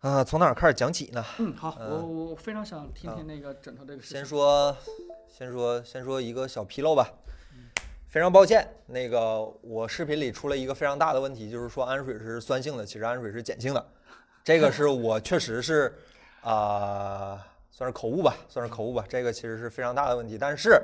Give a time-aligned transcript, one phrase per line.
[0.00, 1.24] 啊，从哪儿开始讲起呢？
[1.38, 4.16] 嗯，好，嗯我我非常想听听那个枕头这个事情。
[4.18, 4.76] 先说，
[5.28, 7.10] 先说，先说一个小纰漏吧。
[8.10, 13.86] 非常抱歉，那个我视频里出了一个非常大的问题，就是说氨水是酸性的，其实氨水是碱性的。
[14.42, 15.94] 这个是我确实是
[16.40, 17.38] 啊、
[17.70, 19.04] 算是口误吧，算是口误吧。
[19.08, 20.82] 这个其实是非常大的问题，但是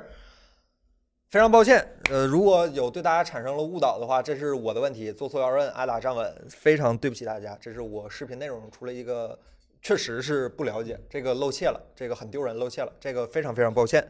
[1.29, 9.37] 非常抱歉，呃，如果有对大家产生了误导的话，这是我的问题，做错要认，挨打站稳，非常对不起大家，这是我视频内容出了一个
[9.81, 14.07] 确实是不了解，这个露怯了，这个很丢人，露怯了，这个非常非常抱歉。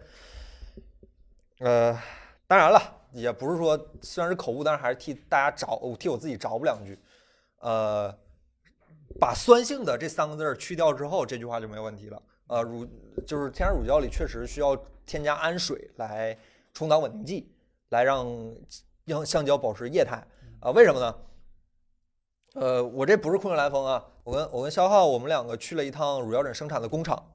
[1.61, 1.99] 呃，
[2.45, 2.79] 当然了，
[3.17, 6.97] 也不是说虽然是口误，但是还是替大家找替我自己找补两句。
[7.59, 8.15] 呃，
[9.19, 12.21] 把酸性的这三个字去掉之后，这句话就没有问题了。
[12.47, 12.87] 呃，乳
[13.25, 16.37] 就是天然乳胶里确实需要添加氨水来
[16.73, 17.51] 充当稳定剂，
[17.89, 18.55] 来让
[19.05, 20.23] 让橡胶保持液态。
[20.59, 21.15] 啊、为什么呢？
[22.53, 27.31] 呃，我这不是空穴来风啊，我跟我跟肖浩我们两个去了一趟乳胶枕生产的工厂，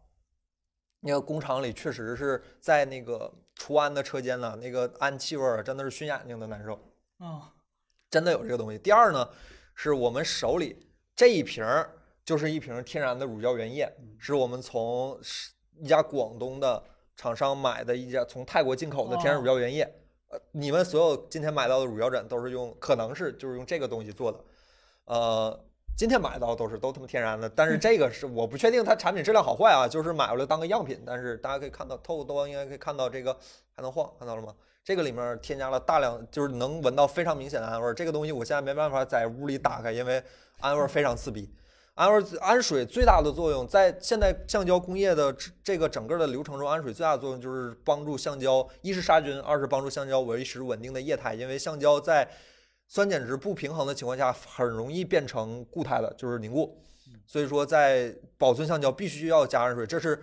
[1.05, 6.79] 那个工厂里确实是在那个除氨的车间呢，那个氨气味儿真的是熏眼睛的难受。
[7.19, 7.43] 嗯，
[8.09, 8.79] 真的有这个东西。
[8.79, 9.29] 第二呢，
[9.75, 11.91] 是我们手里这一瓶儿
[12.25, 16.83] 就是一瓶天然的乳胶原液，是我们从是一家广东的
[17.17, 19.83] 厂商买的一家从泰国进口的天然乳胶原液。
[20.29, 24.45] 呃，你们所有今天买到的乳胶枕都是用，可能是就是用这个东西做的。
[25.05, 31.01] 呃，今天买到都是都他妈天然的，但是这个是我不确定它产品质量好坏啊，就是买回来当个样品。
[31.07, 33.37] 但是大家可以看到，透过灯光应该可以看到这个
[33.77, 34.53] 还能晃，看到了吗？
[34.83, 37.95] 这个里面添加了大量，就是能闻到非常明显的氨味儿。
[37.95, 40.21] 这个东西我现在没办法在屋里打开，因为
[40.61, 41.49] 氨味儿非常刺鼻。
[41.95, 51.35] 氨味儿氨水最大的作用，在现代橡胶工业的这这个整个的流程中，氨水最大的作用就是帮助橡胶，一是杀菌，二是帮助橡胶维持稳定的液态。
[51.35, 52.27] 因为橡胶在
[52.93, 56.79] 酸碱值不平衡的情况下，很容易变成固态的，就是凝固。
[57.27, 60.23] 所以说，在保存橡胶必须要加上水，这是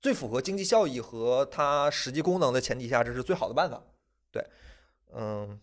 [0.00, 3.82] 最符合经济效益和它实际功能的前提下，这是最好的办法。
[4.30, 4.46] 对，
[5.12, 5.58] 嗯，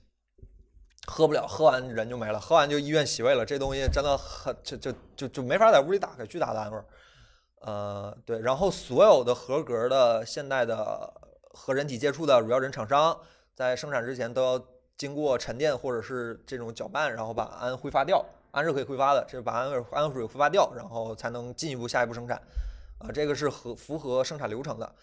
[1.08, 3.46] 喝不了，喝完人就没了，喝完就医院洗胃了。
[3.46, 6.86] 这东西真的很，就就就就没法在屋里打开，巨大的氨味儿。
[7.62, 11.14] 呃，对，然后所有的合格的现代的
[11.54, 13.18] 和人体接触的乳胶枕厂商，
[13.56, 14.66] 在生产之前都要
[15.00, 22.40] 经过沉淀或者是这种搅拌，然后把氨挥发掉，氨是可以挥发的，这把氨氨水挥发掉，然后才能进一步下一步生产。
[22.98, 24.96] 啊、这个是合符合生产流程的。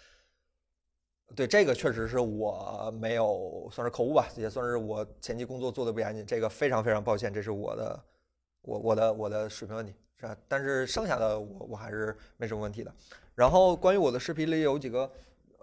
[1.35, 8.05] 对，这个确实是我没有算是口误吧，也算是我前期工作做的不严谨，这个非常非常抱歉，这是我的
[8.61, 10.37] 我我的我的水平问题，是吧？
[10.47, 12.95] 但是剩下的我我还是没什么问题的。
[13.35, 15.11] 然后关于我的视频里有几个，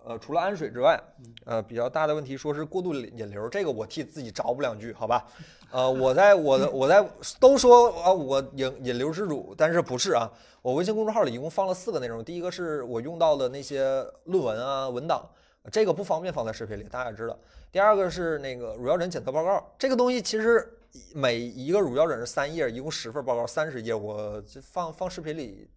[0.06, 1.02] 呃，除了氨水之外，
[1.46, 5.26] 呃，比较大的问题说是过度引流，这个我替自己找补两句，好吧？
[5.72, 7.04] 呃，我在我的我在
[7.40, 10.32] 都说啊，我引引流之主，但是不是啊？
[10.62, 15.28] 我微信公众号里一共放了四个内容，第一个是我用到的那些论文啊文档，
[15.72, 17.38] 这个不方便放在视频里，大家也知道。
[17.72, 20.78] 第二个是那个乳胶枕检测报告，这个东西其实
[21.16, 25.70] 每一个乳胶枕是三页，一共十份报告，三十页，我这放放视频里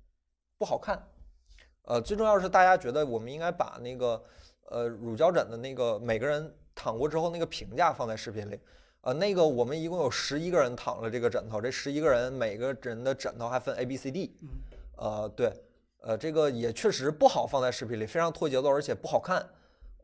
[0.58, 1.02] 不好看。
[1.86, 4.22] 呃，最重要是大家觉得我们应该把那个
[4.66, 8.60] 呃乳胶枕的那个每个人躺过之后那个评价放在视频里。
[9.02, 14.36] 呃，那个我们一共有十一个人躺了这个枕头，这十一个人每个人的枕头还分 A、B、C、D。
[14.42, 14.48] 嗯
[14.96, 15.52] 呃，对，
[16.00, 19.48] 呃，这个也确实不好放在视频里，非常拖节奏，而且不好看。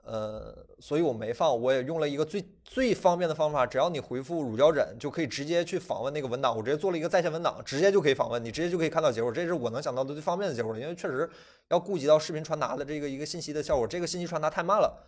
[0.04, 6.56] 呃，所以我没放，我也用了一个最最方便的方法，只要你回复乳胶枕，就可以直接去访问那个文档。
[6.56, 9.30] 我直接做了一个在线文档，直接就可以访问，你直接就可以看到结果。
[9.30, 11.30] 这是我能想到的最方便的结果，因为确实
[11.68, 15.06] 要顾及到视频传达的这个一个信息的效果，这个信息传达太慢了。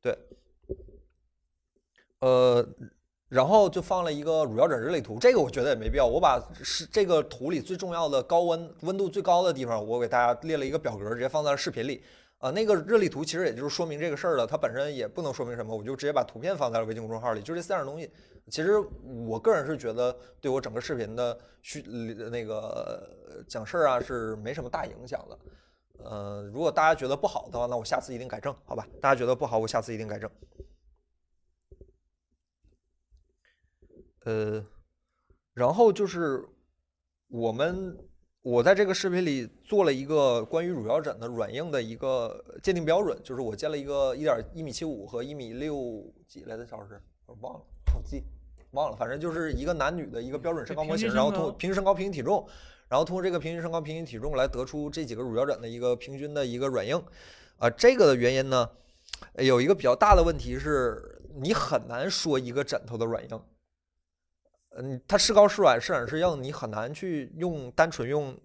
[0.00, 0.16] 对，
[2.20, 2.64] 呃，
[3.28, 6.06] 然后就放了一个乳胶枕日历图，这个我觉得也没必要。
[6.06, 12.04] 我把是这个图里最重要的高温温度最高的地方，我给大家列了一个表格，直接放在了视频里。
[12.38, 18.10] 啊，那个热力图其实也就是说明这个事儿了，它本身也不能说明什么，我就直接把图片放在了微信公众号里，就这三样东西。
[18.48, 18.78] 其实
[19.26, 25.38] 我个人是觉得对我整个视频的需那个讲事儿啊是没什么大影响的。
[26.04, 28.86] 呃，如果大家觉得不好的话，那我下次一定改正，好吧？
[29.02, 30.30] 大家觉得不好，我下次一定改正。
[34.24, 34.64] 呃，
[35.54, 36.48] 然后就是
[37.26, 37.98] 我们
[38.42, 47.60] 我在这个视频里做了一个关于乳胶枕的软硬的一个鉴定标准，就是我建了一个一点一米七五和一米六几来的小时，我忘了，
[47.92, 48.22] 忘记
[48.70, 52.46] 忘了，反正就是一个男女的一个标准身高模型，然后通平均身高、平均体重，
[52.88, 57.02] 然后通过这个平均身高、平均体重来得出这几个乳胶枕的一个平均的一个软硬。
[57.58, 58.70] 啊，这个的原因呢，
[59.34, 63.42] 呃有一个比较大的问题是，你很难说一个枕头的软硬。
[64.80, 68.36] 嗯，它是高是软是软是硬，你很难去用单纯用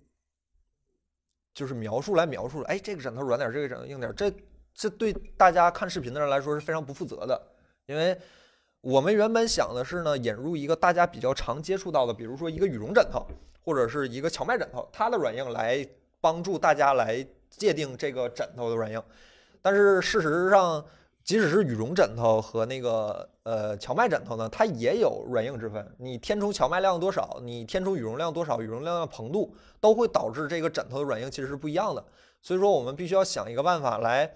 [1.54, 2.62] 就是描述来描述。
[2.64, 4.34] 哎，这个枕头软点儿，这个枕头硬点儿，这
[4.74, 7.40] 这对大家看视频的人来说是非常不负责的，
[7.86, 8.20] 因为
[8.82, 13.24] 我们原本想的是呢，引入一个大家比较常接触到的，比如说一个羽绒枕头
[13.64, 15.88] 或者是一个荞麦枕头，它的软硬来
[16.20, 19.00] 帮助大家来界定这个枕头的软硬。
[19.62, 20.84] 但是事实上，
[21.24, 25.90] 即使是羽绒枕头和那个呃荞麦枕头呢，它也有软硬之分。
[25.98, 32.04] 你填充荞麦量多少，你填充羽绒量多少，羽绒量的膨度都会导致这个枕头的软硬其实是不一样的。
[32.42, 34.30] 所以说，我们必须要想一个办法来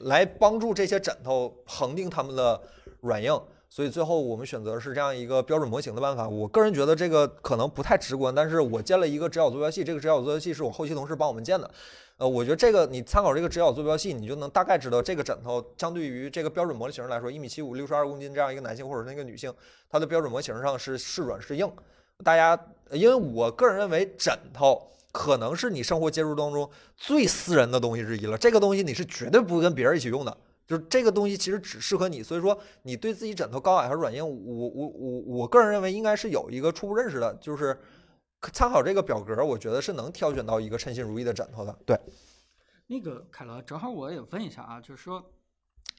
[0.00, 2.60] 来帮助这些枕头恒定它们的
[3.00, 3.40] 软硬。
[3.70, 6.26] 所以最后我们选择是这样一个标准模型的办法。
[6.26, 11.70] 我个人觉得这个可能不太直观，但是我建了一个直角坐标系，这个直角坐标系是我后期同事帮我们建的。
[12.18, 19.52] 呃，我觉得这个你参考这个直角坐标系，你就能大概知道这个枕头相对于这个标准模型来说，一米七五、六十二公斤这样一个男性或者那个女性，
[19.88, 21.70] 它的标准模型上是是软是硬。
[22.24, 22.60] 大家，
[22.90, 24.82] 因为我个人认为枕头
[25.12, 30.36] 可能是你生活接触当中最私人的东西之一了，这个东西你是绝对不会跟别人一起用的。
[30.66, 37.78] 就是这个东西其实只适合你，所以说你对自己枕头高矮和软硬，我我我我个人认为应该是有一个初步认识的，就是
[38.52, 41.76] 参考这个表格，我觉得是能挑选到一个称心如意的枕头的。
[41.84, 41.98] 对，
[42.86, 45.32] 那个凯乐，正好我也问一下啊，就是说，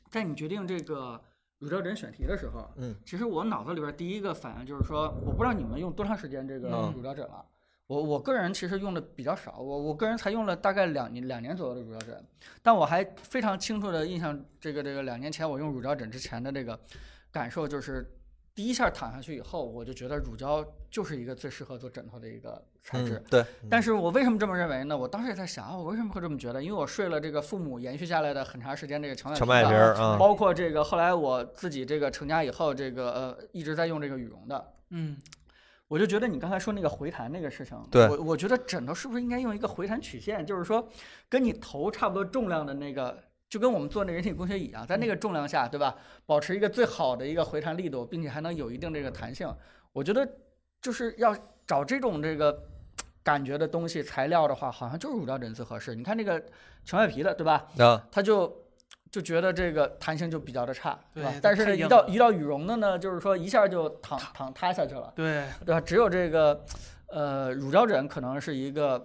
[0.09, 1.21] 在你决定这个
[1.57, 7.45] 乳胶枕选题的时候，嗯，其实我脑子里边第一个反应就是说，我不知道你们用多长时间这个嗯乳胶枕了。
[7.87, 12.23] 我我个人其实用的比较少，我我个人才用了大概两年两年左右的乳胶枕，
[12.61, 16.79] 但我还非常清楚的印象，这个这个两年前我用乳胶枕之前的这个
[17.31, 18.07] 感受就是，
[18.59, 20.61] 第一下躺下去以后，我就觉得乳胶
[20.91, 23.13] 就是一个最适合做枕头的一个材质。
[23.13, 24.97] 嗯，对，但是我为什么这么认为呢？
[24.97, 26.61] 我当时也在想，啊我为什么会这么觉得？
[26.61, 35.15] 因为我睡了这个父母延续下来的很长时间这个荞麦皮皮儿啊，包括这个后来我自己这个成家以后，这个呃一直在用这个羽绒的，嗯，
[35.87, 40.85] 我就觉得你刚才说那个回弹那个事情，对我我觉得枕头是不是应该用一个回弹曲线，就是说
[41.29, 43.17] 跟你头差不多重量的那个，
[43.49, 45.95] 就跟我们做那人体工学椅一样，在那个重量下，对吧？
[46.25, 49.51] 保持一个最好的一个回弹力度，并且还能有一定这个弹性。
[49.91, 50.27] 我觉得
[50.81, 51.35] 就是要
[51.65, 52.57] 找这种这个
[53.23, 55.95] 感觉的东西材料的话，好像就是乳胶枕最合适。
[55.95, 56.41] 你看这个
[56.85, 57.67] 全外皮的，对吧？
[57.79, 58.55] 啊，它就
[59.09, 61.33] 就觉得这个弹性就比较的差，对吧？
[61.41, 65.11] 但是呢，一到一到羽绒的呢，就是说一下就躺躺塌下去了。
[65.15, 65.81] 对，对吧？
[65.81, 66.63] 只有这个，
[67.07, 68.99] 呃，乳胶枕可能是一个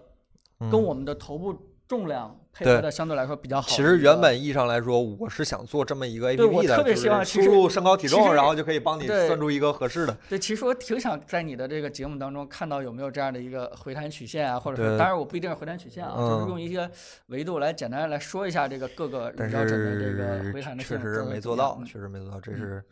[0.59, 3.81] 跟嗯我们的头部重量配合的相对来说比较好其。
[3.81, 10.17] 实原本意义上来说，我是想做这么一个 A P P 的，特别希望输入身高体重，然后就可以帮你算出一个合适的。
[10.29, 16.91] 对，其实我挺想在你的这个节目当中看到有没有这样的一个回弹曲线啊，或者说，当然我不一定是回弹曲线啊，就是嗯用一些
[17.27, 22.85] 维度来简单来说一下这个各个乳但胶枕的这个回弹的确实没做到，确实没做到，这嗯是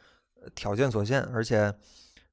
[0.43, 1.75] 呃条件所限，而且。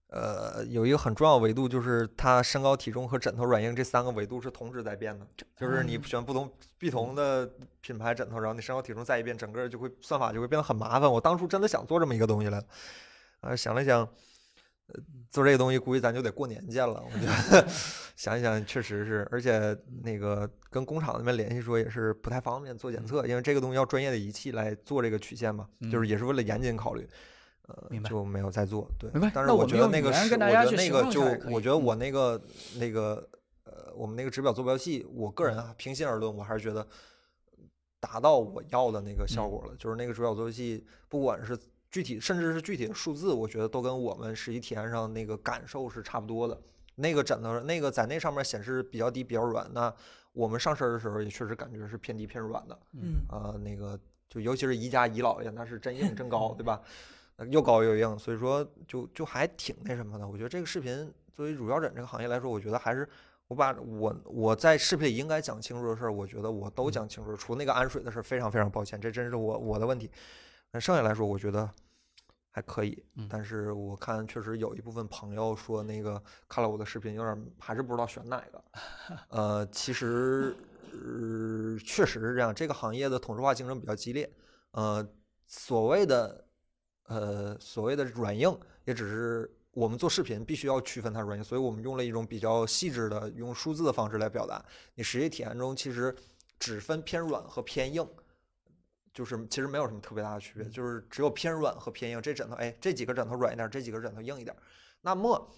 [0.09, 5.27] 呃，有一个很重要的维度，就是它身高、体重和枕头软硬这三个维度是同时在变的。
[5.55, 7.47] 就是你嗯选不同不同的
[7.79, 11.11] 品牌枕头，然后你身高体重再一变，整个就会算法就会变得很麻烦。
[11.11, 12.63] 我当初真的想做这么一个东西来，
[13.41, 13.99] 啊，想了想，
[14.87, 17.03] 呃，做这个东西估计咱就得过年见了。
[17.05, 17.67] 我觉得
[18.17, 27.07] 想一想，确实是，而且那个跟工厂那边联系说也是不太方便做检测，因为这个东西要专业的仪器来做这个曲线嘛，就是也是为了严谨考虑。
[27.69, 28.89] 呃明，白就没有再做。
[28.97, 31.21] 对明白，但是我觉得那个是，我觉得那个就
[31.51, 32.41] 我觉得我嗯那个
[32.77, 33.29] 那个
[33.63, 36.85] 呃，我们那个指表坐标系，我个人啊，平心而论，我还是觉得
[37.99, 39.75] 达到我要的那个效嗯果了。
[39.77, 41.57] 就是那个指表坐标系，不管是
[41.91, 46.59] 具体，甚至是具体的数字，我觉得都跟我们实际体验上那个感受是差不多的。
[46.95, 49.93] 那个枕头，那个在那上面显示比较低、比较软，那
[50.33, 52.77] 我们上身的时候也确实感觉是偏低偏软的。
[52.93, 53.97] 嗯，呃，那个
[54.27, 56.81] 就尤其是宜家宜老爷，那是真硬真高，对吧？
[57.39, 60.27] 呃又高又硬，所以说就就还挺那什么的。
[60.27, 63.07] 我觉得这个视频作为乳胶枕这个行业来说，我觉得还是
[63.47, 70.11] 我把我我在视频里应该讲清楚的事儿，我觉得我都讲清楚了，除那个安水的事儿，非常非常抱歉，这真是我我的问题。
[70.71, 71.67] 那剩下来说，我觉得
[72.51, 78.63] 还可以，嗯但是我看确实有一部分朋友说那个看了我的视频，有点儿还是不知道选哪个。
[79.29, 80.55] 呃，其实
[80.91, 84.29] 呃确实是这样，这个行业的同质化竞争比较激烈。
[84.71, 85.07] 呃，
[85.47, 86.45] 所谓的
[87.09, 94.63] 呃所谓的软硬，也只是我们做视频必须要区分它软硬，所以我们用了一种比较细致的用数字的方式来表达。
[94.95, 96.15] 你实际体验中其实
[96.57, 98.07] 只分偏软和偏硬。
[99.11, 102.21] 就是其实没有什么特别大的区别，就是只有偏软和偏硬。
[102.21, 104.55] 这枕头，哎，这几个枕头软一点，这几个枕头硬一点。
[105.01, 105.51] 那么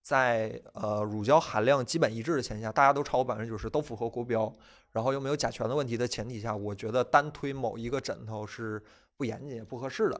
[0.00, 4.50] 在呃乳胶含量基本一致的前提下，大家都超过百分之九十，都符合国标，
[4.92, 8.80] 然后又没有甲醛的问题的前提下，我觉得单推某一个枕头是
[9.16, 10.18] 不严谨、也不合适的。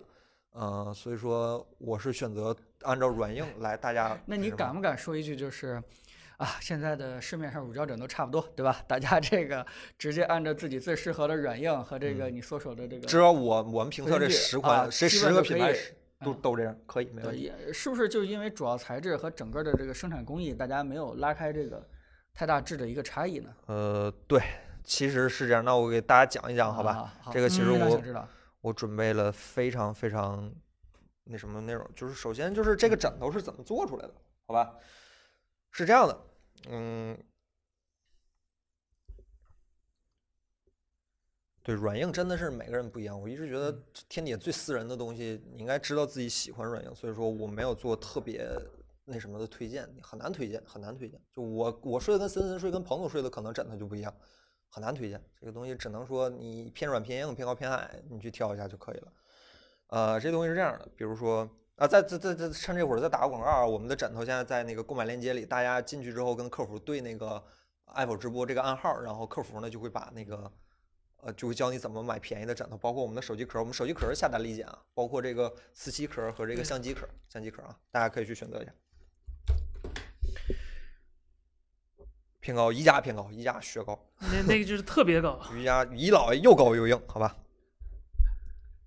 [0.52, 5.82] 呃，所以说我是选择按照软硬来，大家那你敢不敢说一句，就是
[6.36, 8.82] 啊，现在的市面上乳胶枕都差不多，对吧？
[8.86, 9.64] 大家这个
[9.96, 15.72] 直接按照自己最适合的软硬和这个你所手的这个，只要我我们评测这十啊款，这基十个品牌
[16.22, 17.72] 都嗯都这样，可以没问对，题。
[17.72, 21.82] 是不是就因为主要材质和整个的这个生产工艺，大家没有拉开这个
[22.34, 23.50] 太大质的一个差异呢？
[23.66, 24.42] 呃，对，
[24.84, 25.64] 其实是这样。
[25.64, 26.92] 那我给大家讲一讲，好吧？
[26.92, 27.14] 啊？
[27.22, 28.02] 好这个其实我
[28.62, 30.50] 我准备了非常非常
[31.24, 34.14] 那什么内容，就是首先就是这个枕头是怎么做出来的，
[34.46, 34.74] 好吧？
[35.70, 36.20] 是这样的，
[36.68, 37.18] 嗯，
[41.62, 43.20] 对，软硬真的是每个人不一样。
[43.20, 43.72] 我一直觉得
[44.08, 48.46] 天底下最私人的东西，你应该知道自己喜欢软硬，所以说我没有做特别
[49.04, 51.20] 那什么的推荐，很难推荐，很难推荐。
[51.32, 54.14] 就我我睡的跟森森睡跟彭总睡的可能枕头就不一样，
[54.72, 55.22] 很难推荐。
[55.38, 59.12] 这个东西只能说你偏软偏硬偏高偏矮，你去挑一下就可以了。
[59.88, 67.44] 呃，这东西是这样的，比如说啊，在在在在趁这会儿再打个广告啊，我们的枕头现在在那个购买链接里，大家进去之后跟客服对那个
[67.84, 70.50] 爱否直播这个暗号，然后客服呢就会把那个
[71.18, 78.72] 呃就会教你怎么买便宜的枕头，包括我们的手机壳，我们手机壳是下单立减啊，包括这个磁吸壳和这个相机壳，相机壳啊，大家可以去选择一下。
[82.42, 87.36] 偏高，宜家偏高，宜家雪高，那那个就是特别高， 宜家宜老又高又硬，好吧？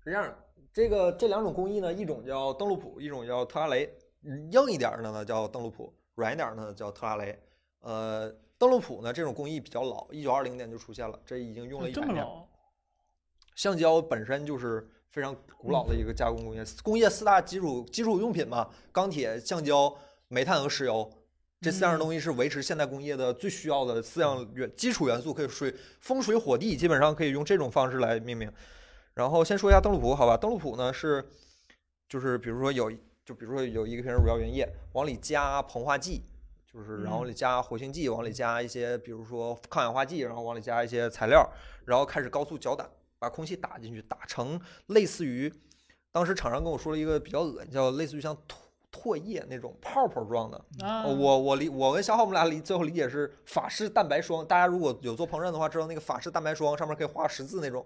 [0.04, 0.36] 是这样的，
[0.74, 3.90] 这个这两种工艺呢，一种叫邓禄普，一种叫特拉雷。
[4.28, 7.38] 嗯硬一点儿的呢叫邓禄普，软一点儿呢叫特拉雷。
[7.80, 12.08] 呃，邓禄普呢这种工艺比较老，一九二零年就出现了，这已经用了一百年。
[12.08, 12.46] 这么老，
[13.54, 19.96] 橡胶本身就是非常古老的一个加工工业，工业四大基础基础用品嘛，钢铁、橡胶、
[20.28, 21.10] 煤炭和石油。
[21.60, 28.52] 这四样东西是维持现代工业的最需要的四样元基础元素，可以水风水火地，基本上可以用这种方式来命名。
[29.14, 30.36] 然后先说一下邓禄普，好吧？
[30.36, 31.26] 邓禄普呢是，
[32.08, 32.92] 就是比如说有，
[33.24, 36.22] 就比如说有一个瓶乳胶原液，往里加膨化剂，
[36.70, 41.50] 就是然后里加活性剂，往里加一些比如说抗氧化剂，然后往里加一些材料，
[41.86, 42.86] 然后开始高速搅打，
[43.18, 45.50] 把空气打进去，打成类似于，
[46.12, 48.56] 当时厂商跟我说了一个比较恶心，叫类似于像唾
[48.96, 50.64] 唾液那种泡泡状的。
[51.04, 57.84] 我我理我跟小浩我们俩理最后理解是法式蛋白霜，大家如果有做烹饪的话，知道那个法式蛋白霜上面可以画十字那种，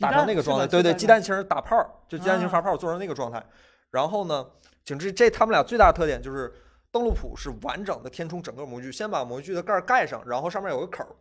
[0.00, 0.66] 打成那个状态。
[0.66, 3.44] 对对，鸡蛋清儿打泡儿，就鸡蛋清啊发泡儿做成那个状态。
[3.90, 4.44] 然后呢，
[4.84, 6.52] 景致这他们俩最大的特点就是
[6.90, 11.16] 邓禄普是完整的填充整个模具，先把模具的盖儿盖上，然后上面有个口儿，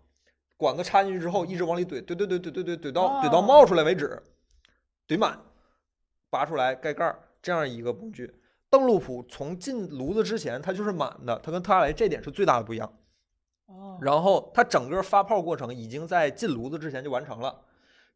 [0.57, 4.21] 管子插进去之后一直往里怼，怼怼怼怼怼怼怼到怼到哦冒出来为止，
[5.07, 5.39] 怼满，
[6.29, 8.33] 拔出来盖盖儿，这样一个模具。
[8.69, 12.91] 登陆普从进炉子之前它就是满的，它跟特拉雷这点是最大的不一样。
[13.67, 17.61] 哦然后它整个发泡过程已经在进炉子之前就完成了，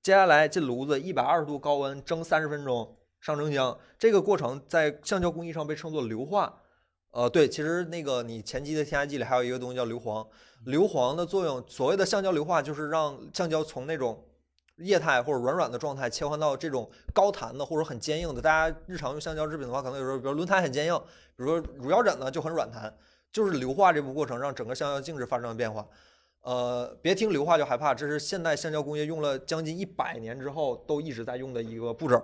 [0.01, 6.61] 接下来进炉子一百二十度高温蒸三十分钟上蒸箱，这个过程在橡胶工艺上被称作硫化。
[7.11, 10.25] 呃，对，其实那个你前期的添加剂里还有一个东西叫硫磺，
[10.65, 14.23] 硫磺的作用，所谓的橡胶硫化就是让橡胶从那种
[14.81, 18.41] 液态或者软软的状态切换到这种高弹的或者很坚硬的。
[18.41, 20.97] 大家日常用橡胶制品的话，可能有时候比如轮胎很坚硬，
[21.35, 22.93] 比如说乳胶枕呢就很软弹，
[23.31, 25.87] 就是硫化这步过程让整个橡胶静止发生了变化。
[26.41, 32.19] 呃，别听硫化就害怕，这是现代橡胶工业用了将近一百年之后都一直在用的一个步骤。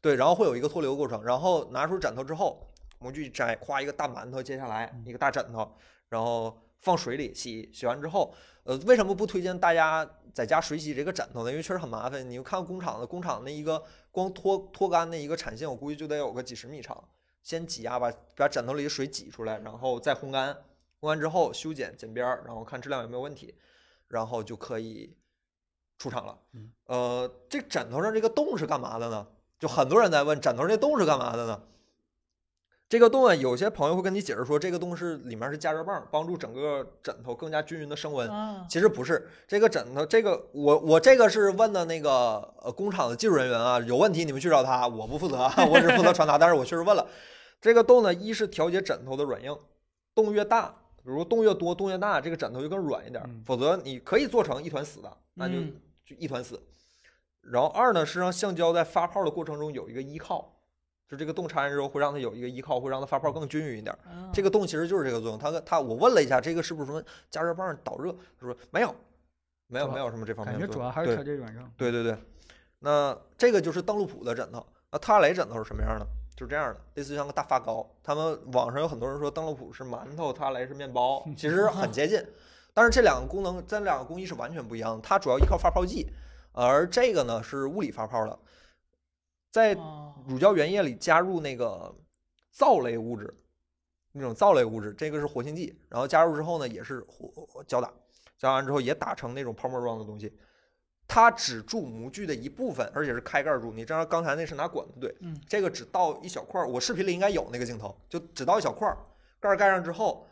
[0.00, 2.64] 对，然后会有一个脱硫过程，然后拿出枕头之后，
[3.00, 5.68] 模具一摘，夸一个大馒头，接下来一个大枕头，
[6.08, 8.34] 然后放水里洗，洗完之后，
[8.64, 11.50] 呃，为什么不推荐大家在家水洗这个枕头呢？
[11.50, 12.28] 因为确实很麻烦。
[12.28, 17.08] 你看工厂的工厂那一个光脱脱干的一个产线，我估计就得有个几十米长。
[17.42, 20.54] 先挤压把把枕头里的水挤出来，然后再烘干，
[21.00, 23.54] 烘干之后修剪剪边儿，然后看质量有没有问题，
[24.08, 25.16] 然后就可以
[25.96, 26.38] 出厂了。
[26.52, 29.26] 嗯呃，这枕头上这个洞是干嘛的呢？
[29.58, 31.62] 就很多人在问，枕头上这洞是干嘛的呢？
[32.90, 38.28] 这个洞啊，有些朋友会跟你解释说，这个洞是里面是加热棒，帮助整个枕头更加均匀的升温。
[38.28, 46.36] 啊，其实不是，这个枕头，这个我我这个是问的那个呃工厂的技术人员啊，有问题你们去找他，我不负责啊，我只负责传达。
[46.36, 47.06] 但是我确实问了，
[47.60, 49.56] 这个洞呢，一是调节枕头的软硬，
[50.12, 56.60] 洞越大，比如洞越多，洞越大，这个枕头就更软一点否则你可以做成一团死的，那就嗯就一团死。
[57.42, 60.56] 然后二呢是让橡胶在发泡的过程中有一个依靠，
[61.10, 63.92] 就这个洞插进之后会让它有一个依靠，会让它发泡更均匀一点
[64.32, 65.36] 这个洞其实就是这个作用。
[65.36, 68.12] 他他我问了一下，这个是不是什么加热棒导热？
[68.12, 68.94] 他说没有，
[69.66, 70.84] 没有没有什么这方面感觉主的。
[70.84, 71.70] 对要还是调节软硬。
[71.76, 72.16] 对对对。
[72.78, 74.64] 那这个就是邓禄普的枕头。
[74.92, 76.06] 那特拉雷枕头是什么样的？
[76.36, 77.84] 就是这样的，类似像个大发糕。
[78.02, 82.24] 他们网上有很多人说邓禄普是馒头，特拉雷是面包， 其实很接近。
[82.72, 85.00] 但是这两个功能，这两个工艺是完全不一样的。
[85.02, 86.06] 它主要依靠发泡剂，
[86.52, 88.38] 而这个呢是物理发泡的，
[89.50, 91.94] 在哦乳胶原液里加入那个
[92.50, 93.32] 皂类物质，
[94.12, 95.78] 那种皂类物质，这个是活性剂。
[95.88, 97.92] 然后加入之后呢，也是活胶打，
[98.38, 100.32] 加完之后也打成那种泡沫状的东西。
[101.08, 103.72] 它只注模具的一部分，而且是开盖注。
[103.72, 106.68] 你知道刚才那是拿管子怼，嗯这个只倒一小块儿。
[106.68, 108.96] 我视频里应该有那个镜头，就只倒一小块儿，
[109.40, 110.24] 盖儿盖上之后，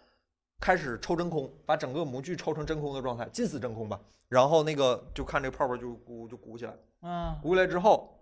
[0.60, 4.00] 开始抽真空，把整个模具抽成真空的状态，近似真空吧。
[4.28, 8.17] 然后那个就看这个泡泡就鼓就鼓起来，嗯，鼓起来之后，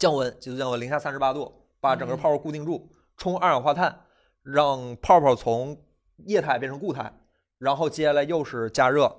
[0.00, 4.06] 降温，急速降温，零下三十八度，把整个嗯泡泡固定住，冲二氧化碳，
[4.42, 5.78] 让泡泡从
[6.24, 7.12] 液态变成固态，
[7.58, 9.14] 然后接下来又是加热、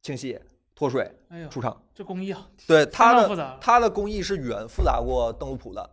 [0.00, 0.40] 清洗、
[0.74, 1.82] 脱水哎呦，出厂。
[1.94, 3.58] 这工艺啊，对它的。
[3.60, 5.90] 它的工艺是远复杂过邓禄普的，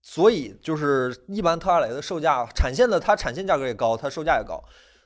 [0.00, 4.64] 所以就是一般特拉雷的售价产线的它产线价格也高，它售价也高。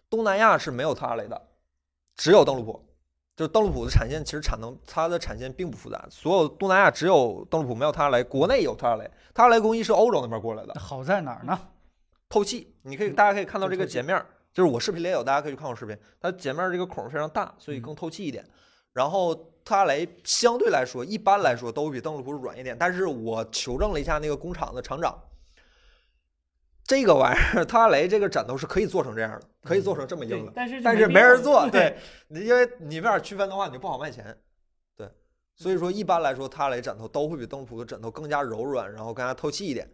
[0.09, 1.49] 东南亚是没有特拉雷的，
[2.15, 2.90] 只有邓禄普。
[3.41, 11.59] 就是邓禄普的产线其实产能它的产线并不复杂，所有东南亚只有邓禄普没有特拉雷，国内有特拉雷，特拉雷工艺是欧洲那边过来的，好在哪儿呢？
[12.29, 12.77] 透气。
[12.83, 18.47] 你可以大家可以看到这个截面儿，就是我视频里也有，大家可以去看我视频，它截面儿这个孔儿非常大，所以更透气一点。
[18.93, 25.19] 然后特拉雷相对来说，一般来说都比邓禄普软一点，但是我求证了一下那个工厂的厂长，
[26.91, 31.97] 这个玩意儿特拉雷这个枕头是可以做成这样的，可以做成这么硬的，，对但是但是没人做，对。
[32.31, 34.37] 因为你没法区分的话，你就不好卖钱，
[34.97, 35.09] 对，
[35.55, 39.89] 所以说一般来说，特拉雷枕头都会比邓禄普的枕头更加柔软，然后更加透气一点，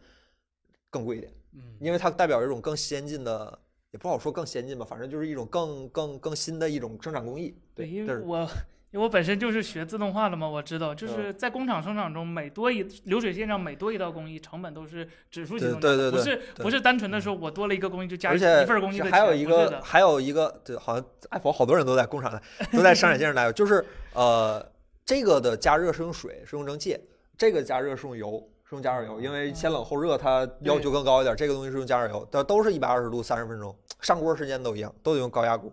[0.88, 1.30] 更贵一点。
[1.52, 3.58] 嗯，因为它代表一种更先进的，
[3.90, 7.54] 也不好说更先进吧，反正就是一种更更更新的一种生产工艺。
[7.74, 8.22] 对，对，这是。
[8.22, 8.48] 因为我
[8.96, 22.40] 因为我本身就是学自动化的嘛，我知道，嗯就是在工厂生产中，每多一流水线上每多一道工艺，成本都是指数级增加的，对对对不是不是单纯的说我多了一个工艺就加一份工艺的还有一个还有一个，对，好像爱否好多人都在工厂
[22.72, 24.66] 都在生产线上待过，就是呃，
[25.04, 26.98] 这个的加热是用水，是用蒸汽，
[27.36, 28.50] 这个加热是用油。
[28.68, 31.36] 是用加热油，因为先冷后热，它要求更高一点。
[31.36, 35.70] 这个东西是用加热油，但都是一百二十度三十分钟，上锅时间都一样，都得用高压锅。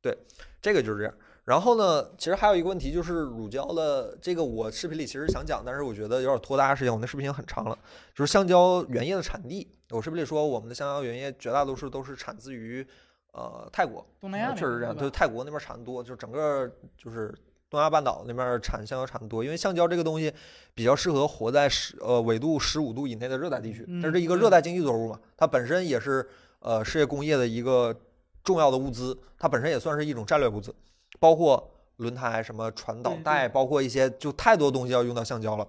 [0.00, 0.16] 对，
[0.62, 1.14] 这个就是这样。
[1.44, 7.78] 然后呢，其实还有一个问题就是乳胶的这个，我视频里其实想讲，但是我觉得有点拖大家时间，我那视频已经很长了。
[8.14, 12.86] 就是橡胶原液的产地，我视频里说我们的橡胶原液绝大多数都是产自于
[13.32, 17.34] 呃泰国，东南亚确实这样，就是泰国那边产的多，就整个就是
[17.68, 20.32] 东亚半岛那边产橡胶产的多，因为橡胶这个东西
[20.74, 26.26] 比较适合活在十呃纬度十五度以内的热带地区，它是一个嗯热带经济作物嘛，它本身也是
[26.60, 27.94] 呃世界工业的一个
[28.42, 30.74] 重要的物资，它本身也算是一种战略物资，
[31.18, 35.66] 包括轮胎、什么传导带，包括一些就太多东西要用到橡胶了。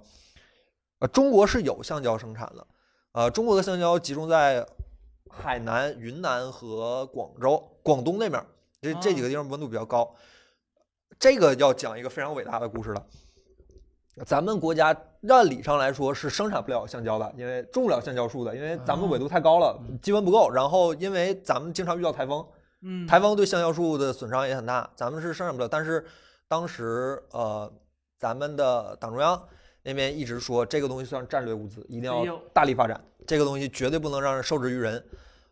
[1.00, 2.68] 呃，中国是有橡胶生产的，
[3.12, 4.66] 呃，中国的橡胶集中在
[5.30, 8.46] 海南、云南和广州、广东那边儿，
[8.82, 10.16] 这这几个地方温度比较高。
[11.20, 13.06] 这个要讲一个非常伟大的故事了。
[14.26, 14.96] 咱们国家
[15.28, 20.50] 按理上来说是生产不了橡胶的，因为种不了橡胶树的，因为咱们纬度太高了，气温不够。
[20.50, 22.46] 然后因为咱们经常遇到台风，
[22.88, 25.68] 嗯，台风对橡胶树的损伤也很大，咱们是生产不了。
[25.68, 26.06] 但是
[26.48, 27.72] 当时呃，
[28.20, 29.42] 咱们的党中央
[29.82, 35.04] 那边一直说这个东西算战略物资，一定要大力发展，这个东西绝对不能让人受制于人。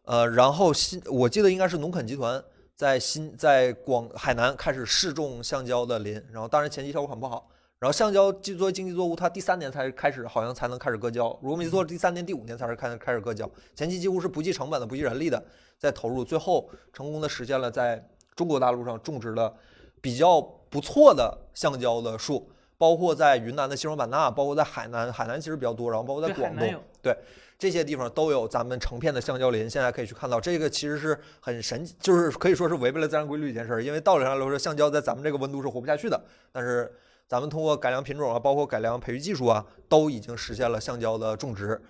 [0.03, 2.43] 呃，然后新我记得应该是农垦集团
[2.75, 7.49] 在新在广海南开始试种橡胶的林，然后当然前期效果很不好。
[7.83, 15.43] 然后橡胶既作为经济作物，它第三年才开始好像才能开始割胶，如果没记错，第三年、第五年才是开开始割胶，前期几乎是不计成本的、不计人力的
[15.77, 18.01] 在投入，最后成功的实现了在
[18.37, 19.53] 中国大陆上种植了
[19.99, 27.15] 比较不错的橡胶的树，包括在云南的西双版纳，包括在海南，海南其实比较多，然后包括在广东对海南有，
[27.59, 30.39] 这些地方都有咱们成片的橡胶林，现在可以去看到。
[30.39, 33.83] 这个其实是很神奇，就是可以说是违背了自然规律一件事儿。
[33.83, 36.21] 因为道理上来说，橡胶在咱们这个温度是活不下去的，
[36.53, 36.89] 但是
[37.33, 41.81] 咱们通过改良品种啊，包括改良培育技术啊，都已经实现了橡胶的种植，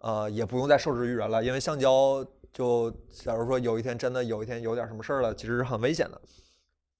[0.00, 1.40] 呃，也不用再受制于人了。
[1.40, 6.20] 因为橡胶就假如说有一天真的有一天有点什么事儿了，其实是很危险的。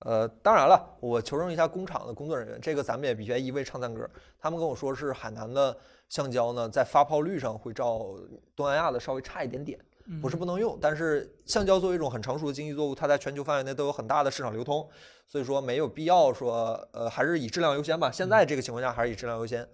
[0.06, 4.08] 呃，当然了，我求证一下工厂的工作人员，这个咱们也别一味唱赞歌。
[4.38, 5.76] 他们跟我说是海南的
[6.08, 8.14] 橡胶呢，在发泡率上会照
[8.54, 9.76] 东南亚的稍微差一点点，
[10.20, 14.88] 不是不能用，但是橡胶作为一种很成熟的经济作物，它在全球范围内都有很大的市场流通，
[15.26, 18.10] 所以说没有必要说，呃，还是以质量优先吧。
[18.10, 19.68] 现在这个情况下还是以质量优先。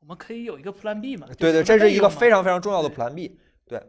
[0.00, 1.26] 我们可以有一个 Plan B 嘛？
[1.36, 3.40] 对对，这是一个非常非常重要的 Plan B。
[3.66, 3.82] 对，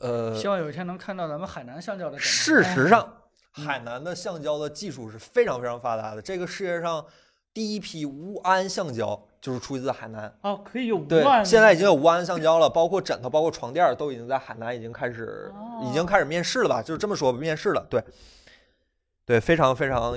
[0.00, 2.18] 呃，希望有一天能看到咱们海南橡胶的。
[2.18, 3.22] 事实上，
[3.56, 6.22] 嗯海南的橡胶的技术是非常非常发达的。
[6.22, 7.06] 这个世界上
[7.54, 10.34] 第一批钨胺橡胶就是出自海南。
[10.40, 15.52] 啊，可以有对现在已经有钨胺橡胶了，包括枕头、包括床垫儿都已经在海南已经开始，
[15.82, 16.80] 已经哦开始面试了吧？
[16.80, 17.86] 就是这么说吧，面试了。
[17.90, 18.02] 对，
[19.26, 20.12] 对，非常非常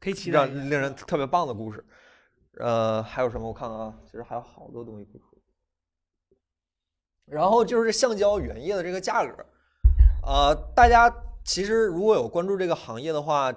[0.00, 0.40] 可以期待。
[0.40, 1.84] 让令人特别棒的故事。
[2.58, 3.46] 呃，还有什么？
[3.46, 5.38] 我看看啊，其实还有好多东西可以说。
[7.26, 9.46] 然后就是橡胶原液的这个价格，
[10.26, 13.52] 呃，大家其实如果有关注这个行业的话，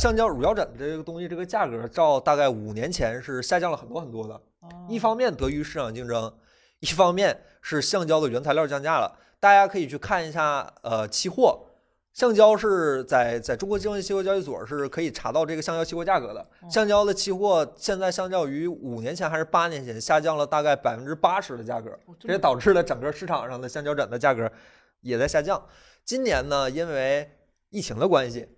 [0.00, 4.40] 橡胶乳胶枕这个东西，这个价格照大概五年前是下降了很多很多的。
[4.88, 6.32] 一哦方面得益于市场竞争，
[6.78, 9.14] 一方面是橡胶的原材料降价了。
[9.38, 11.66] 大家可以去看一下，呃，期货，
[12.14, 16.48] 橡胶是在在中国金融期货交易所是可以查到这个橡胶期货价格的。
[16.70, 24.50] 橡胶的期货现在相较于五年前还是八年前下降了大概百分之八十的价格，这也导致了整个市场上的橡胶枕的价格
[25.02, 25.62] 也在下降。
[26.06, 27.30] 今年呢，因为
[27.68, 28.48] 疫情的关系，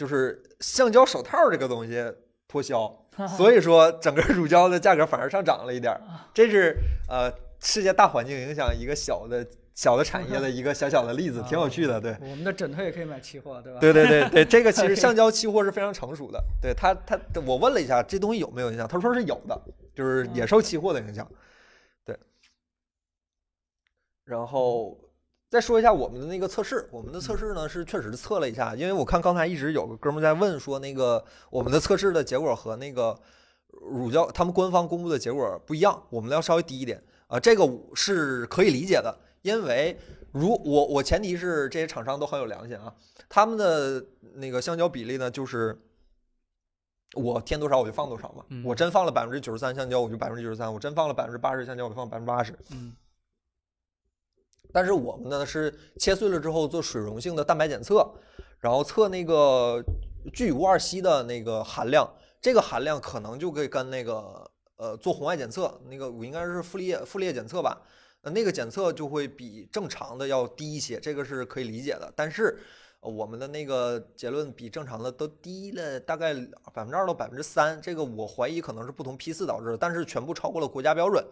[0.00, 2.02] 就是橡胶手套这个东西
[2.48, 2.90] 脱销，
[3.36, 6.00] 所以说整个乳胶的价格反而上涨了一点儿。
[6.32, 6.74] 这是
[7.06, 12.00] 呃世界大环境影响一个小的小的产业的 一个小小的例子，挺有趣的。
[12.00, 13.78] 对，我们的枕头也可以买期货，对吧？
[13.78, 16.42] 对对对对，这个其实橡胶期货是非常成熟的。
[16.62, 18.88] 对他他我问了一下，这东西有没有影响？
[18.88, 19.60] 他说是有的，
[19.94, 21.30] 就是也受期货的影响。
[22.06, 22.18] 对，
[24.24, 24.98] 然后
[25.50, 33.18] 再说一下我们的那个测试，我们的测试呢是确实测了一下，因为我看刚才一直有个哥们在问说，那个我们的测试的结果和那个
[33.66, 39.98] 乳胶他们官方公布的结果不一样，我们要稍微低一点啊、这个是可以理解的，因为
[40.32, 42.94] 如我我前提是这些厂商都很有良心啊，
[43.28, 45.78] 他们的那个橡胶比例呢就是。
[47.14, 52.56] 我添多少我就放多少嘛，嗯我真放了百分之九十三橡胶，我就百分之九十三；我真放了百分之八十橡胶，我就放百分之八十。
[52.70, 52.94] 嗯
[54.72, 58.08] 但是我们呢是切碎了之后做水溶性的蛋白检测，
[58.58, 59.82] 然后测那个
[60.32, 62.08] 聚乙二烯的那个含量，
[62.40, 67.80] 这个含量可能就可以跟那个呃做红外检测，那个我应该是傅立叶傅立叶检测吧，
[68.22, 72.12] 呃那个检测就会比正常的要低一些，这个是可以理解的。
[72.14, 72.58] 但是
[73.00, 76.34] 我们的那个结论比正常的都低了大概
[76.74, 81.24] 百分之二到百分之三，这个我怀疑可能是不同批次导致的，但是全部超过了国家标准。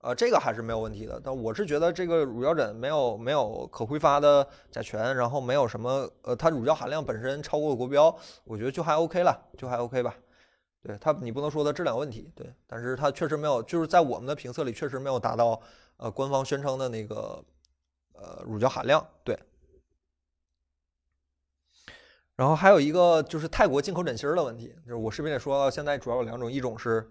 [0.00, 1.20] 呃，这个还是没有问题的。
[1.22, 10.14] 但我是觉得这个乳胶枕没有没有可挥发的甲醛，然后没有什么呃，它乳胶含量本身超过国标，我觉得就还 OK 了，就还 OK 吧。
[10.82, 15.60] 对它，你不能说它质量问题，对，但是它确实没有，就是在我们的评测里确实没有达到
[15.96, 17.42] 呃官方宣称的那个
[18.12, 19.36] 呃乳胶含量，对。
[22.36, 27.10] 然后还有一个就是泰国进口枕芯儿的问题，就是我视频里说到，现在主要有两种，一种是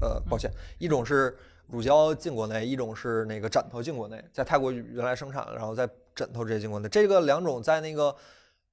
[0.00, 1.36] 呃，抱歉，一种是
[1.72, 6.86] 乳胶进国内，一种是那个枕头进国内，在泰国原来生产，然后在枕头直接进国内。
[6.86, 8.14] 这个两种在那个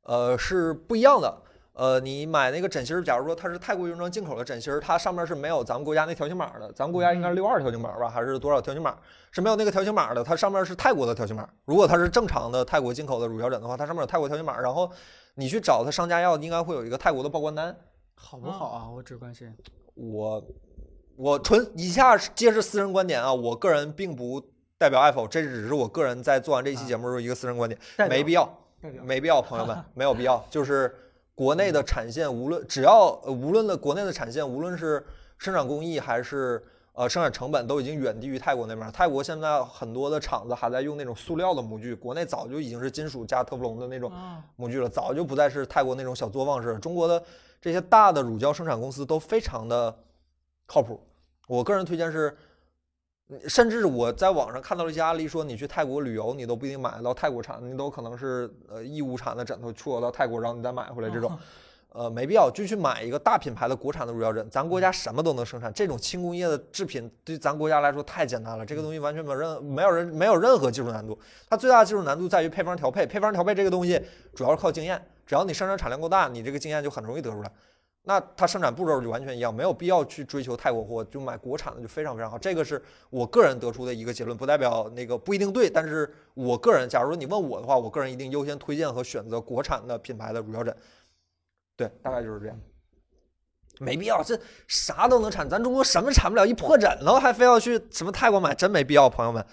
[0.03, 1.33] 呃是不一样的。
[1.71, 8.97] 呃，你买那个枕芯儿，假如说它是泰国原装进口的枕芯儿，它上面是没有咱们国家那条形码的，咱们国家应该是六二条形码吧，还是多少条形码？
[9.31, 11.47] 是没有那个条形码的，它上面是泰国的条形码。
[11.63, 14.91] 如果它是正常的泰国进口的乳胶枕的话，它上面有泰国条形码，然后
[15.35, 17.73] 你去找它商家要，应该会有一个泰国的报关单。
[18.13, 18.89] 好不好啊？
[18.89, 19.55] 我只关心。
[19.95, 20.43] 我
[21.19, 24.41] 我纯以下皆是私人观点啊，我个人并不
[24.77, 27.77] 代表 Apple，这只是我个人在做完这期节目时候一个私人观点，
[28.09, 28.49] 没必要，
[29.03, 30.41] 没必要，朋友们， 没有必要。
[30.49, 30.95] 就是
[31.35, 35.05] 国内的产线，无论只要呃无论的国内的产线，无论是
[35.37, 38.89] 生产工艺还是呃生产成本，都已经远低于泰国那边。
[38.93, 46.79] 泰国现在很多的厂子还在用那种塑料的模具，国内早就已经是金属加特氟龙的那种啊，模具了，早就不再是泰国那种小作坊式。
[46.79, 47.21] 中国的
[47.59, 49.93] 这些大的乳胶生产公司都非常的
[50.65, 50.97] 靠谱。
[51.49, 52.31] 我个人推荐是，
[53.29, 61.35] 嗯甚至我在网上看到了一些案例，说你去泰国旅游，你都不一定买得到泰国产的，你都可能是呃义乌产的枕头出口到泰国，然后你再买回来这种。
[61.91, 64.47] 呃，没必要，就去买一个大品牌的国产的乳胶枕。
[64.51, 68.63] 咱国家什么都能生产，这种轻工业的制品对咱国家来说太简单了。
[68.63, 73.07] 这个东西完全没有任没有人没有任何技术难度，它最大的技术难度在于配方调配。
[73.07, 73.99] 配方调配这个东西
[74.35, 77.51] 主要是靠经验，只要你生产产量够大，你这个经验就很容易得出来。
[78.03, 82.39] 那它生产步骤就完全一样，没有必要去追求泰国货，就买国产的就非常非常好。
[82.39, 90.75] 这个是我个人得出的一个结论，不代表那个不一定对，但是我个人，假如你问我的话，我个人一定优先推荐和选择国产的品牌的乳胶枕。
[91.75, 92.59] 对，大概就是这样。
[93.79, 96.45] 没必要，这啥都能产，咱中国什么产不了？
[96.45, 99.45] 一破枕头还非要去什么泰国买，真没必要，朋友们。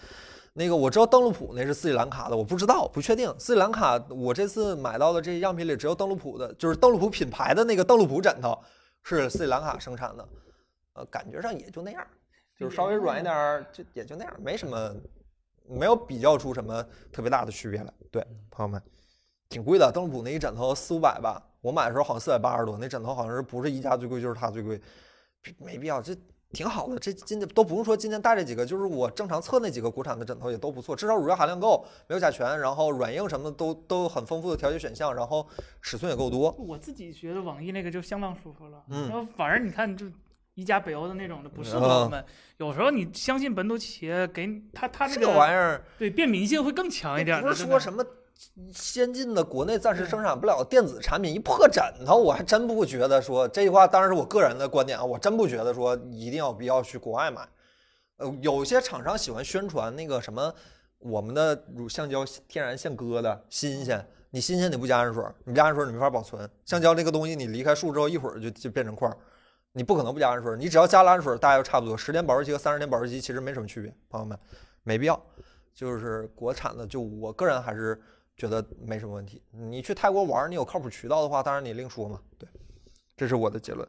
[0.59, 3.31] 那个我知道邓禄普那是斯里兰卡的，我不知道，不确定。
[3.39, 8.59] 斯里兰卡我这次买到的这些样品里，只有邓禄普的，就是邓禄普品牌的那个邓禄普枕头
[9.03, 10.27] 是斯里兰卡生产的，
[10.95, 12.03] 呃，感觉上也就那样，
[12.59, 14.97] 就是稍微软一点儿，就也就那样，没什么，
[15.69, 17.93] 没有比较出什么特别大的区别来。
[18.11, 18.83] 对，朋友们，
[19.51, 24.81] 挺贵的，邓禄普那一枕头四五百吧，我买的时候好像四百八十多，那枕头好像是不是一家最贵就是它最贵，
[25.59, 26.17] 没必要，这
[26.53, 26.99] 挺好的。
[26.99, 35.47] 这今天都不用说今天带这几个，就是我正常测那几个国产的枕头也都不错，至少乳胶含量够，没有甲醛，然后软硬什么的都都很丰富的调节选项，然后
[35.83, 36.51] 尺寸也够多。
[36.59, 40.07] 我自己觉得网易那个就相当舒服了，嗯然后反而你看就。
[40.59, 42.25] 宜家、北欧的那种的不适合嗯我们，
[42.57, 47.47] 有时候你相信本土企业给你它它那这个玩意儿对便民性会更强一点的。
[47.47, 48.03] 不是说什么
[48.73, 57.49] 先进的国内暂时生产不了电子产品，一破枕头，我还真不觉得说这句话，当然是我个人的观点啊，我真不觉得说一定要必要去国外买。
[58.19, 60.55] 呃，有些厂商喜欢宣传那个什么
[60.99, 66.49] 我们的乳橡胶天然现割的新鲜，你新鲜你不加氨水，你不加氨水你没法保存。
[66.65, 69.17] 橡胶这个东西你离开树之后一会儿就就变成块儿，
[69.73, 74.39] 你不可能不加氨水，你只要加了氨水，大家就差不多，十年保质期和三十年保质期其实没什么区别，朋友们，
[74.83, 75.21] 没必要。
[75.75, 78.01] 就是国产的，就我个人还是
[78.37, 79.43] 觉得没什么问题。
[79.51, 82.21] 你去泰国玩儿，你有靠谱渠道的话，当然你另说嘛。
[82.39, 82.49] 对，
[83.17, 83.89] 这是我的结论。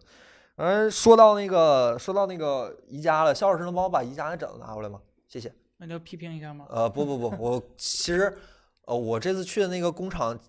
[0.56, 5.02] 嗯，说到那个，说到那个宜家了，肖老师能帮我把宜家那枕头拿过来吗？
[5.28, 5.54] 谢谢。
[5.78, 6.66] 那就批评一下吗？
[6.70, 8.36] 呃，不不不，我其实
[8.86, 10.40] 呃，我这次去的那个工厂，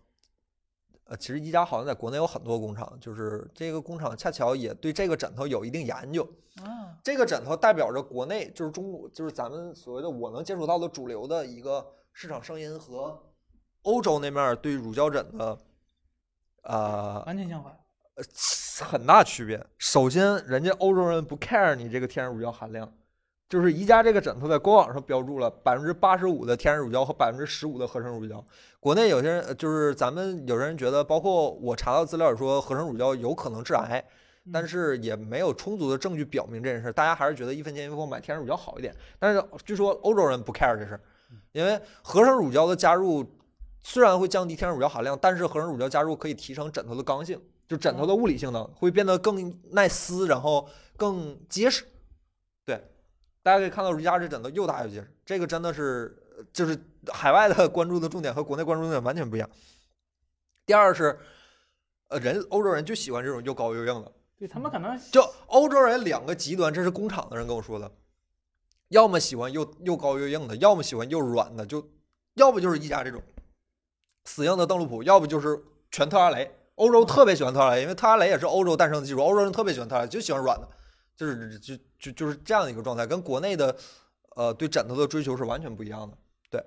[1.04, 6.26] 呃，其实宜家好像在国内有很多工厂，就是这个工厂恰巧也对这个枕头有一定研究。
[6.62, 13.20] 啊，这个枕头代表着国内，就是中国，就是咱们所谓的我能接触到的主流的一个市场声音和
[13.82, 15.58] 欧洲那面儿对乳胶枕的，
[16.62, 17.72] 呃，完全相反。
[18.84, 19.64] 很大区别。
[19.78, 22.92] 首先，人家欧洲人不 care 你这个天然乳胶含量，
[23.48, 28.44] 就是宜家这个枕头在官网上标注了百分之八十五的天然乳胶和百分之十五的合成乳胶。
[28.80, 34.04] 国内有些人呃就是咱们有人觉得，包括我查到资料也说合成乳胶有可能致癌，
[34.52, 36.92] 但嗯是也没有充足的证据表明这件事儿。
[36.92, 38.94] 大家还是觉得一分钱一分货买天然乳胶好一点。
[39.18, 41.00] 但是据说欧洲人不 care 这事儿，
[41.52, 43.24] 因为合成乳胶的加入
[43.90, 51.86] 虽然会降低天然乳胶含量，但是合成乳胶加入可以提升枕头的刚性，就枕头的物理性能会变得更耐撕，然后更结实。
[52.66, 52.84] 对，
[53.42, 56.78] 大家可以看到如家这枕头又大又结实，这个真的是呃就是
[57.10, 59.48] 海外的 关注的重点和国内关注的重点完全不一样。
[60.66, 61.18] 第二是，
[62.08, 67.90] 呃，人欧洲人就喜欢这种又高又硬的，对他们可能就欧洲人两个极端，这是工厂的人跟我说的，
[68.88, 71.88] 要么喜欢又又高又硬的，要么喜欢又软的，就
[72.34, 73.22] 要不就是宜家这种
[74.28, 75.58] 死硬的邓禄普，要不就是
[75.90, 76.54] 全特拉雷。
[76.74, 80.68] 欧洲特别喜欢特拉雷，因为特拉雷也是欧洲诞生的技术，欧洲人特别喜欢特拉雷，就喜欢软的，
[81.16, 83.74] 就是就就就是这样的一个状态，跟国内的
[84.36, 86.16] 呃对枕头的追求是完全不一样的。
[86.50, 86.62] 对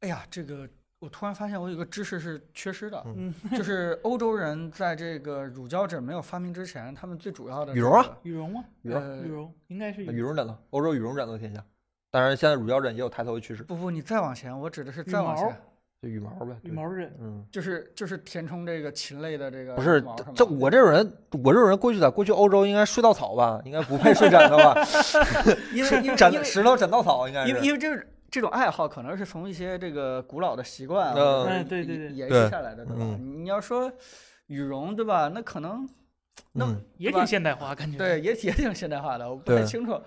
[0.00, 8.64] 哎呀，这个我突然发现我有个知识是缺失的，嗯，就 是欧洲人在这个乳胶枕没有发明之前，他们最主要的这羽绒啊羽绒吗？
[8.82, 11.64] 羽绒呃羽绒应该是羽绒枕头，欧洲羽绒枕头天下，
[12.10, 15.62] 当然现在乳胶枕也有抬头的趋势，不不，你再往前，我指的是再往前，
[16.02, 17.14] 就羽毛呗，羽毛枕。
[17.20, 17.46] 嗯。
[17.50, 21.12] 就是就是填充这个禽类的这个不是毛这这我这种人，
[21.44, 24.74] 我这种人过去在过去欧洲应该睡稻草吧，应该不配睡枕头吧？
[25.72, 27.50] 因为因为 枕为石头枕稻草应该是。
[27.50, 27.96] 因为因为这
[28.28, 32.96] 这种爱好可能是从一些这个古老的习惯对对对延续下来的，对吧？
[32.98, 33.90] 嗯你要说
[34.48, 35.30] 羽绒，对吧？
[35.32, 35.88] 那可能
[36.52, 37.96] 那嗯，也挺现代化，感觉。
[37.96, 40.00] 对，也也挺现代化的，我不太清楚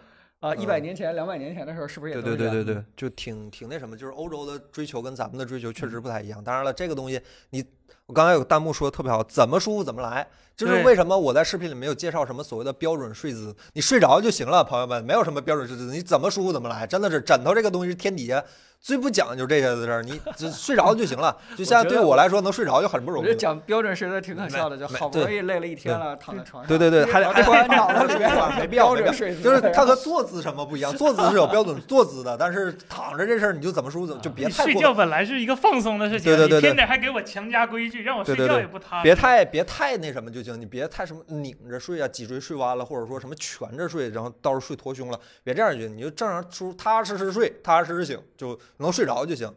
[0.45, 6.43] 啊，一百嗯年前、两百年前的时候是不是也对对对对对，就挺挺那什么，就是欧洲的追求跟咱们的追求确实不太一样。
[6.43, 7.65] 当然了，这个东西你
[8.05, 10.27] 我刚才有个弹幕说的特别好，怎么舒服怎么来。
[10.55, 18.41] 就是为什么我在视频里没有介绍什么所谓的标准睡姿，你睡着就行了，朋友们，没有什么标准睡姿，你怎么舒服怎么来，真的是枕头这个东西是天底下
[18.85, 21.35] 最不讲究这些的事儿，你 只睡着就行了。
[21.57, 23.35] 就现在对我来说，能睡着就很不我觉得容易了。
[23.35, 30.95] 讲标准睡得挺可没笑的，就没好不容对易累了一天了，躺在床上，对对对，还还突然脑子里面没必要，没必要标准睡姿，就是它和坐姿什么不一样？
[30.95, 39.03] 坐姿是有标准坐姿的，但是躺着这事儿你就怎么舒服怎么就别太睡觉本来是一个放松的事情，对对对对你偏得还给我强加规矩，让我睡对对对觉也不踏实。
[39.03, 49.51] 别太别太那什么就行，你别太什么拧着睡啊，脊椎睡弯了，或者说什么蜷着睡，然后到时候睡驼胸了，别这样就行，你就正常舒踏踏实实睡，踏踏实实醒，就能睡着就行。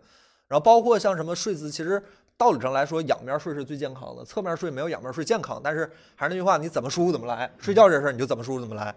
[0.47, 2.03] 然后包括像什么睡姿，其实
[2.37, 5.61] 道理上来说，仰面睡是最健康的，侧面睡没有仰面睡健康。
[5.63, 8.95] 但是还是那句话，你怎么舒服怎么来，睡觉这事儿你就怎么舒服怎么来。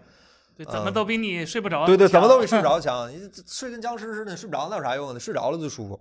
[0.56, 1.86] 对，怎么都比你睡不着强。
[1.86, 3.10] 嗯对对，怎么都比睡不着强。
[3.10, 5.12] 你睡跟僵尸似的，你睡不着那有啥用啊？
[5.12, 6.00] 你睡着了最舒服。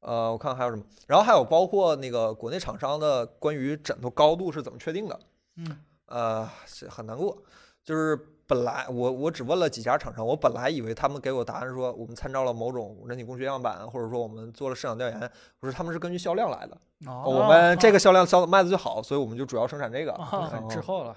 [0.00, 5.20] 呃，我看看还有什么，然后还有包括那个国内厂商的关于枕头高度是怎么确定的，
[5.56, 7.42] 嗯，呃，是很难过。
[7.82, 16.76] 就是本来我我只问了几家厂商，我本来以为他们给我答案说我们参照了某种人体工学样板，或者说我们做了市场调研，不是他们是根据销量来的。
[17.06, 20.12] 哦，我们这个销量销卖的最好，所以我们就主要生产这个。
[20.14, 21.16] 很滞后了。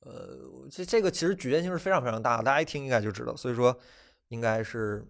[0.00, 3.76] 呃，这这个其实局限性是非常非常大的，大家一听应该就知道，所以说
[4.28, 5.06] 应该是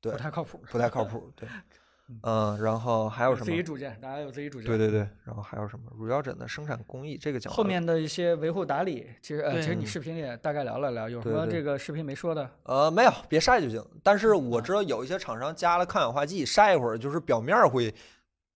[0.00, 0.60] 对不太靠谱。
[0.70, 1.30] 不太靠谱。
[1.34, 1.48] 对，
[2.22, 3.44] 嗯，然后还有什么？
[3.44, 4.66] 自己主见，大家有自己主见。
[4.66, 5.84] 对对对，然后还有什么？
[5.94, 12.50] 乳胶枕的生产工艺，这个讲后面的一些维护打理，其实呃，其实你嗯视频里也大概聊了聊，有什么这个视频没说的？
[12.62, 13.84] 呃，没有，别晒就行。
[14.02, 17.94] 但是我啊知道有一些厂商加了抗氧化剂，晒一会儿就是表面儿会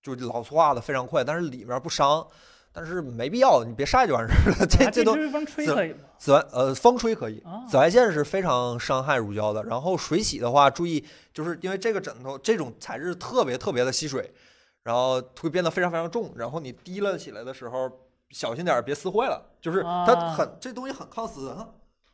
[0.03, 2.27] 就老化的非常快，但是里面不伤。
[2.75, 4.65] 但是没必要，你别晒就完事儿了。
[4.67, 5.99] 这啊这都电吹风吹可以吗？
[6.17, 9.63] 紫外呃风吹可以，啊紫外线是非常伤害乳胶的。
[9.65, 11.05] 然后水洗的话，注意
[11.35, 14.33] 就是因为这个枕头这种材质特别特别的吸水，
[14.85, 16.33] 然后会变得非常非常重。
[16.35, 17.91] 然后你提了起来的时候，
[18.31, 19.51] 小心点儿别撕坏了。
[19.61, 21.69] 就是它啊很、这东西很抗撕，哈，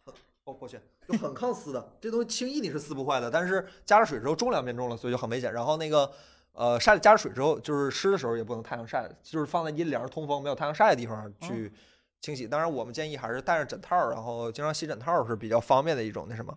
[0.05, 0.13] 很
[0.45, 1.93] 哦抱歉，就很抗撕的。
[2.01, 5.53] 这东西轻易你是撕不坏的，但是加了水之后重量变重了，所以就很危险。
[5.53, 6.11] 然后那个。
[6.59, 11.73] 呃，晒了加了水之后，就是湿的时候也不能太阳晒，就是放在阴凉、通风、没有太阳晒的地方去
[12.21, 12.49] 清洗。
[12.49, 16.53] 当然，我们建议还是带上枕套儿，然后经常洗枕套儿是比较方便的一种那什么。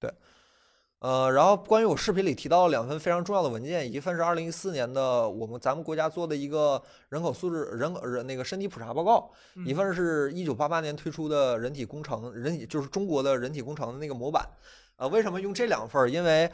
[0.00, 0.12] 对，
[0.98, 9.30] 呃，然后关于我视频里提到的两份非常重要的文件，一份是二零一四年的我们咱们国家做的一个人口素质人口人那个身体普查报告，
[9.64, 14.44] 一嗯份是一九八八年推出的人体工程人体就是中国的人体工程的那个模板。
[14.96, 16.10] 呃，为什么用这两份儿？
[16.10, 16.50] 因为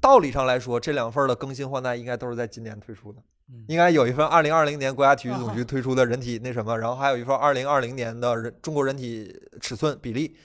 [0.00, 3.20] 道理上来说，这两份的更新换代应该都是在今年推出的。
[3.48, 10.36] 嗯应该有一份二零二零年国家体育总局推出的人体那什么，然后还有一份二零二零年的人中国人体尺寸比例，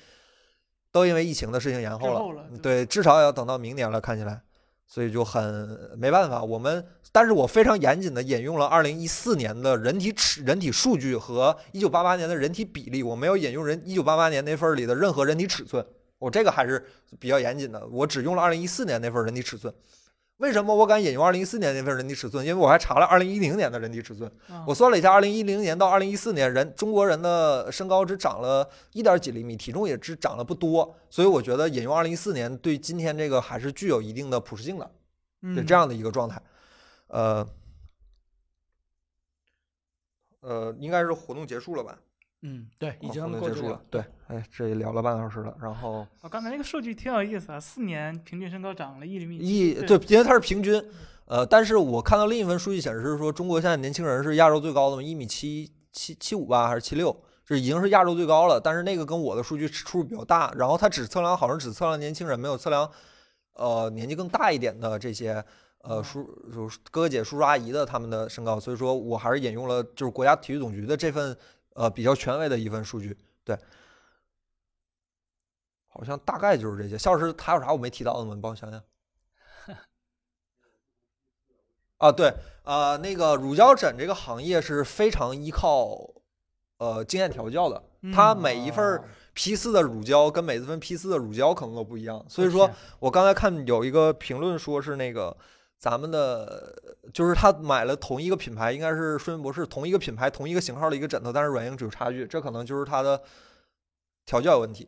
[0.91, 2.45] 都因为疫情的事情延后了。
[2.61, 4.43] 对，至少也要等到明年了，看起来，
[4.85, 6.43] 所以就很没办法。
[6.43, 15.83] 我们，但是我非常严谨的引用了二零一四年的人体尺、人体数据和一九八八年的人体比例，我没有引用人一九八八年那份里的任何人体尺寸。
[16.21, 16.85] 我这个还是
[17.19, 19.73] 比较严谨的，我只用了二零一四年那份人体尺寸。
[20.37, 22.45] 为什么我敢引用二零一四年那份人体尺寸？
[22.45, 24.31] 因为我还查了二零一零年的人体尺寸。
[24.47, 34.85] 啊我算了一下，二零一零年到二零一四年人中国人的身高只长了一点几厘米，体重也只长了不多，所以我觉得引用二零一四年对今天这个还是具有一定的普适性的，
[35.41, 36.41] 对嗯这样的一个状态。
[37.07, 37.47] 呃，
[40.41, 41.99] 呃，应该是活动结束了吧？
[42.43, 43.81] 嗯，对，已哦经过去了结束了。。
[43.89, 49.37] 对，哎，这也聊了半个小时了，然后我刚才那个数据挺有意思啊，四年平均身高长了一厘米。
[49.37, 50.83] 一对对，因为它是平均，
[51.25, 58.59] 呃，但是我看到另一份数据显示说，中国现在年轻人是亚洲最高的嘛，一米七七七五吧，还是七六，这已经是亚洲最高了。
[58.59, 62.89] 但是那个跟我的数据出入比较大，然后它只测量好像只测量年轻人，没有测量
[63.53, 65.43] 呃年纪更大一点的这些
[65.83, 71.37] 呃叔叔哥哥姐叔叔阿姨的他们的身高，所以说我还是引用了就是国家体育总局的这份
[71.73, 73.57] 呃比较权威的一份数据，对。
[75.87, 76.97] 好像大概就是这些。
[76.97, 78.33] 肖老师还有啥我没提到的吗？
[78.33, 78.81] 你帮我想想。
[81.97, 85.95] 啊，对，呃，那个乳胶枕这个行业是非常依靠
[86.77, 89.03] 呃经验调教的，它每一份
[89.33, 95.37] 批次的乳胶跟每一份批次的乳胶可能都不一样，所以说我刚才看有一个评论说是那个
[95.81, 96.79] 咱们的，
[97.11, 103.19] 就是他买了同一个品牌，应该是睡眠博士同一个品牌同一个型号的一个枕头，但是软硬只有差距，这可能就是它的
[104.27, 104.87] 调教有问题。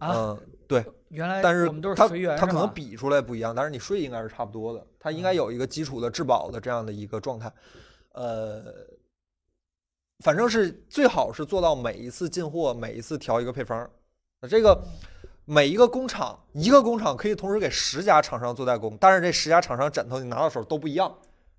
[0.00, 7.52] 啊，嗯，对，原来但是我们都是它随缘，它可能比出来不一样，但是你睡应该是差不多的，它应该有一个基础的质保的这样的一个状态，
[8.10, 8.64] 呃，
[10.24, 13.88] 反正是最好是做到每一次进货每一次调一个配方，
[14.40, 14.76] 那这个
[15.52, 21.14] 每一个工厂一个工厂可以同时给十家厂商做代工，但是这十家厂商枕头你拿到手都不一样，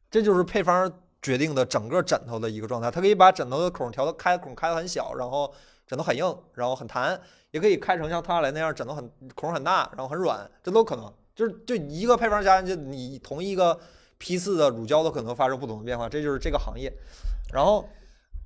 [0.09, 5.53] 这就是配方儿决定的整个枕头的一个状态，它可以把枕头的孔调的开孔开的很小，然后
[5.85, 7.21] 枕头很硬，然后很弹。
[7.51, 11.13] 也可以开成像汤下来那样，枕头很孔很大，然后很软，这都可能。
[11.35, 13.79] 就是就一个配方加进去，你同一个
[14.17, 16.91] 批次的乳胶都可能发生不同的变化，这就是这个行业。
[17.53, 17.87] 然后，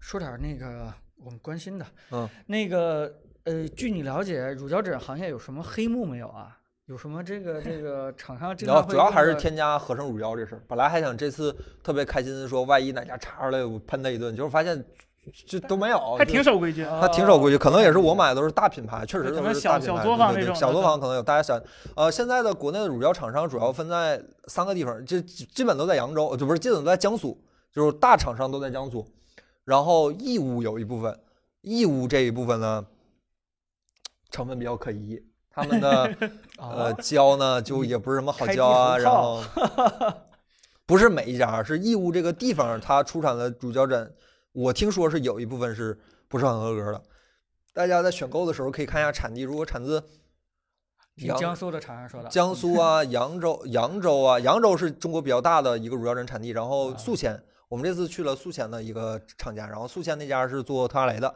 [0.01, 6.57] 说点儿那个我们关心的，嗯，那个呃，据你了解，乳胶枕行业有什么黑幕没有啊？
[6.87, 10.61] 有什么这个这个厂商经然后常会主要还是添加合成乳胶这事儿。
[10.67, 14.83] 本来还想这次特别开心的，说万一哪家查出来我喷他一顿，结果发现
[15.45, 16.83] 这都没有，还挺守规矩。
[16.83, 20.03] 啊它挺守规矩，可能也是我买的都是大品牌，确实都能小小是大品牌。
[20.03, 21.23] 作坊那种小作坊可能有。
[21.23, 21.61] 大家想，
[21.95, 29.07] 呃，现在的国内的乳胶厂商主要分在三个地方，就基基本都在扬州，就不是基本都在江苏，就是大厂商都在江苏。
[29.63, 31.17] 然后义乌有一部分，
[31.61, 32.85] 义乌这一部分呢，
[34.31, 36.15] 成分比较可疑， 他们的
[36.57, 39.43] 呃哦胶呢就也不是什么好胶啊，然后
[40.85, 44.13] 不是每一家，是义乌这个地方它出产的乳胶枕，
[44.53, 47.01] 我听说是有一部分是不是很合格的。
[47.73, 50.03] 大家在选购的时候可以看一下产地，如果产自
[51.15, 56.49] 听江苏的厂商说的，江苏啊、 扬州、扬州啊，扬州是中国比较大的一个乳胶枕产地。
[56.49, 61.35] 然后啊宿迁，我们这次去了宿迁的一个厂家，然后宿迁那家是做特拉雷的，呃，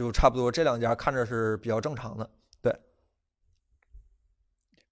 [0.00, 2.30] 就差不多这两家看着是比较正常的。
[2.62, 2.74] 对，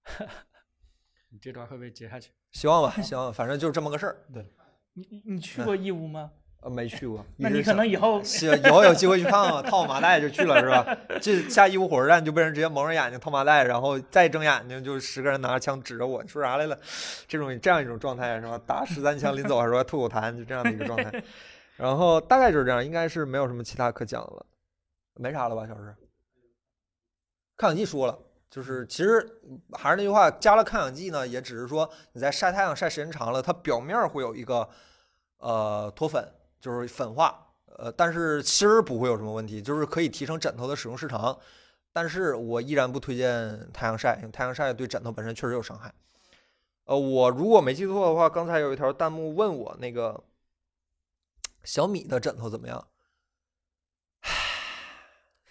[1.33, 2.31] 你这段会不会接下去？
[2.53, 4.17] 希望吧， 希望，反正就是这么个事儿。
[4.35, 4.45] 对，
[4.93, 6.31] 你你你去过义乌吗？
[6.61, 10.99] 呃，没去过，那你可能以后是以后有机会去看看，套麻袋就去了是吧？
[11.23, 16.79] 这下义乌火车站就被人直接蒙着眼睛套麻袋，然后再睁眼睛就十个人拿着枪指着我，你说啥来了？
[17.27, 18.61] 这种这样一种状态是吧？
[18.67, 21.23] 打十三枪临走还说吐口痰，就这样的一个状态。
[21.79, 24.47] 然后大概就是这样，应该是没有什么其他可讲的了，
[25.19, 25.67] 没啥了吧？
[25.67, 25.95] 小石，
[27.57, 28.19] 抗氧剂说了。
[28.51, 29.43] 就是其实
[29.73, 34.67] 还是那句话，加了抗氧剂呢，也只是说你在晒太阳晒时间长了，它表面儿会有一个
[35.37, 36.27] 呃脱粉，
[36.59, 37.47] 就是粉化，
[37.77, 41.39] 呃，但是芯儿不会有什么问题，就是可以提升枕头的使用时长。
[41.93, 45.93] 但是我依然不推荐太阳晒，因为太阳晒对枕头本身确实有伤害。
[46.85, 50.25] 呃，我如果没记错的话，刚才有一条弹幕问我那个
[51.65, 52.89] 小米的枕头怎么样？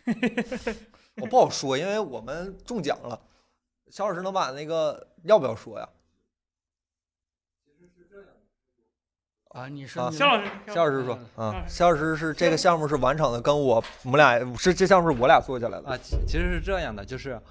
[1.21, 3.19] 我不好说，因为我们中奖了。
[3.89, 5.89] 肖老师能把那个要不要说呀？
[9.49, 15.89] 啊，你是啊你肖老师，肖老师说嗯啊，肖老师是这个项目是完成的，跟我我们俩是这项目是我俩做下来的。
[15.89, 17.41] 啊，其其实是这样的，就是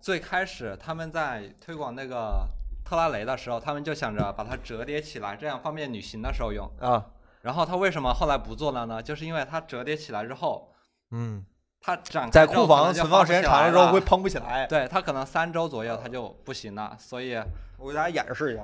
[0.00, 2.46] 最开始他们在推广那个
[2.84, 6.70] 特拉雷的时候，他们就想着把它折叠起来，这样方便旅行的时候用。
[6.80, 7.06] 啊，
[7.40, 9.02] 然后他为什么后来不做了呢？
[9.02, 10.74] 就是因为它折叠起来之后，
[11.12, 11.46] 嗯，
[11.80, 14.66] 它展在库房存放时间长了之后会蓬不起来。
[14.66, 17.36] 对它可能三周左右它就不行了，所以
[17.76, 18.62] 我给大家演示一下。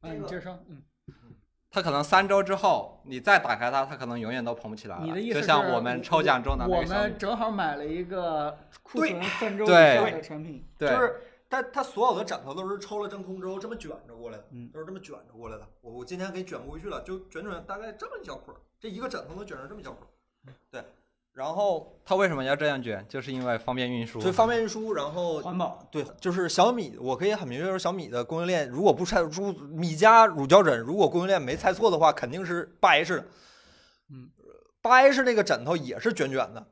[0.00, 0.82] 啊，你接着说，嗯，
[1.70, 5.02] 它可能三周之后你再打开它，它可能永远都蓬不起来了。
[5.02, 15.66] 你的意思就像我我们抽奖中的那我个我们正好买了一个库存三周以对上的产品，对，就是它它所有的枕头都是抽了真空之后这么卷着过来的，嗯都是这么卷着过来的。
[15.80, 20.54] 我我今天给卷不回去了，就卷卷大概这么一小捆儿，这一个枕头能卷成这么一小捆儿。
[20.70, 20.84] 对，
[21.36, 23.04] 然后它为什么要这样卷？
[23.10, 24.18] 就是因为方便运输。
[24.18, 25.86] 所以方便运输，然后环保。
[25.90, 33.26] 对，就是小米，我可以很明确说，小米的供应链如果不猜如米家乳胶枕，如果供应链没猜错的话，肯定是八 H 的。
[34.10, 34.30] 嗯，
[34.80, 36.66] 八 H 那个枕头也是卷卷的，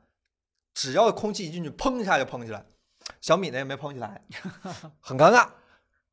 [0.73, 2.65] 只要空气一进去，砰一下就蓬起来。
[3.21, 4.23] 小米那也没蓬起来，
[4.99, 5.47] 很尴尬，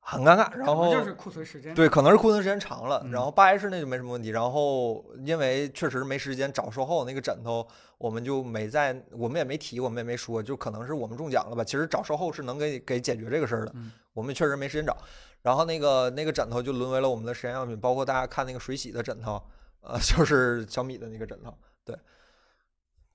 [0.01, 0.53] 很尴尬。
[0.55, 1.73] 然后就是库存时间。
[1.73, 4.29] 对，可能是库存时间长了，嗯然后八 H 那就没什么问题。
[4.29, 7.65] 然后因为确实没时间找售后那个枕头，
[7.97, 11.63] 我们就没在，我们也没提，我们也没说，就可能是我们中奖了吧。
[11.63, 14.97] 其实找售后是能给给解决这个事儿的，嗯我们确实没时间找。
[15.41, 19.41] 然后那个那个枕头就沦为了我们的实验样品，包括大家看那个水洗的枕头，
[19.81, 21.51] 呃， 就是小米的那个枕头。
[21.83, 21.95] 对，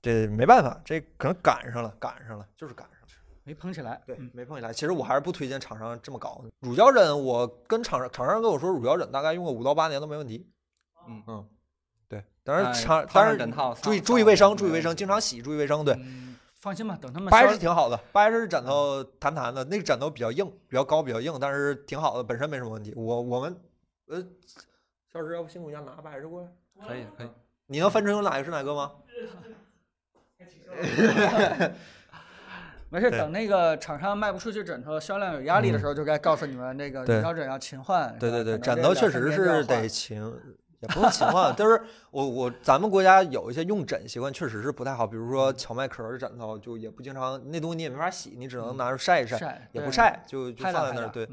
[0.01, 2.96] 这没办法，这可能赶上了，赶上了，就是赶上了。
[3.47, 4.01] 没捧起来。
[4.05, 4.73] 对嗯，没碰起来。
[4.73, 6.43] 其实我还是不推荐厂商这么搞。
[6.59, 10.45] 乳胶枕，我跟厂商厂商跟我说，乳胶枕大概用个五到八年都没问题。
[11.07, 11.47] 嗯嗯，
[12.09, 15.85] 对，当然哎厂，套当然枕套注意注意卫生，注意卫生，经常洗，注意卫生。
[15.85, 22.93] 对，嗯，放心吧，等他们八销 H 是挺好的，八 H 是枕头弹弹的，那个枕头比较硬，比较高，比较硬，但是挺好的，本身没什么问题。
[22.97, 23.57] 我我们
[24.07, 24.21] 呃，
[25.13, 26.49] 小石要不辛苦一下拿八 H 过来，
[26.85, 27.29] 可以可以。
[27.67, 28.91] 你能分清楚哪个是哪个吗？
[32.89, 37.17] 没事，等那个厂商卖不出去枕头，销量有压力的时候，就该告诉你们那个对。
[37.17, 38.17] 乳胶枕要勤换。
[38.17, 40.21] 对对对，枕头确实是得勤，
[40.79, 41.81] 也不用勤换，就是
[42.11, 51.27] 我我咱们国家有一些用枕习惯确实是不太好，比如说荞麦壳的枕头，就也不经常，那东西你也没法洗，你只能拿着晒一晒，晒也不晒，就就放在那儿，对，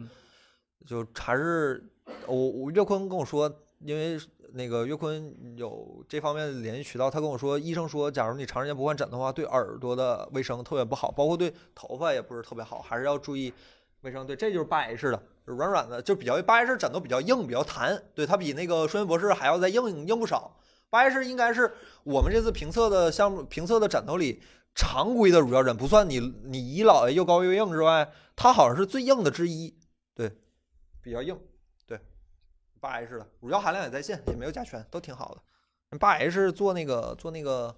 [0.87, 1.85] 就还是
[2.27, 3.49] 我我岳坤跟我说，
[3.81, 4.19] 因为
[4.57, 13.53] 那个岳坤有这方面的联系渠道，他跟我说，医生说，假如你长时间不换枕头的话，对耳朵的卫生特别不好，包括对头发也不是特别好，还是要注意
[14.03, 14.25] 卫生。
[14.25, 20.57] 对，这就是八 H 的，软软的，就比较八 H 枕头比较硬，比较弹，对，它比那个双云博士还要再硬硬不少。
[20.89, 21.75] 八 H 应该是
[22.05, 24.41] 我们这次评测的项目评测的枕头里
[24.77, 29.75] 常规的乳胶枕，不算你你姨姥爷又高又硬之外，它好像是最硬的之一，
[30.15, 30.31] 对，
[31.03, 31.37] 比较硬，
[32.85, 35.99] 八 H 的乳胶含量也在线，也没有甲醛，都挺好的。
[35.99, 37.75] 八 H 做那个做那个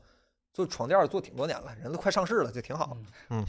[0.52, 2.96] 做床垫做挺多年了，人都快上市了，就挺好。
[3.30, 3.44] 嗯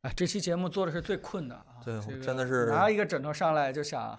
[0.00, 1.80] 哎，这期节目做的是最困的啊！
[1.84, 4.18] 对这个真的是拿一个枕头上来就想，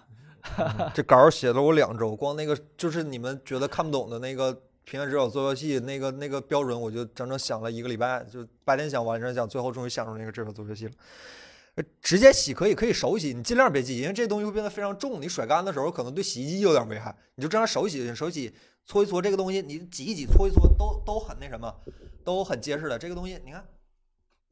[0.92, 4.52] 这稿写了我两周，光那个就是你们觉得看不懂的那个
[4.84, 10.92] 平原之友做游戏那个那个标准，我就整整想了一个礼拜，就白天想晚上想，最后终于想出那个这个做游戏了。
[11.76, 17.14] 呃直接洗可以，可以手洗，你尽量别洗，因为这东西会变得非常重，你甩干的时候可能对洗衣机有点危害。
[17.36, 18.54] 你就这样手洗，手洗
[18.84, 21.74] 搓一搓这个东西，你挤一挤，搓一搓，都都很那什么，
[22.24, 22.98] 都很结实的。
[22.98, 23.66] 这个东西你看，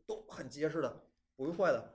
[0.06, 1.02] 都很结实的，
[1.36, 1.92] 不会坏的。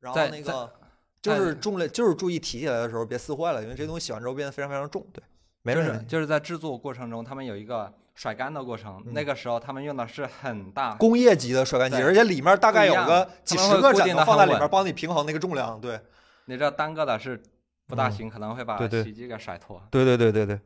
[0.00, 0.72] 然后那个
[1.20, 5.06] 就是重了，就是注意提起来的时候别撕坏了，因为这东西洗完之后变得非常非常重。
[5.12, 5.22] 对，
[5.62, 6.04] 没问题。
[6.06, 15.80] 就是在制作过程中，他们有一个甩干的过程，嗯那个时候他们用的是很大，工业级的甩干机，而且里面大概有个几十个枕头放在里面，帮你平衡那个重量。
[15.80, 16.00] 对，
[16.44, 17.42] 你这单个的是
[17.86, 19.82] 不大嗯行，可能会把洗衣机给甩脱。
[19.90, 20.60] 对对对对对，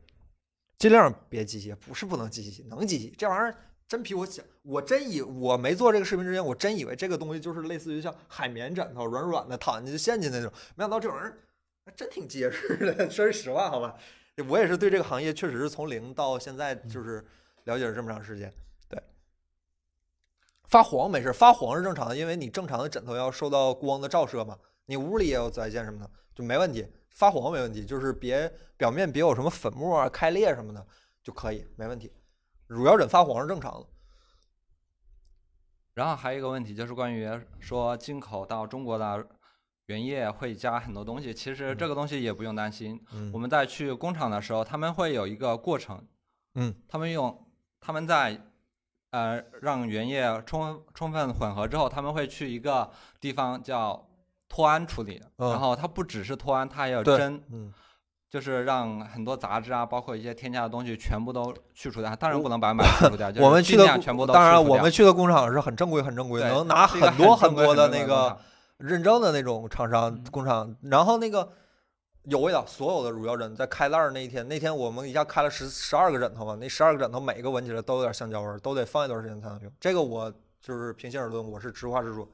[0.77, 3.13] 尽量别机械，不是不能机械，能机械。
[3.17, 3.55] 这玩意儿
[3.87, 11.37] 真比我想，我真以我没做这个视频之前，我真以为这个东西就是类似于像海绵枕头，软软的，躺进去陷进那种，没想到这玩意儿
[11.85, 13.07] 还真挺结实的。
[13.09, 13.95] 说句实话，好吧，
[14.47, 17.25] 我也是对这个行业确实是从零到现在就是
[17.63, 18.53] 了解了这么长时间。
[18.87, 19.01] 对，
[20.65, 26.87] 发黄没事，发黄是正常的，因为你正常的枕头要受到光的照射嘛，你屋里也有紫外线什么的，就没问题。
[27.09, 30.85] 发黄没问题，就是别表面别有什么粉末啊、开裂什么的
[31.23, 32.13] 就可以，没问题。
[32.67, 33.87] 乳胶枕发黄是正常的。
[35.95, 37.27] 然后还有一个问题就是关于
[37.59, 39.27] 说进口到中国的
[39.87, 43.01] 原液会加很多东西，其实这个东西也不用担心。
[43.13, 46.01] 嗯我们在去工厂的时候，他们会有一个过程，
[46.55, 47.45] 嗯，他们用
[47.79, 48.39] 他们在
[49.11, 52.89] 呃让原液充充分混合之后，他们会去一个
[53.21, 54.07] 地方叫
[54.49, 57.73] 脱氨处理，嗯然后它不只是脱氨，它还有对蒸，嗯，
[58.29, 62.13] 就是让很多杂质啊，包括一些添加的东西全部都去除掉。
[62.13, 68.37] 当然不能百分百去除掉， 就是我们去的全部都当然我们去的工厂是很正规、很正规，对能拿很多很多的那个厂
[68.77, 71.51] 认证的那种厂商嗯工厂，然后那个
[72.23, 79.71] 有味道，所有的乳胶枕在开袋儿那一天，那天我们一下开了十十二个枕头嘛，那十二个枕头每个闻起来都有点橡胶味儿，都得放一段时间才能用。
[79.79, 82.27] 这个我就是平心而论，我是直话直说，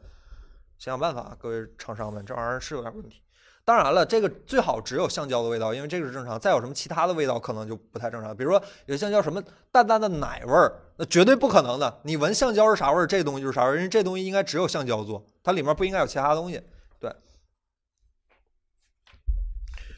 [0.77, 3.21] 想想办法，各位厂商们，这玩意儿是有点问题。
[3.65, 6.37] 当然了，这个最好只有橡胶的味道，因为这个是正常。
[6.37, 8.35] 再有什么其他的味道，可能就不太正常。
[8.35, 9.41] 比如说有橡胶什么
[9.71, 12.01] 淡淡的奶味儿，那绝对不可能的。
[12.03, 16.61] 你闻橡胶是啥味儿，这东西就是啥味儿，因为这东西应该只有橡胶做，它里面不应该有其他东西。
[16.99, 17.13] 对。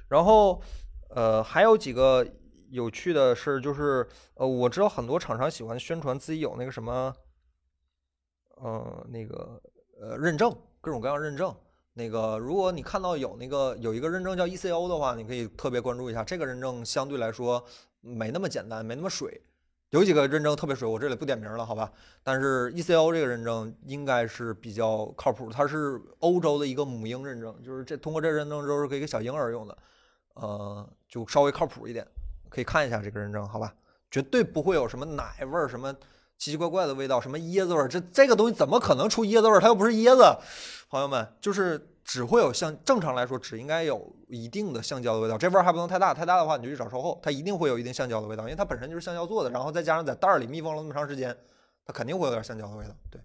[0.07, 0.61] 然后，
[1.09, 2.25] 呃，还有几个
[2.69, 7.13] 有趣的事儿，就是呃，我知道很多厂商喜欢宣传自己有那个什么，
[8.57, 9.61] 呃，那个
[9.99, 11.53] 呃认证，各种各样认证。
[11.97, 16.23] 那个，如果你看到有那个有一个认证叫 ECO 的话，你可以特别关注一下。
[16.23, 17.63] 这个认证相对来说
[18.01, 19.41] 没那么简单，没那么水。
[19.95, 21.89] 有几个认证特别水，我这里不点名了，好吧？
[22.21, 29.77] 但是 ECO 这个认证应该是比较靠谱，它是欧洲的一个母婴认证，就是这通过这认证之后是可以给小婴儿用的，
[30.33, 32.05] 呃，就稍微靠谱一点，
[32.49, 33.73] 可以看一下这个认证，好吧？
[34.11, 35.93] 绝对不会有什么奶味儿、什么
[36.37, 39.61] 奇奇怪怪的味道、什么椰子味儿，这这个东西怎么可能出椰子味儿？
[39.61, 40.37] 它又不是椰子，
[40.89, 51.36] 朋友们，就是只会有像正常来说只应该有一定的橡胶的味道，这味儿还不能太大，太大的话你就去找售后，它一定会有一定橡胶的味道，因为它本身就是橡胶做的，然后再加上在袋儿里密封了那么长时间，
[51.86, 52.95] 它肯定会有点橡胶的味道。
[53.09, 53.21] 对，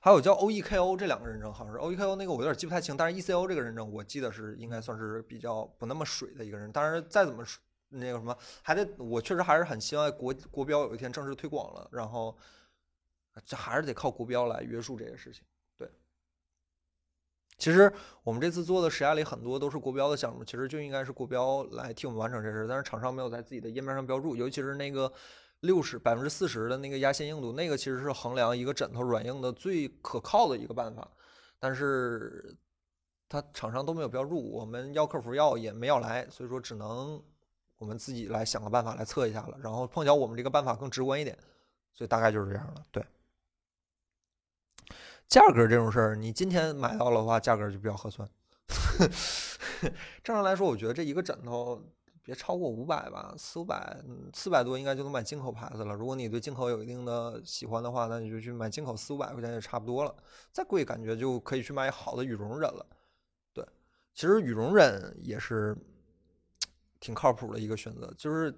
[0.00, 7.44] 还有叫 OEKO 这两个认证，好像是 OEKO 那个我有点记不太清，但是 ECO 这个认证我记得是应该算是比较不那么水的一个人，当然再怎么
[7.88, 12.36] 那个什么，还得我确实还是很希望国国标有一天正式推广了，然后
[13.44, 15.42] 这还是得靠国标来约束这些事情。
[17.56, 17.92] 其实
[18.22, 25.10] 我们这次做的实验里很多都是国标的项目，其实就应该是国标来替我们完成这事，但是厂商没有在自己的页面上标注，尤其是那个
[25.60, 31.08] 六十百分之四十的那个压线硬度，那个其实是衡量一个枕头软硬的最可靠的一个办法，
[31.58, 32.54] 但是
[33.28, 37.22] 它厂商都没有标注，我们要客服要也没要来，所以说只能
[37.78, 39.56] 我们自己来想个办法来测一下了。
[39.62, 41.38] 然后碰巧我们这个办法更直观一点，
[41.92, 42.82] 所以大概就是这样了。
[42.90, 43.04] 对，
[45.28, 48.28] 价格这种事儿，你今天买到了的话，价格就比较合算。
[50.22, 51.82] 正常来说，我觉得这一个枕头
[52.22, 55.94] 别超过五百吧，四五百，嗯四百多应该就能买进口牌子了。
[55.94, 60.14] 如果你对进口有一定的喜欢的话，那你就去买进口，四五百块钱也差不多了。
[60.50, 62.86] 再贵，感觉就可以去买好的羽绒枕了。
[63.52, 63.66] 对，
[64.14, 65.76] 其实羽绒枕也是
[67.00, 68.50] 挺靠谱的一个选择，就是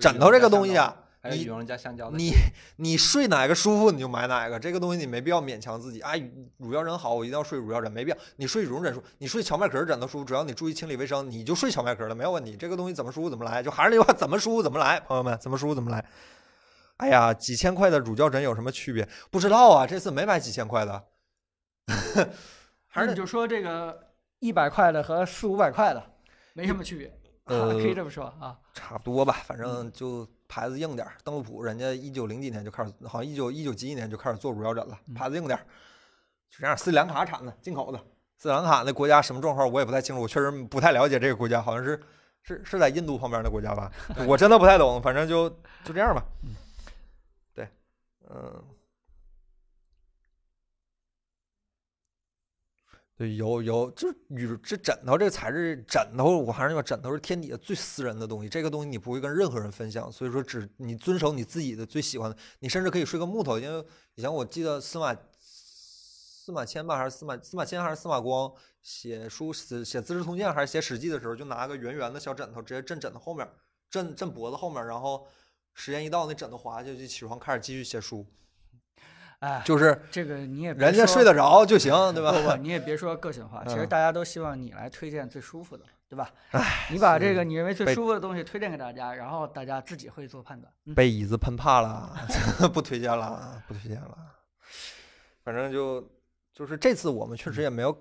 [0.00, 2.32] 枕头这个东西啊，你还有羽绒加橡胶的，你
[2.76, 6.12] 你睡哪个舒服你就买哪个，这个东西你没必要勉强自己啊。
[6.58, 8.16] 乳乳胶枕好，我一定要睡乳胶枕，没必要。
[8.36, 12.54] 你睡羽绒枕舒服，你睡荞麦壳枕头舒服，只要你注意清理卫生，你就睡荞麦壳的没有问题。
[12.54, 16.04] 这个东西怎么舒服怎么来，就还是那句话，怎么舒服怎么来，朋友们，怎么舒服怎么来。
[16.98, 19.08] 哎呀，几千块的乳胶枕有什么区别？
[19.30, 21.04] 不知道啊，这次没买几千块的，
[22.86, 23.98] 还是你就说这个
[24.40, 26.04] 一百块的和四五百块的
[26.52, 28.58] 没什么区别，呃 可以这么说啊。
[28.74, 31.14] 差不多吧，反正就牌子硬点儿。
[31.24, 35.62] 邓禄普人家一九零几年就开始，好像一九一九几几年就开始做乳胶枕了，牌子硬点儿，
[36.48, 36.76] 就这样。
[36.76, 37.98] 斯里兰卡产的，进口的。
[38.38, 42.00] 斯里兰卡那国家什么状况我也不太清楚，我确实不太了解这个国家，好像是
[42.42, 43.90] 是是在印度旁边的国家吧，
[44.28, 45.50] 我真的不太懂，反正就
[45.82, 46.24] 就这样吧。
[47.52, 47.68] 对，
[48.30, 48.62] 嗯。
[53.16, 63.86] 对，有有，就是与这枕头这个材质，枕头我还是那枕头是天底下最私人的东西，这个东西你不会跟任何人分享，所以说只你遵守你自己的最喜欢的，你甚至可以睡个木头，因为
[64.16, 68.52] 以前我记得司马司马迁吧，还是司马司马迁还是司马光
[68.82, 73.48] 写书写写《资治通鉴》还是写《史记》的时候，就拿个圆圆的小枕头直接枕枕头后面，
[73.88, 75.24] 枕枕脖子后面，然后
[75.72, 78.26] 时间一到，那枕头滑下去就起床开始继续写书，
[79.44, 82.56] 哎，就是这个你也人家睡得着就行，对不不，吧？
[82.56, 86.30] 你也别说个性化，其实嗯大家都希望你来推荐最舒服的，对吧？
[86.90, 90.72] 你把这个你认为最舒服的东西推荐给大家，然后大家自己会做判断。
[90.86, 92.14] 嗯，被椅子喷怕了，
[92.72, 94.16] 不推荐了，不推荐了。
[95.42, 96.02] 反正就
[96.54, 97.94] 就是这次我们确实也没有，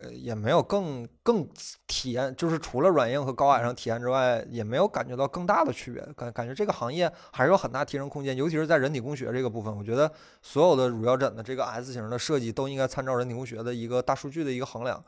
[0.00, 1.48] 呃，也没有更更
[1.86, 6.02] 体验，就是除了软硬和高矮上体验之外，也没有感觉到更大的区别。
[6.16, 10.10] 感感觉这个行业还是有很大提升空间，尤其是在人体工学这个部分，我觉得
[10.42, 15.02] 所有的乳胶枕的这个 S 型的设计都应该参照人体工学的一个大数据的一个衡量。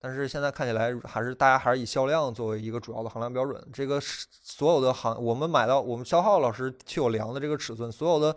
[0.00, 3.64] 但是现在看起来还是大家还是以销量作为一个主要的衡量标准。
[3.72, 8.36] 这个是所有的行，我们买到我们消耗老师去有量的这个尺寸，所有的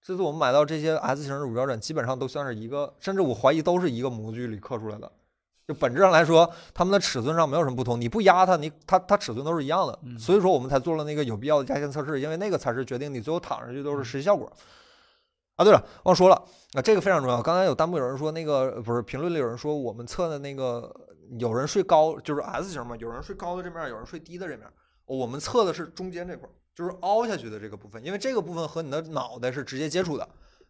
[0.00, 5.10] 这次我们买到这些 S 型的乳胶枕，基本上都算是一个，甚至我怀疑都是一个模具里刻出来的。
[5.68, 8.00] 就本质上来说，它们的尺寸上没有什么不同。
[8.00, 9.96] 你不压它，你它它尺寸都是一样的。
[10.02, 14.50] 嗯所以说我们才做了那个有必要的压线测试，因为那个才是决定你最后躺上去都是实际效果。
[15.56, 16.36] 啊，对了，忘说了，
[16.72, 17.42] 啊，这个非常重要。
[17.42, 20.90] 刚才有弹幕有人说那个不是评论里有人说我们测的那个
[21.38, 24.66] 有人睡高就是 S 型嘛，有人睡高的这面，有人睡低的这面。
[25.04, 30.26] 我们测的是中间这块儿，就是凹下去的这个部分，因为这个部分和你的脑袋是直接接触的，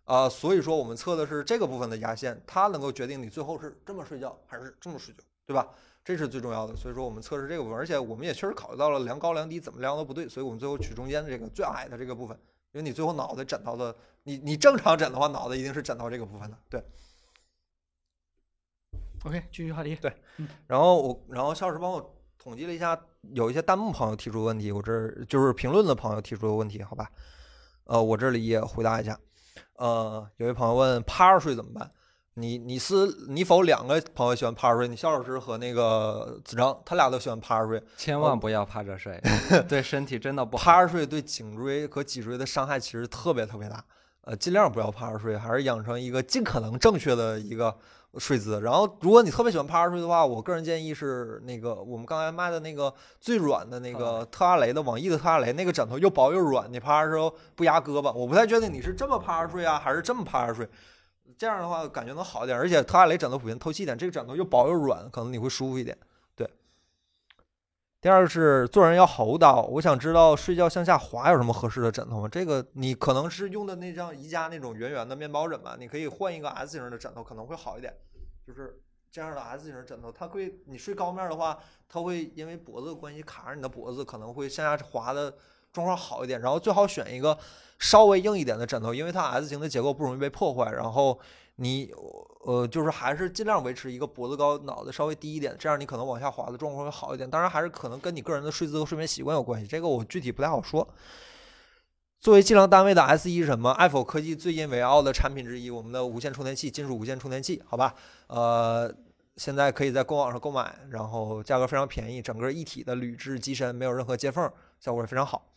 [0.09, 5.69] 啊、所以说我们测的是这个部分的压线，它能够决定你最后是这么睡觉还是这么睡觉，对吧？
[6.03, 12.35] 这是最重要的，所以说我们测试这个部分，而且我们也确实考虑到了量高量低怎么量都不对，所以我们最后取中间的这个最矮的这个部分，
[12.73, 16.83] 因为你最后脑袋枕到的，你你正常枕的话，脑袋一定是枕到这个部分的，对。
[19.27, 19.95] OK，继续话题。
[19.97, 20.11] 对
[20.67, 22.99] 然后我，然后肖老师帮我统计了一下，
[23.35, 27.11] 有一些弹幕朋友提出的问题，我这儿就是评论的朋友提出的问题，好吧？
[27.85, 29.21] 呃，我这里也回答一下。
[29.75, 31.91] 呃，有位朋友问趴着睡怎么办？
[32.35, 32.95] 你你是
[33.29, 34.87] 你否两个朋友喜欢趴着睡？
[34.87, 37.83] 你肖老师和那个子章，他俩都喜欢趴着睡。
[37.97, 39.21] 千万不要趴着睡，
[39.69, 40.65] 对身体真的不好。
[40.65, 43.85] 趴着睡对颈椎和脊椎的伤害其实特别特别大。
[44.29, 47.75] 呃，尽量不要趴着睡，还是养成一个尽可能正确的一个
[48.19, 48.61] 睡姿。
[48.61, 58.13] 然后，如果你特别喜欢趴着睡的话，我个人建议是那个我们刚才卖的那个最软的那个特阿雷的网易的特阿雷那个枕头，又薄又软，你趴着时候不压胳膊。
[58.13, 60.69] 我不太确定你是这么趴着睡啊，还是这么趴着睡。
[61.39, 65.97] 这样的话感觉能好一点，而且特阿雷枕头普遍透气一点，这个枕头又薄又软，可能你会舒服一点。
[68.01, 72.29] 第二是做人要厚道，我想知道睡觉向下滑有什么合适的枕头吗？
[72.31, 77.93] 这个你可能是用的那张宜家那种圆圆的面包枕吧，你可以换一个 S 型的枕头，可能会好一点。
[78.47, 78.81] 就是
[79.11, 85.35] 这样的 S 型枕头，它会你睡高面的话，它会因为脖子的关系卡着你的脖子，可能会向下滑的
[85.73, 86.41] 状况好一点。
[86.41, 87.37] 然后最好选一个
[87.81, 90.71] 稍微硬一点的枕头，因为它 S 型的结构不容易被破坏。
[90.71, 91.19] 然后
[91.57, 91.93] 你
[92.49, 97.31] 呃，就是还是尽量维持一个脖子高、脑袋稍微低一点，这样你可能往下滑的状况会好一点。
[97.31, 100.89] 当然，还是可能跟你个人的睡姿和睡眠习惯有关系，这个我具体不太好说。
[102.19, 103.71] 作为计量单位的 S 一什么？
[103.73, 107.95] 爱否科技最引为傲的产品之一，我们的无线充电器，金属无线充电器，好吧？
[108.29, 108.91] 呃，
[109.37, 115.53] 现在可以在官网上购买，然后价格非常便宜，整个一体的铝制机身，没有任何接缝，效果也非常好。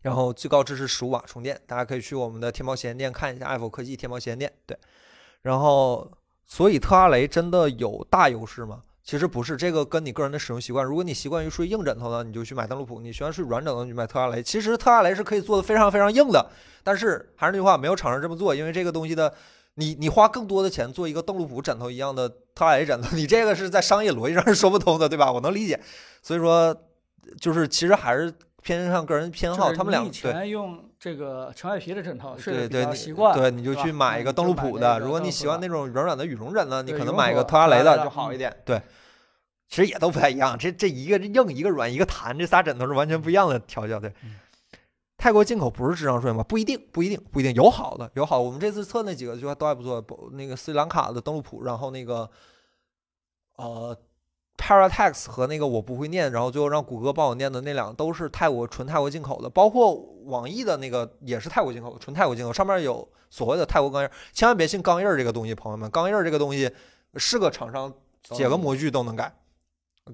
[0.00, 4.50] 然后最高支持十五瓦充电，大家可以去我们的天猫旗舰店看一下，爱否科技天猫旗舰店。
[4.64, 4.74] 对，
[5.42, 6.10] 然后
[6.46, 8.82] 所以特拉雷真的有大优势吗？
[9.02, 10.86] 其实不是，这个跟你个人的使用习惯。
[10.86, 14.40] 如果你习惯于睡硬枕头呢，你就去买邓禄普；你喜欢睡软枕头，你就买特拉雷。
[14.40, 16.48] 其实特拉雷是可以做的非常非常硬的，
[16.84, 19.34] 但是还是那句话，没有厂商这么做，因为这个东西的，
[19.74, 25.32] 你你花更多的钱做一个邓禄普枕头一样的特拉雷枕头，你这个是在商业逻辑上是说不通的，对吧？
[25.32, 25.80] 我能理解。
[26.22, 26.76] 所以说，
[27.40, 28.32] 就是其实还是
[28.62, 30.32] 偏向个人偏好，他们俩你以对。
[30.32, 34.98] 前用这个陈外皮的枕头睡得比对对，你习惯，对，你就去买一个邓禄普的。
[34.98, 38.54] 如果你喜欢那种软软的羽绒枕呢，你可能买个特拉雷的就好一点。
[38.64, 38.80] 对，
[39.68, 43.98] 其实也都不太一样，这这一个硬一个软一个弹，这仨枕头是完全不一样的调教。
[43.98, 44.36] 对，嗯
[45.22, 46.42] 泰国进口不是智商税吗？
[46.42, 48.40] 不一定，不一定，不一定，有好的，有好。
[48.40, 52.30] 我们这次测那几个就都还不错，不那个斯里兰卡的登禄普，然后那个
[53.56, 53.94] 呃
[54.60, 59.94] Paratex 和那个我不会念，然后最后让谷歌帮我念的那两个都是泰国纯泰国进口的，包括
[60.26, 66.70] 网易的那个也是泰国进口的，纯泰国进口，上面有所谓的泰国钢印，千万别信钢印这个东西，朋友们，钢印这个东西
[67.14, 67.92] 是个厂商
[68.22, 69.32] 解个模具都能改，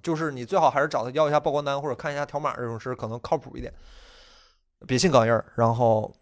[0.00, 3.74] 就是你最好还是找他要一下报关单或者看一下条码这种事可能靠谱一点，
[4.86, 5.44] 别信钢印儿。
[5.56, 6.14] 然后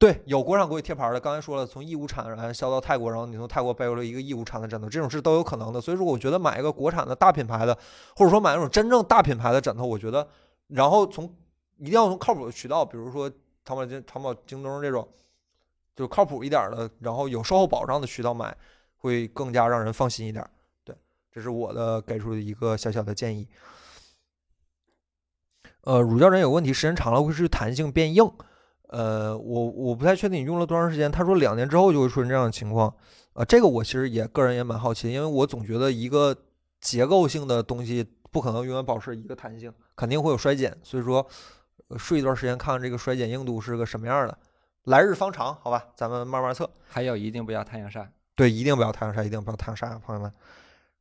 [0.00, 5.78] 对，有国产国际贴牌的，刚才说了，从义乌产然后销到泰国，然后你从泰国背回来一个义乌产的枕头，这种事都有可能的。
[5.78, 7.76] 所以说，我觉得买一个国产的大品牌的，
[8.16, 10.26] 或者说买那种真正大品牌的枕头，我觉得，
[10.68, 11.26] 然后从
[11.76, 13.30] 一定要从靠谱的渠道，比如说
[13.62, 15.06] 淘宝、京淘宝、京东这种，
[15.94, 18.56] 就靠谱一点的，然后有售后保障的渠道买，
[18.96, 20.42] 会更加让人放心一点。
[20.82, 20.96] 对，
[21.30, 23.46] 这是我的给出的一个小小的建议。
[25.82, 28.32] 呃，乳胶枕有问题，时间长了会是弹性变硬。
[28.90, 31.10] 呃，我我不太确定你用了多长时间。
[31.10, 32.92] 他说两年之后就会出现这样的情况。
[33.34, 36.36] 呃，这个我其实也个人也蛮好奇，因为我总觉得一个
[36.80, 40.76] 结构性的东西不可能永远保持一个弹性，肯定会有衰减。
[40.82, 41.24] 所以说，
[41.88, 44.36] 呃睡一段时间看看这个衰减硬度是个什么样的。
[44.84, 46.68] 来日方长，好吧，咱们慢慢测。
[46.88, 48.10] 还有一定不要太阳晒。
[48.34, 50.32] 对，一定不要太阳晒，一定不要太阳晒啊，朋友们。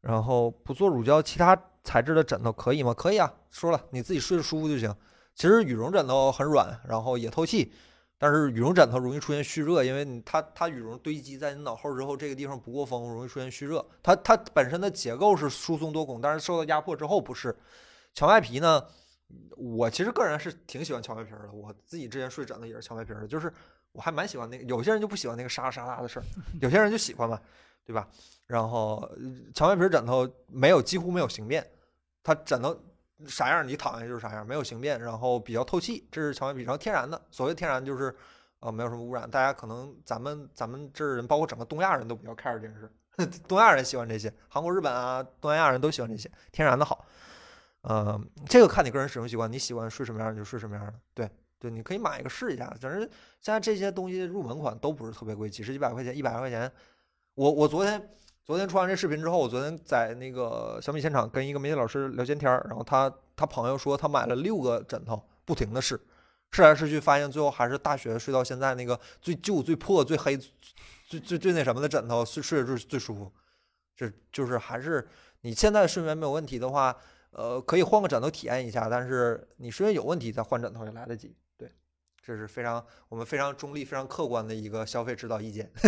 [0.02, 2.94] 然后不做乳胶，其他材质的枕头可以吗？
[2.94, 4.94] 可以啊，说了你自己睡着舒服就行。
[5.40, 7.72] 其实羽绒枕头很软，然后也透气，
[8.18, 13.84] 但是羽绒枕头容易出现蓄热，因为它它羽绒堆积在你脑后之后，这个地方不过风，容易出现蓄热。
[14.04, 17.56] 它它本身的结构是疏松多孔，但是受到压迫之后不是。
[18.14, 18.86] 荞麦皮呢，
[19.56, 23.50] 我其实个人是挺喜欢荞麦皮的，我自己之前睡枕头也是荞麦皮的，就是
[23.94, 24.66] 我还蛮喜欢那个。
[24.66, 26.24] 有些人就不喜欢那个沙沙拉的事儿，
[26.60, 27.40] 有些人就喜欢嘛，
[27.86, 28.06] 对吧？
[28.46, 29.10] 然后
[29.56, 31.66] 荞麦皮枕头没有几乎没有形变，
[32.24, 32.78] 它枕头
[33.28, 37.22] 啥样你躺下就是啥样，没有形变，然后比较透气，这是荞麦皮，然后天然的。
[37.30, 38.16] 所谓天然就是
[38.60, 42.90] 呃没有什么污染，大家可能咱们咱们这儿人，包括整个东亚人都比较 care 这件事，
[43.48, 47.06] 东亚人喜欢这些，韩国、日本啊，东南亚人都喜欢这些，天然的好。
[47.82, 52.66] 呃，这个看你个人使用习惯，你喜欢睡什么样你就睡什么样的，对对，你可以买一个试一下。
[52.82, 53.02] 反正
[53.40, 56.72] 现在这些东西入门款都不是特别贵，几十几百块钱，一百块钱。
[57.36, 58.10] 我我昨天
[58.46, 66.02] 昨天出完这视频之后，我昨天在那个小米现场跟一个媒体老师聊闲天儿，然后他他朋友说他买了六个枕头，不停的试，
[66.52, 70.36] 试来试去，发现最后还是大学睡到现在那个最旧、最破、最黑、
[71.08, 73.32] 最最最那什么的枕头睡睡着最最舒服。
[73.96, 75.08] 这就是还是
[75.42, 76.96] 你现在睡眠没有问题的话，
[77.30, 81.36] 呃，可以换个枕头体验一下，但是你睡眠有问题再换枕头也来得及。
[81.56, 81.72] 对，
[82.20, 85.72] 这是非常我们非常中立、非常客观的一个消费指导意见。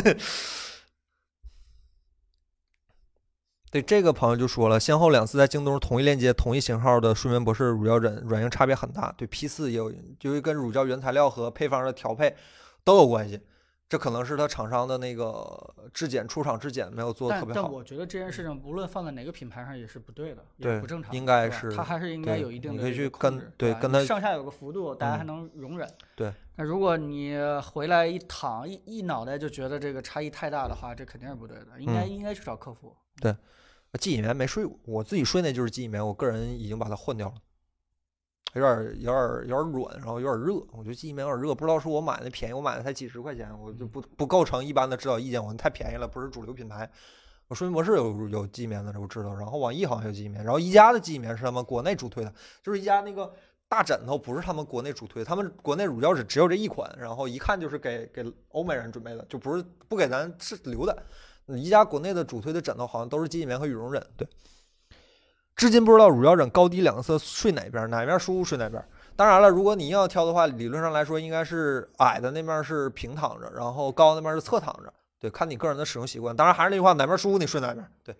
[3.71, 9.13] 对这个朋友就说了，先后两次在京东同一链接、同一型号的睡眠博士乳胶枕软硬差别很大。
[9.17, 12.35] 对 P 四也有，就是跟乳胶原材料和配方的调配
[12.83, 13.39] 都有关系，
[13.87, 17.61] 这可能是他厂商的那个质检出厂质检没有做的特别好。
[17.61, 25.89] 但但我觉得这件事情无论放在哪个品牌上也是不对的，也不正常，应该是它还是应该有一定的你可以去跟对跟它上下有个幅度，大家还嗯能容忍。
[26.13, 26.33] 对。
[26.57, 32.93] 那如果你回来一躺一一脑袋就觉得这个差异太大的话，这肯定是不对的，应该嗯应该去找客服。
[33.99, 37.35] 记忆棉没睡过，我自己睡那就是记忆棉，我个人已经把它换掉了，
[38.53, 46.89] 有点儿有点儿有点儿软，然后有点儿热，我觉得记忆棉有点儿热，不知道是我买的便宜，我买的才几十块钱，我就不不构成一般的指导意见，我太便宜了，不是主流品牌。
[47.47, 52.33] 我睡眠博士有有记忆棉的，我知道，然后网易好像有记忆棉，然后宜家的记忆棉是他们国内主推的，
[52.63, 53.29] 就是宜家那个
[53.67, 61.05] 大枕头不是他们国内主推，他们国内乳胶枕只有这一款，然后一看就是给给欧美人准备的，就不是不给咱是留的。
[61.47, 64.27] 宜家国内的主推的枕头好像都是记忆棉和羽绒枕，对。
[65.55, 68.83] 至今不知道乳胶枕高低两侧睡哪边，哪边舒服睡哪边。
[69.15, 74.91] 当然了，如果你硬要挑的话，理论上来说应该是矮的那面是平躺着，然后高那边是侧躺着。
[75.19, 76.35] 对，看你个人的使用习惯。
[76.35, 77.85] 当然还是那句话，哪边舒服你睡哪边。
[78.03, 78.15] 对。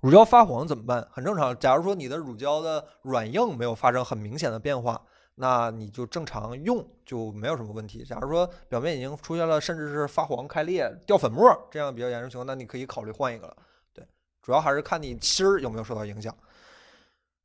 [0.00, 1.08] 乳胶发黄怎么办？
[1.10, 1.58] 很正常。
[1.58, 5.00] 假如说你的乳胶的软硬没有发生很明显的变化，
[5.36, 8.02] 那你就正常用就没有什么问题。
[8.04, 13.56] 假如说表面已经出现了甚至是发黄、开裂、掉粉末这样比较严重情况，那你可以考虑换一个了。
[13.92, 14.06] 对，
[14.42, 16.34] 主要还是看你芯儿有没有受到影响。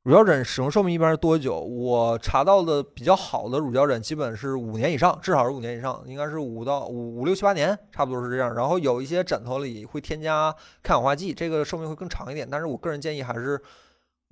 [0.04, 1.60] 乳胶枕使用寿命一般是多久？
[1.60, 8.52] 我查到的比较好的乳胶枕基本是五年以上，至少是五年以上，应该是五到五五六七八年，差不多是这样。
[8.52, 12.48] 然后有一些枕头里会添加抗氧化剂，这个寿命会更长一点。
[12.50, 13.62] 但是我个人建议还是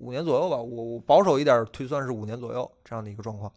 [0.01, 3.53] 五年左右吧，我我保守一点推算是五年左右这样的一个状况。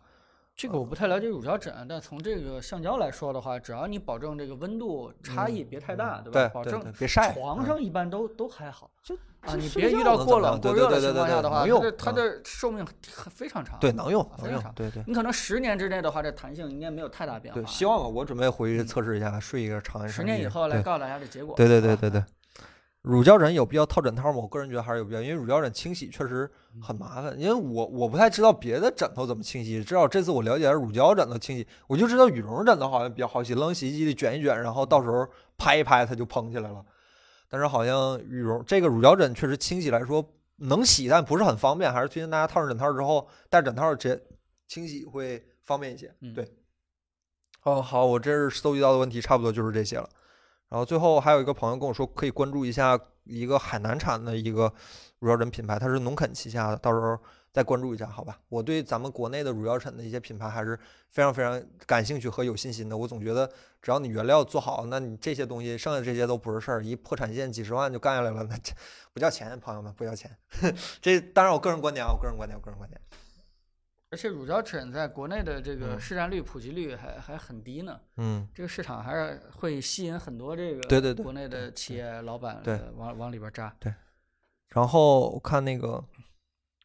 [0.55, 6.47] 这个我不太了解乳胶枕，但从这个橡胶来说的话，只要你保证这个温度差异别太大，对吧？
[6.53, 8.91] 保证对别晒床嗯上一般都都还好。
[9.03, 13.79] 就啊，你别遇到过冷过热的情况下的话，对对能用它的寿命非常长。
[13.79, 17.59] 对，能用能用非常长，对对你可能十年之内的话，这弹性应该没有太大变化。
[17.59, 21.55] 对，希望吧，我准备回去测试一下，睡一个长安十年以后来告诉大家这结果。
[21.55, 22.23] 对对对对对，
[23.03, 24.39] 乳胶枕有必要套枕套吗？
[24.39, 27.37] 我个人觉得还是有必要，因为乳胶枕清洗确实嗯很麻烦。
[27.37, 35.27] 因为我我不太知道别的枕头怎么清洗，至少这次我了解了乳胶枕头清洗，我就知道羽绒枕头好像比较好洗，扔洗衣机里卷一卷，然后到时候
[35.57, 36.83] 拍一拍它就蓬起来了。
[37.49, 40.25] 但是好像羽绒这个乳胶枕确实清洗来说
[40.55, 44.23] 能洗，但不是很方便，还是推荐大家套上枕套之后带枕套直接
[44.65, 46.15] 清洗会方便一些。
[46.21, 46.49] 嗯对。
[47.63, 50.09] 哦，好，我这是搜集到的问题差不多就是这些了。
[50.73, 54.73] 然后最后还有一个朋友跟我说，可以关注一下一个海南产的一个
[55.19, 57.15] 乳胶枕品牌，它是农垦旗下的，到时候
[57.51, 58.39] 再关注一下，好吧？
[58.49, 60.75] 我对咱们国内的乳胶枕的一些品牌还是
[61.11, 62.97] 非常非常感兴趣和有信心的。
[62.97, 63.47] 我总觉得
[63.83, 68.73] 只要你原料做好，那你这些东西剩下这些都不是事儿，一破产线几十万就干下来了，那这
[69.13, 70.35] 不叫钱，朋友们不叫钱。
[70.99, 72.99] 这当然我个人观点啊，我个人观点，我个人观点。
[74.13, 77.99] 而且乳胶枕在国内的这个嗯市占率、普及率还还很低呢。
[78.17, 83.75] 嗯，这个市场还是会吸引很多这个对对对国内的企业老板对呃往往里边扎。
[83.79, 83.91] 对
[84.69, 86.05] 然后我看那个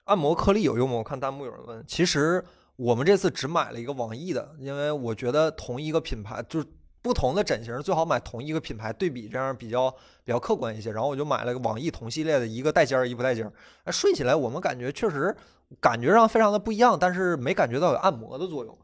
[0.05, 0.97] 按摩颗粒有用吗？
[0.97, 1.85] 我看弹幕有人问。
[1.87, 2.43] 其实
[2.77, 6.67] 我们这次只买了一个网易的，因为我觉得同一个品牌就是
[7.03, 9.91] 不同的枕型最好买同一个品牌对比，这样比较
[10.25, 10.93] 比较客观一些。
[10.93, 13.53] 然后我就买了个网易同系列的，一个带尖儿，一不带尖儿。
[13.85, 15.37] 哎，睡起来我们感觉确实
[15.81, 18.79] 感觉上非常的不一样，但是没感觉到有按摩的作用，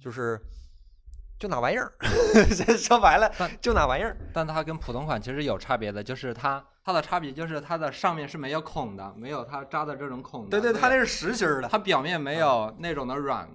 [0.00, 0.40] 就是
[1.38, 1.92] 就那玩意儿，
[2.76, 3.30] 说白了
[3.60, 4.16] 就那玩意儿。
[4.32, 10.50] 但它跟普通款其实有差别的，就是它它的差别就是它的上面是没有孔的，没有它扎的这种孔的。
[10.50, 13.48] 对对，它那那是实心儿的，它表面没有那种的软，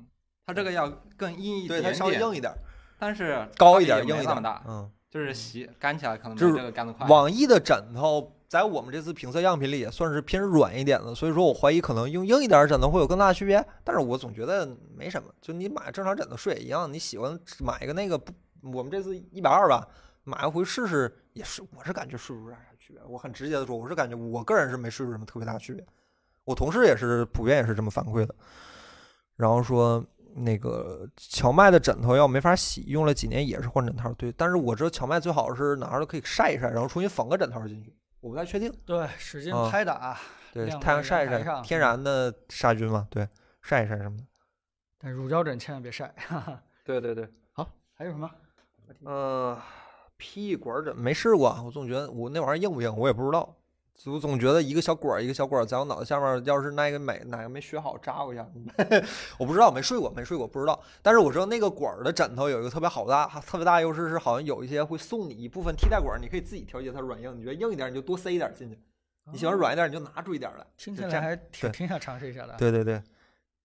[0.46, 2.54] 它这个要更硬一对，点它稍微点，硬一点，
[2.98, 4.92] 但是高一点硬一点大，嗯。
[5.08, 7.08] 就是洗干起来可能就是没这个干得快。
[7.08, 13.66] 网易的枕头在我们这次评测样品里也算是偏软一点的，所以说我怀疑可能用硬一点的枕头会有更大的区别。
[13.84, 18.20] 但是我总觉得没什么，就你买正常枕头睡也一样，你喜欢买一个那个，
[18.62, 19.88] 我们这次一百二吧，
[20.24, 23.02] 买一回试试也是，我是感觉睡不出啥区别。
[23.08, 25.86] 我很直接的说，我是感觉我个人是没睡出什么特别大的区别，
[26.44, 28.36] 我同事也是普遍也是这么反馈的。
[29.36, 34.14] 然后说那个荞麦的枕头要没法洗，用了几年也是换枕套。
[34.14, 37.94] 对，但是我知道荞麦最好是拿着可以晒一晒，然后重新缝个枕头进去。
[38.26, 40.18] 我不太确定，对，使劲啊拍打，
[40.52, 43.30] 对，太阳晒一晒，天然的杀菌嘛，对，
[43.62, 44.24] 晒一晒什么的。
[44.98, 46.12] 但乳胶枕千万别晒。
[46.26, 46.60] 哈哈。
[46.84, 48.28] 对对对，好，还有什么？
[49.04, 49.62] 呃
[50.18, 53.56] ，PE 管枕没试过，我总觉得我那玩意儿硬不硬，我也不知道。
[54.06, 58.46] 我总觉得一个小管儿一个小管儿在我脑袋下面，要是那个没哪个没学好扎我一下，
[59.40, 60.80] 我不知道，没睡过，没睡过，不知道。
[61.02, 67.36] 但是我知道那个管儿的枕头有一个特别好大、特别大优势是，好像有一些会送你一部分替代管儿，你可以自己调节它软硬。
[67.36, 68.78] 你觉得硬一点，你就多塞一点进去；
[69.32, 70.66] 你喜欢软一点，你就拿住一点来。
[70.78, 72.54] 听起来还挺挺想尝试一下的。
[72.58, 73.02] 对对对，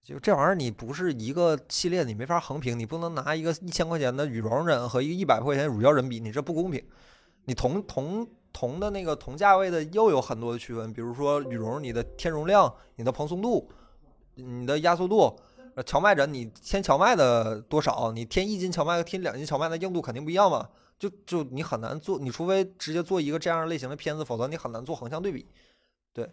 [0.03, 6.83] 就这玩意儿，你不是一个系列，你没法横评，你不能拿一个一千块钱的羽绒枕和一个一百块钱的乳胶枕比，你这不公平。
[7.47, 13.71] 你同同同的那个同价位的又有很多的区分，比如说羽绒，你的天容量、你的蓬松度、
[14.35, 15.39] 你的压缩度。
[15.77, 18.11] 呃荞麦枕，你添荞麦的多少？
[18.11, 20.69] 你添一斤荞麦和添两斤荞麦的硬度肯定不一样嘛？
[20.99, 25.47] 就就你很难做，你除非直接做一个这样类型的片子，否则你很难做横向对比。
[26.13, 26.29] 对，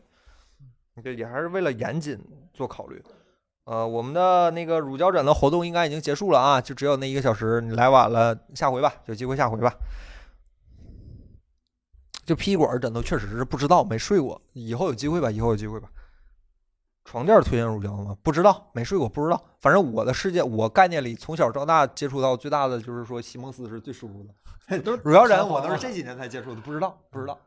[1.03, 2.19] 对，也还是为了严谨
[2.51, 3.01] 做考虑。
[3.65, 9.71] 呃，我们的那个乳胶枕的活动应该已经结束了啊，就只有那一个小时，你来晚了，下回吧，有机会下回吧。
[12.27, 15.89] 就屁管枕头确实是不知道，没睡过，以后有机会吧，以后有机会吧。
[17.05, 18.17] 床垫推荐乳胶吗？
[18.21, 19.41] 不知道，没睡过，不知道。
[19.61, 24.77] 反正我的世界，我概念里从小到大接触到最大的就是说席梦思是最舒服的。
[24.83, 27.39] 都是乳胶枕我都是这几年才接触的，不知道，不知道。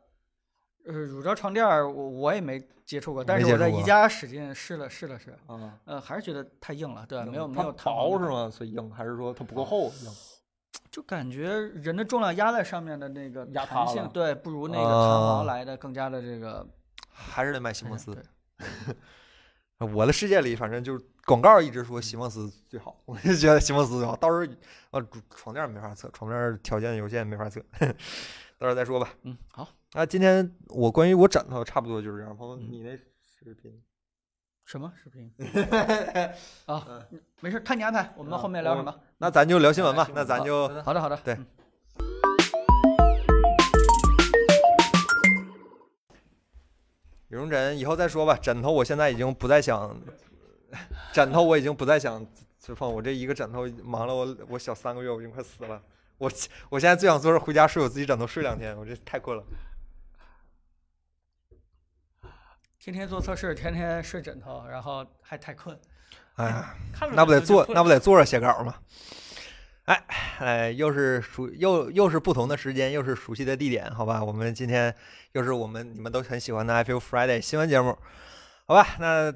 [0.87, 8.49] 呃，乳胶床垫我我也没接触过，但是我在宜家使劲试了试了试，嗯，呃，还是觉得太硬了，对，没有没它有它薄是吗？
[8.51, 10.11] 所以硬，还是说它不够厚硬？
[10.91, 16.66] 就感觉人的重量压在上面的那个弹性对，不如那个弹啊簧来的更加的这个。
[17.12, 18.16] 还是得买席梦思。
[19.78, 24.16] 我的世界里，反正就是广告一直说席梦思最好，我就觉得席梦思最好。
[24.16, 24.34] 到时
[24.91, 27.61] 候啊，床垫没法测，床垫条件有限，没法测，
[28.59, 29.09] 到时候再说吧。
[29.22, 32.36] 嗯，好，啊，今天我关于我枕头差不多就是这样。
[32.36, 33.80] 朋友，嗯你那视频
[34.71, 35.29] 什么视频？
[36.66, 36.87] 啊，
[37.41, 38.09] 没事，看你安排。
[38.16, 38.95] 我们后面聊什么？
[39.18, 40.09] 那咱就聊新闻吧。
[40.14, 41.16] 那咱就好的，好的。
[41.25, 41.45] 对嗯
[47.31, 48.39] 羽绒枕以后再说吧。
[48.41, 50.01] 枕头我现在已经不再想，
[51.12, 52.25] 枕头我已经不再想
[52.61, 52.95] 就放。
[52.95, 55.83] 我这一个枕头忙了我我小三个月，我已经快死了。
[56.16, 56.31] 我
[56.68, 59.43] 我现在最想做是回家睡我自己枕头睡两天，我这太困了。
[62.83, 65.78] 天天做测试，天天睡枕头，然后还太困。
[66.37, 66.74] 哎呀，
[67.12, 68.74] 那不得坐那不得坐着写稿吗？
[69.85, 70.05] 哎
[70.39, 74.24] 哎，又是熟又又是不同的时间，又是熟悉的地点，好吧？
[74.24, 74.95] 我们今天
[75.33, 77.99] 又是我们你们都很喜欢的 I Feel Friday 新闻节目，
[78.66, 78.97] 好吧？
[78.99, 79.31] 那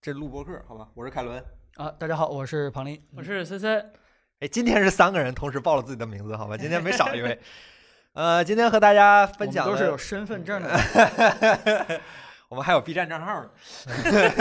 [0.00, 0.88] 这录播课，好吧？
[0.94, 1.44] 我是凯伦。
[1.74, 3.06] 啊，大家好，我是庞林。
[3.14, 3.92] 我是森森
[4.40, 6.56] 哎，今天是三个人同时报了自己的名字，好吧？
[6.56, 7.38] 今天没少一位。
[8.14, 12.00] 呃，今天和大家分享的都是有身份证的。
[12.48, 13.50] 我们还有 B 站账号呢。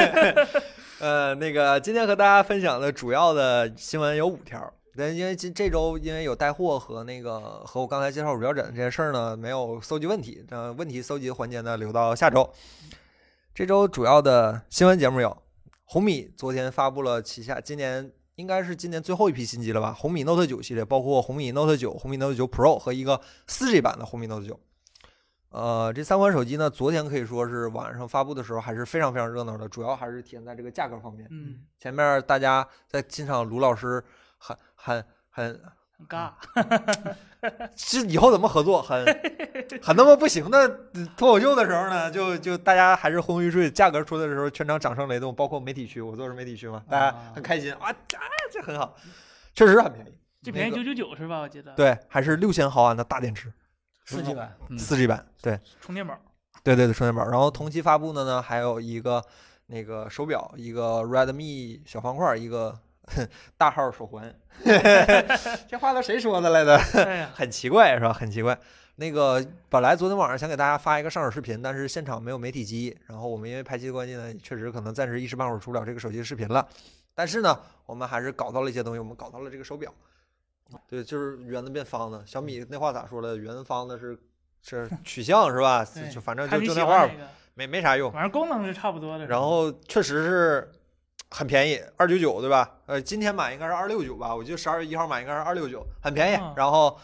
[0.99, 10.45] 呃，那个今天和大家分享的主要的新闻有五条但因为这这周因为有带货和那个和我刚才介绍乳胶枕这件事儿呢，没有搜集问题。
[10.51, 12.49] 呃，问题搜集环节呢留到下周。
[13.53, 15.35] 这周主要的新闻节目有
[15.83, 19.93] 红米昨天发布了旗下今年应该是今年最后一批新机了吧？
[19.93, 24.57] 红米 Note 9系列，包括红米 Note 9、红米 Note 9 Pro 和一个 4G 版的红米 Note 9。
[25.49, 31.27] 呃，这三款手机呢，昨天可以说是晚上发布的时候还是非常非常热闹的，主要还是体现在这个价格方面。
[31.31, 34.03] 嗯，前面大家在欣赏，卢老师
[34.37, 35.61] 很很很，
[35.97, 36.31] 很尬。
[37.77, 39.05] 是以后怎么合作， 很
[39.81, 40.67] 很那么不行的
[41.15, 48.17] 脱口秀的时候呢，就就大家还是昏昏欲睡，价格出来的时候，全场掌声雷动，包括媒体区，我做的是媒体区嘛，大家很开心啊，这
[48.51, 48.95] 这很好，
[49.53, 51.39] 确实很便宜，那个这便宜九九九是吧？
[51.39, 51.71] 我记得。。
[51.75, 53.53] 对，还是六千毫安的大电池，
[54.05, 56.17] 四 G 版，嗯四 G 版，对充电宝。
[56.63, 57.25] 对对对，充电宝。
[57.27, 59.23] 然后同期发布的呢，还有一个
[59.67, 62.77] 那个手表，一个 Redmi 小方块，一个
[63.57, 64.33] 大号手环。
[65.67, 66.77] 这话都谁说的来的？
[67.35, 68.13] 很奇怪是吧？
[68.13, 68.57] 很奇怪。
[68.97, 76.65] 那个本来昨天晚上想给大家发一个上手视频，但是现场没有媒体机，然后我们因为排期的关系呢，确实可能暂时一时半会儿出不了这个手机的视频了。
[77.13, 79.93] 但是呢，我们还是搞到了一些东西，我们搞到了这个手表。
[80.87, 82.25] 对，就是圆的变方的。
[82.25, 83.37] 小米那话咋说的？
[83.37, 84.17] 圆方的是
[84.61, 85.85] 是取向是吧？
[86.13, 87.13] 就反正就就那话吧，
[87.53, 88.11] 没没啥用。
[88.11, 89.25] 反正功能是差不多的。
[89.27, 90.71] 然后确实是
[91.29, 92.79] 很便宜，二九九对吧？
[92.87, 96.53] 呃，今天买应该是二六九吧，我记得十二月一号买应该是二六九，很便宜啊。
[96.57, 96.97] 然后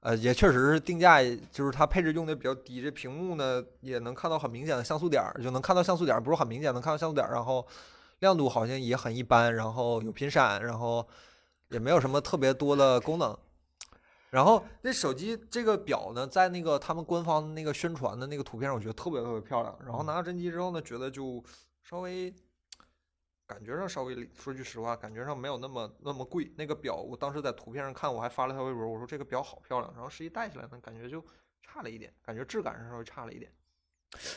[0.00, 7.66] 呃，也确实是定价，就是它配置用的比较低，这屏幕呢也能看到很明显的像素点儿，就能看到像素点儿，不是很明显能看到像素点儿，然后
[8.20, 11.06] 亮度好像也很一般，然后有频闪，然后
[11.68, 13.36] 也没有什么特别多的功能。
[14.30, 19.78] 然后那手机这个表呢，在那个他们官方那个宣传的那个图片上，我觉得特别特别漂亮。
[19.82, 21.42] 然后拿到真机之后呢，觉得就
[21.82, 22.34] 稍微
[23.46, 26.52] 感觉上稍微说句实话，感觉上没有那么那么贵。
[26.58, 29.90] 那个表我当时在图片上看，我还发了条微博，我说这个表好漂亮。
[29.94, 31.24] 然后实际戴起来呢，感觉就
[31.62, 33.50] 差了一点，感觉质感上稍微差了一点。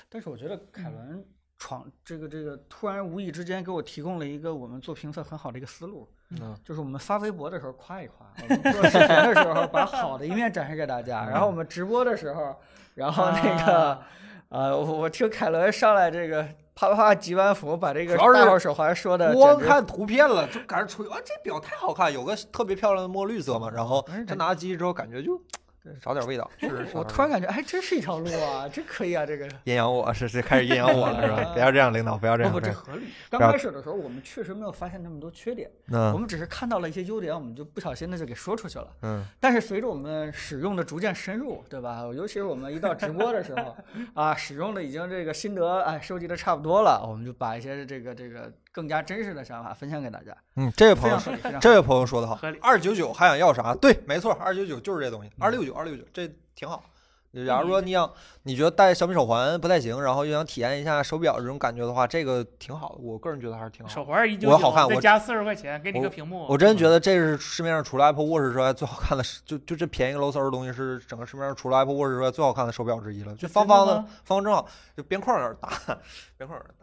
[0.07, 1.25] 但是我觉得凯嗯伦
[1.57, 6.09] 闯这个这个突然无意之间给我提供了一个我们做评测很好的一个思路，
[6.39, 6.55] 嗯。
[6.63, 12.55] 就是我们发微博的时候夸一夸， 我们做视频的时候把好的一面展示给大家，然后我们直播的时候，
[12.95, 14.07] 然后那个啊。
[14.49, 16.43] 呃，我我听凯伦上来这个
[16.75, 23.69] 啪啪啪几万伏把这个主要是大号手环说的光看图片了，就感觉吹啊，这表太好看，有个特别漂亮的墨绿色嘛。
[23.69, 25.41] 然后他拿到机之后，感觉就
[25.99, 29.47] 少点味道，确实 少我突然感觉，哎，这是一条路啊，这可以啊，这个。
[29.63, 31.51] 阴阳我是是开始阴阳我了是吧？
[31.53, 32.51] 不要这样，领导不要这样。
[32.51, 33.05] 不不，这合理。
[33.29, 38.87] 刚开始的时候，我们确实没有发现那么多缺点，我嗯们只是看到了一些优点，我们就不小心的就给说出去了。
[39.01, 42.01] 嗯，但是随着我们使用的逐渐深入，对吧？
[42.13, 43.75] 尤其是我们一到直播的时候，
[44.13, 50.35] 啊，使用的已经这个心得哎收集的差不多了，我们就把一些这个这个更加真实的想法分享给大家。
[50.55, 51.17] 嗯，这位朋友
[51.59, 53.75] 这位朋友说的好二九九还想要啥？
[53.75, 56.83] 对，没错，二九九就是这东西，二六九，二六九，这挺好。
[57.47, 58.11] 假如说你想，
[58.43, 62.95] 你觉得戴小米手环不太行，然后又想体验一下手表这种感觉的话，这个挺好的。
[62.99, 64.03] 我个人觉得还是挺好手。
[64.03, 66.45] 环一九九，我好看我再加四十块钱，给你个屏幕。
[66.49, 73.33] 我真觉得这是市面上除了 Apple Watch 之外最好看的，就就这便宜个 low 嗖的东西是整个市面上除了 Apple Watch 之外最好看的手表之一了。
[73.35, 73.95] 就方方的，
[74.25, 74.67] 方方正好，
[74.97, 75.69] 就边框有点大，
[76.37, 76.80] 边框有点大。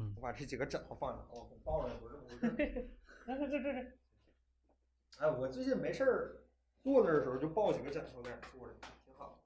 [0.00, 2.38] 嗯我把这几个枕头放这，哦，我抱着不是不是。
[3.26, 3.98] 这这这这，
[5.18, 6.42] 哎，我最近没事儿
[6.82, 8.74] 坐那儿的时候就抱几个枕头在那儿坐着，
[9.04, 9.44] 挺好。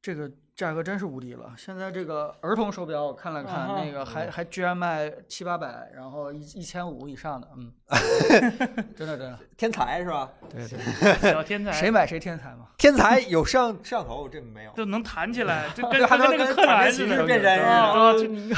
[0.00, 1.52] 这个价格真是无敌了。
[1.54, 7.70] 现在这个儿童手表我看了看，那个还还居然卖七八百，然后一一千五以上的，嗯，
[8.96, 10.30] 真的真的，天才是吧？
[10.48, 12.68] 对对，小天才，谁买谁天才嘛。
[12.78, 14.72] 天才有摄像摄像头，这没有。
[14.72, 17.26] 就能弹起来，就 跟还跟那个柯南似的。
[17.26, 18.52] 变身啊是吧啊就你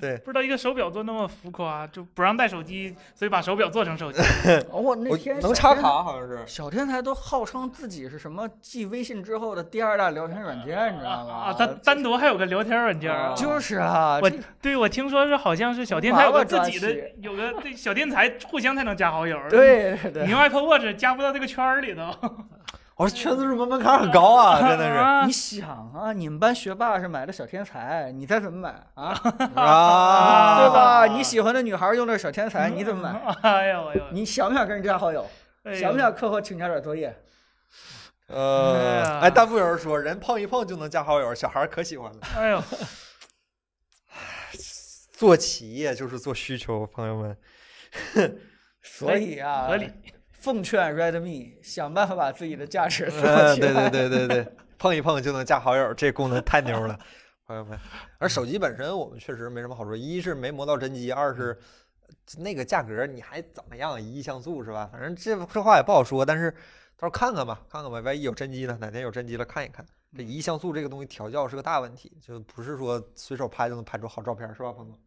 [0.00, 4.20] 对， 不知道一个手表做那么浮夸，就不让带手机，所以把手表做成手机。
[4.70, 6.44] 哦，我那天能插卡好像是。
[6.48, 11.43] 小天才都号称自己是什么继微信之后的第二大聊天软件，你知道吗？
[11.44, 13.34] 啊，单单独还有个聊天软件啊。
[13.36, 14.30] 就是啊，我
[14.60, 22.10] 对我听说是好像是小天才有个自己的有个对小天才互相才能加好友。，对对对，你用 Apple Watch 加不到这个圈儿里头。
[22.96, 29.12] 我说圈子入门门槛很高啊，真的是啊你想啊，你们班学霸是买的小天才，你再怎么买啊？
[29.60, 31.06] 啊，对吧？
[31.06, 33.34] 你喜欢的女孩用的是小天才，你怎么买？
[33.50, 35.26] 哎呦哎呦，你想不想跟人加好友？
[35.74, 37.12] 想不想课后请假点作业？
[38.34, 42.18] 哎呃，呀哎，弹幕有人说人碰一碰就能加好友，小孩可喜欢了。
[42.36, 42.62] 哎呦，
[45.12, 47.38] 做企业就是做需求，朋友们。
[48.82, 49.90] 所以啊，合理。
[50.32, 53.88] 奉劝 Redmi 想办法把自己的价值做嗯，起对来。
[53.88, 56.98] 对对对对，碰一碰就能加好友，这功能太牛了，
[57.46, 57.78] 朋友们。
[58.18, 61.58] 而手机本身我们确实没什么好说，一是没磨到真机，二是
[62.36, 63.98] 那个价格你还怎么样？
[63.98, 64.86] 一亿像素是吧？
[64.92, 66.54] 反正这这话也不好说，但是
[66.96, 68.76] 到时候看看吧，看看吧，万一有真机呢？
[68.80, 69.84] 哪天有真机了看一看。
[70.16, 74.98] 这一亿像素这个东西调教是个大问题，就不是说随手拍就能拍出好照片，是吧，彭总？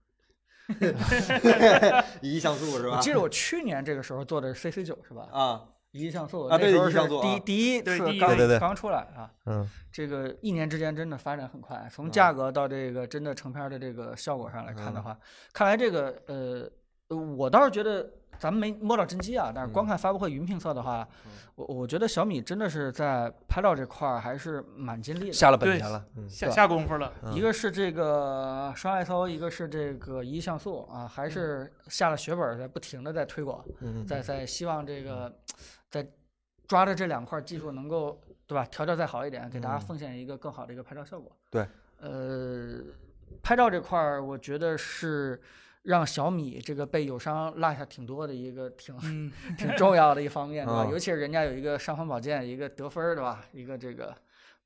[2.21, 2.97] 一亿像素是吧？
[2.97, 5.29] 我记得我去年这个时候做的 CC 九是吧？
[5.31, 15.19] 啊，一亿像素啊对一亿像素啊第第一次刚对对对对刚出来啊，嗯这个一年之间真的发展很快，从嗯价格到这个真的成片儿的这个效果上来看的嗯话，
[15.53, 16.69] 看来这个呃，
[17.07, 19.87] 呃我倒是觉得咱们没摸到真机啊，但是光嗯。
[19.87, 21.31] 看发布会云评测的话，嗯。
[21.55, 25.33] 我我觉得小米真的是在拍照这块儿还是蛮尽力的。
[25.33, 26.29] 下了本钱了，嗯。
[26.29, 27.11] 下下功夫了。
[27.31, 34.05] 一个是这个双 ISO，一个是这个一亿像素啊，还是下了血本儿在不停的在推广，嗯。
[34.05, 35.35] 在在希望这个
[35.89, 36.07] 在
[36.67, 38.65] 抓着这两块技术能够对吧？
[38.65, 39.81] 调教再好一点，给大家嗯。
[39.81, 41.31] 奉献一个更好的一个拍照效果。
[41.49, 41.65] 对，
[41.99, 42.79] 呃，
[43.41, 45.41] 拍照这块儿我觉得是
[45.83, 50.83] 让小米这个被友商落下挺多的一个挺嗯， 挺重要的一方面，对吧？
[50.85, 53.45] 嗯尤其是人家有一个尚方宝剑，一个得分儿，对吧？
[53.53, 54.15] 一个这个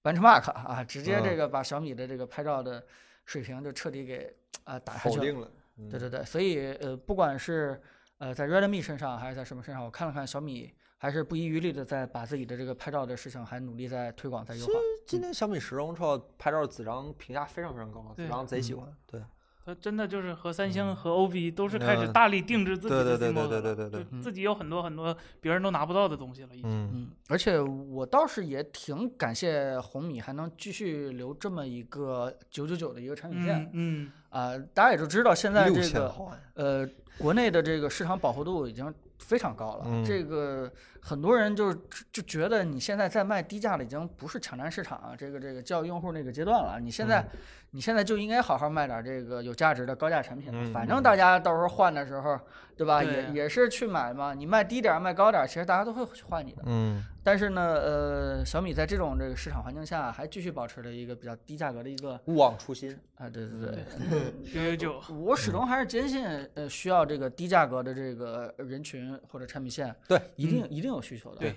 [0.04, 2.84] benchmark 啊，直接这嗯个把小米的这个拍照的
[3.26, 4.34] 水平就彻底给
[4.64, 5.16] 啊、打下去了。
[5.16, 7.80] 否定了，嗯对对对，所以呃，不管是
[8.18, 14.74] 呃在 Redmi 身上还是在什么身上，我看了看小米还是不遗余力的在把自己的这个拍照的事情还努力在推广在优化。
[15.08, 19.22] 今年小米十 Ultra 拍照子章评价非常非常高，子对章贼喜欢，对
[19.64, 26.70] 它真的就是和三星嗯和 OV 都是开始嗯大力定制自己的对对对 C 对 mode 了对对对对就自己有很多很多别人都拿不到的东西了，已经。
[26.70, 36.14] 嗯嗯，而且我倒是也挺感谢红米还能继续留这么一个九九九的一个产品线嗯啊、大家也都知道现在这个
[36.54, 36.88] 呃，
[37.18, 39.84] 国内的这个市场饱和度已经非常高了。
[39.88, 41.74] 嗯这个很多人就
[42.14, 46.80] 就觉得你现在在卖低价的已经不是抢占市场啊，这个这个教育用户那个阶段了。
[46.80, 47.28] 你现在、
[47.74, 50.62] 你现在就应该好好卖点这个有价值的高价产品了。
[50.62, 52.38] 嗯反正大家到时候换的时候，
[52.76, 53.02] 对吧？
[53.02, 54.34] 也也是去买嘛。
[54.34, 56.64] 你卖低点儿卖高点儿，其实大家都会去换你的。
[56.66, 71.50] 嗯但是呢，呃，小米在这种这个市场环境下，还继续保持着一个比较低价格的一个勿忘初心，啊，对对对，九九九，我始终还是坚信，呃，需要这个低价格的这个人群或者产品线，对，一定一定有需求的，对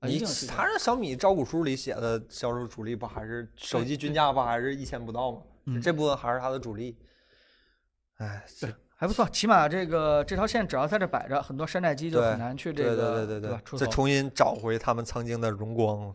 [0.00, 0.66] 啊，一你定他。
[0.66, 5.42] 这小米招股书里写的销售主力不还是手机均价不还是一千不到吗？
[5.66, 6.98] 嗯这部分还是它的主力。
[8.18, 13.60] 哎，这还不错，起码这个这条线只要在这摆着，很多山寨机就很难去这对个对对吧？
[13.64, 13.86] 出再。
[13.86, 16.14] 重新找回他们曾经的荣光。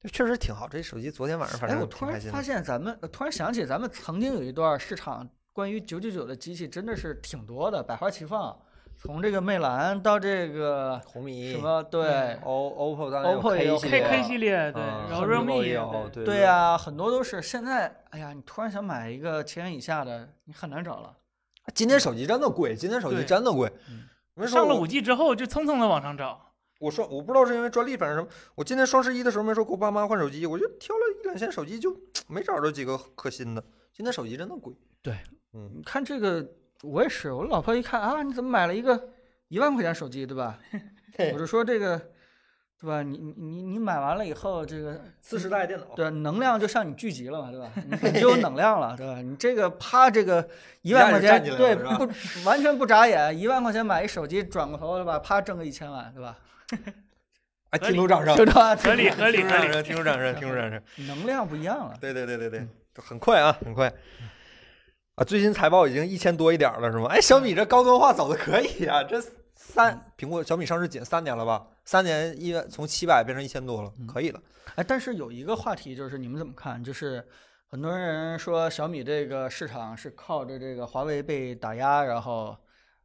[0.00, 2.42] 这 确实挺好，这手机昨天晚上反哎，正我突然发。
[2.42, 8.58] 现咱们，呃突然想起咱们曾经有一段市场关于九九九的机器真的是挺多的，百花齐放，
[9.02, 21.16] 从这个魅蓝到这个红米什么对 O OPPO 当然 OPPO 也有 K 系 K 系列对，啊然后 realme 也也有对对呀、很多都是现在，哎呀，你突然想买一个千元以下的，你很难找了。
[21.74, 23.72] 今天手机真的贵，今天手机真的贵
[24.46, 26.38] 上了五 G 之后就蹭蹭的往上涨。
[26.78, 31.96] 我说我不知道是因为专利反正什么，我今年双十一的时候没说给我爸妈换手机，我就挑了一两千手机，就
[32.28, 33.62] 没找着几个可新的。
[33.92, 34.72] 今天手机真的贵。
[35.02, 35.18] 对，
[35.54, 36.44] 嗯，你看这个，
[36.82, 39.08] 我也是，我老婆一看啊，你怎么买了一个
[39.48, 40.58] 一万块钱手机，对吧？
[41.32, 41.96] 我就说这个，
[42.80, 43.02] 对吧？
[43.02, 45.86] 你你你你买完了以后，这个次时代电脑。
[45.94, 47.70] 对能量就向你聚集了嘛，对吧？
[47.76, 49.20] 你 你就有能量了，对吧？
[49.20, 50.48] 你这个啪，这个
[50.82, 55.18] 一万块钱，对，不完全不眨眼，一万块钱买一手机，转过头对吧？
[55.18, 56.36] 啪挣个一千万，对吧？
[57.70, 58.74] 哎，合理听出掌声，对吧？
[58.76, 61.06] 合理合理合理，听出掌声，听出掌声，听出掌声。
[61.06, 61.96] 能量不一样了。
[62.00, 62.66] 对对对对对，
[62.96, 63.90] 很快啊，很快。
[65.16, 67.06] 啊，最新财报已经一千多一点儿了，是吗？
[67.08, 69.22] 哎，小米这高端化走的可以啊，这
[69.54, 71.66] 三苹果小米上市仅三年了吧？
[71.84, 74.40] 三年一从七百变成一千多了，可以了。
[74.76, 76.82] 哎，但是有一个话题就是你们怎么看？
[76.82, 77.22] 就是
[77.68, 82.56] 很多人说小米这个市场是靠着这个华为被打压，然后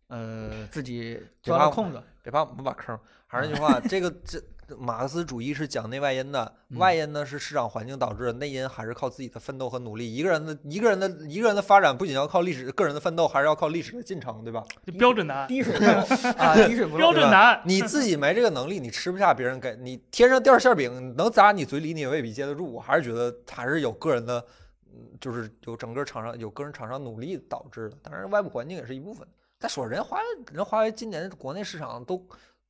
[0.08, 2.02] 呃自己钻了空子。
[2.24, 2.98] 别怕我们挖坑。
[3.26, 4.42] 还是那句话，这个这
[4.76, 10.14] 马克思主义是讲内外因的，外因呢是市场环境导致的，内因还是靠自己的奋斗和努力。
[10.14, 14.64] 一个人的一个人的一个人的发展，不仅要靠历史个人的奋斗，还是要靠历史的进程，对吧？
[14.98, 15.92] 标准答案，滴水不漏
[16.38, 16.98] 啊，滴水不漏。
[16.98, 17.62] 标准答案。
[17.66, 22.72] 你自己没这个能力，你吃不下别人给你天上掉馅饼，能砸你嘴里，你也未必接得住。
[22.74, 24.46] 我还是觉得还是有个人的，
[24.94, 27.98] 嗯，就是有整个厂商有个人厂商努力导致的。
[28.02, 29.26] 当然，外部环境也是一部分。
[29.60, 30.24] 再说人华为，
[30.54, 32.24] 人华为今年国内市场都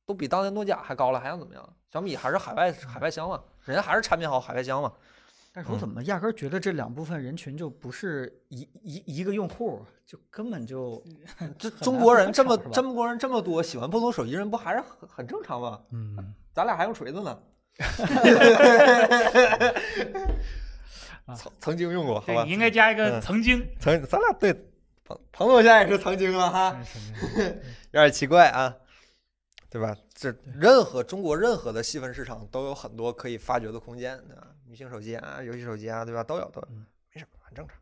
[0.08, 1.62] 都比当年诺基亚还高了，还想怎么样？
[1.92, 4.90] 小米还是海外海外香嘛，人家还是产品好，海外香嘛。
[5.52, 11.04] 但是我怎么压根儿觉得这两部分人群就不是一一一个用户，就根本就
[11.58, 15.78] 这中国人这么中国人这么多，喜欢不同手机人不还是很很正常吗？
[15.90, 16.16] 嗯，
[16.54, 17.38] 咱俩还用锤子呢。
[21.36, 22.52] 曾曾经用过，好吧对，你？
[22.52, 23.62] 应该加一个嗯曾经。
[23.78, 24.54] 曾咱俩对
[25.04, 26.74] 彭彭总现在也是曾经了哈，
[27.92, 28.74] 有点奇怪啊，
[29.70, 29.96] 对吧？
[30.14, 34.48] 这任何中国任何的细分市场都有很多可以发掘的空间，对吧？
[34.66, 36.22] 女性手机啊，游戏手机啊，对吧？
[36.22, 36.68] 都有都有，
[37.12, 37.76] 没什么，很正常。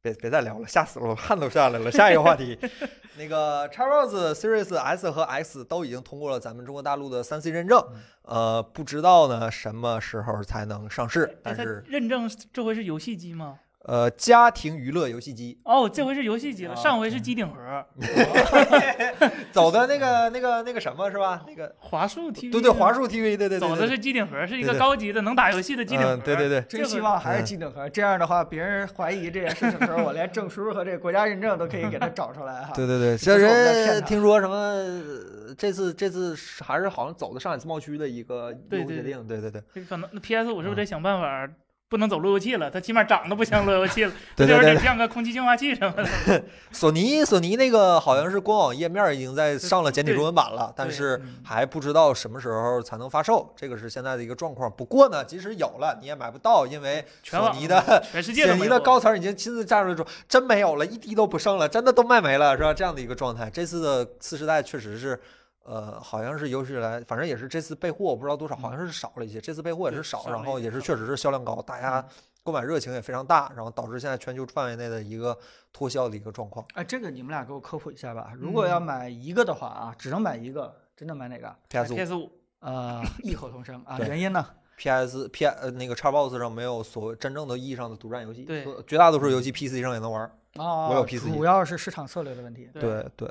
[0.00, 1.88] 别别再聊了，吓死了，我汗都下来了。
[1.88, 2.58] 下一个话题，
[3.16, 7.80] 那个 Xbox Series S 和 X 都已经通过了咱们中国大陆的三 C 认证，
[8.22, 13.60] 呃，不知道呢什么时候才能上市，但是认证这回是游戏机吗？
[13.84, 15.58] 呃，家庭娱乐游戏机。
[15.64, 17.84] 哦，这回是游戏机了，啊上回是机顶盒，
[19.50, 21.42] 走的那个那个那个什么是吧？
[21.46, 26.14] 那个华数 TV，对对，华数 TV，对对对，走的是机顶盒，是一个高级的能打游戏的机顶盒。
[26.14, 32.72] 嗯，对对对，真希望还是机顶盒，这样的话，别人怀疑这件事情的时候，我连证书和这个国家认证都可以给他找出来哈。
[32.76, 34.54] 对对对，不这人听说什么？
[34.54, 36.34] 呃这次这次
[36.64, 38.96] 还是好像走的上海自贸区的一个对对对。
[38.96, 39.84] 业务协定，对对对。
[39.84, 41.46] 可能那 PS 五是不是嗯得想办法
[41.92, 42.70] 不能走路由器了？
[42.70, 44.80] 它起码长得不像路由器了， 对对对这会儿得。
[44.80, 46.42] 像个空气净化器什么的。
[46.72, 54.72] 索尼索尼那个好像是官网页面已经在上了简体中文版了，但是嗯还不知道什么时候才能发售，这个是现在的一个状况。
[54.74, 62.72] 不过呢，即使有了，你也买不到，因为索尼的索尼的高层已经亲自站出来说，真没有了，一滴都不剩了，真的都卖没了，是吧？
[62.72, 63.50] 这样的一个状态。
[63.52, 65.20] 这次的次世代确实是，
[65.64, 69.40] 呃，好像是有史以来，反正也是这次备货，我不知道多少，好像是少了一些。
[69.40, 72.04] 这次备货也是少，然后也是确实是销量高，大家
[72.42, 75.36] 购买热情也非常大，然后导致现在全球范围内的一个
[75.72, 76.66] 脱销的一个状况。
[76.74, 78.32] 哎，这个你们俩给我科普一下吧。
[78.36, 82.30] 如果要嗯买一个的话啊，只能买一个，真的买哪个？PS 五、PS 五
[82.60, 83.98] 呃，异口同声啊。
[84.00, 84.44] 原因呢
[84.76, 90.32] ？PS、P 呃那个 Xbox 上没有所谓真正的意义上的独占游戏，对绝大多数游戏 PC 上也能玩儿。
[90.56, 92.68] 啊，我有 PC 主要是市场策略的问题。
[92.74, 93.30] 对对，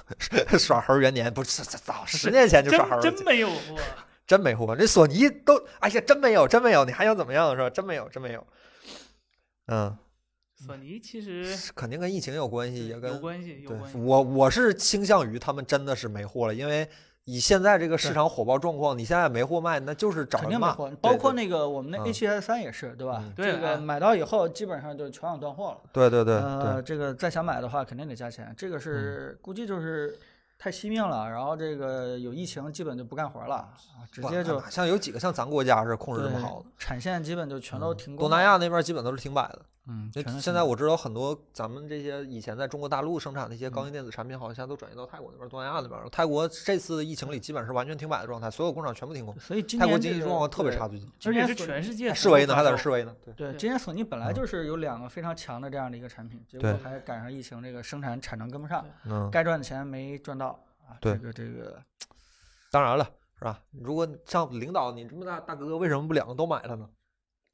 [0.58, 3.76] 耍猴元年不是早十年前就耍猴了，真真没有货。
[4.26, 4.74] 真没货。
[4.76, 7.68] 这索尼都，哎呀，真没有，真没有，你还想怎么样是吧？
[7.68, 8.46] 真没有，真没有。
[9.66, 9.96] 嗯，
[10.54, 13.98] 索尼其实肯定跟疫情有关系，也有跟关系，有对关系。
[13.98, 16.88] 我我是倾向于他们真的是没货了，因为
[17.24, 20.74] 以现在这个市场火爆状况，你现在没货卖，那就是找人骂。
[20.74, 23.32] 肯定没货，包括那个我们的 A 七 S 三也是，对吧嗯？
[23.36, 25.78] 对哎这个买到以后基本上就全网断货了。
[25.92, 28.52] 对对对呃，对，这个再想买的话，肯定得加钱。
[28.58, 30.18] 这个嗯是估计就是
[30.58, 33.70] 太惜命了，然后这个有疫情基本就不干活了啊，
[34.10, 36.66] 直接就像有几个像咱国家是控制这么好的。
[36.76, 38.28] 产线基本就全都嗯停工。
[38.28, 39.60] 东南亚那边基本都是停摆的。
[39.88, 40.08] 嗯，
[40.40, 46.08] 现在我知道很多咱们这些以前在中国大陆生产的一些嗯高新电子产品，好像现在都转移到泰国那边、东南亚那边了。
[46.08, 49.36] 泰国这次的疫情里基本是完全停摆的状态，所有工厂全部停工。
[49.40, 51.00] 所以今泰国经济状况特别差，最
[51.32, 53.12] 近而且是今年索全世界示威呢，还在示威呢。
[53.24, 60.48] 对，对，对今年索尼本来嗯就是有两个非常强的这样的一个产品，结果还赶上疫情，这个生产产能跟不上，嗯，该赚的钱没赚到
[60.88, 60.94] 啊。
[61.00, 61.82] 对这个这个
[62.70, 63.04] 当然了，
[63.36, 63.58] 是吧？
[63.72, 66.88] 如果像领导你这么大大哥，为什么不两个都买了呢？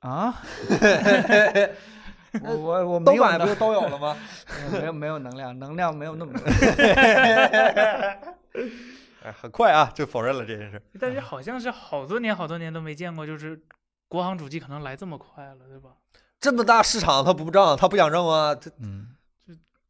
[0.00, 0.32] 啊，
[2.44, 4.16] 我我我没有能都买不就都有了吗？
[4.72, 6.42] 没有没有能量，能量没有那么多。
[9.22, 10.80] 哎，很快啊，就否认了这件事。
[11.00, 13.60] 但是好像是好多年好多年都没见过，就是
[14.06, 15.90] 国行主机可能来这么快了，对吧？
[16.40, 19.08] 这么大市场他不挣，他不想挣啊，他嗯，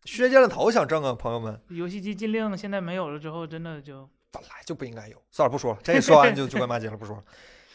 [0.04, 5.22] 削尖了头想挣啊，朋友们，游戏机禁令现在没有了之后，真的就本来就不应该有。
[5.30, 7.22] 算了，不说了，这说完就就该骂街了，不说了。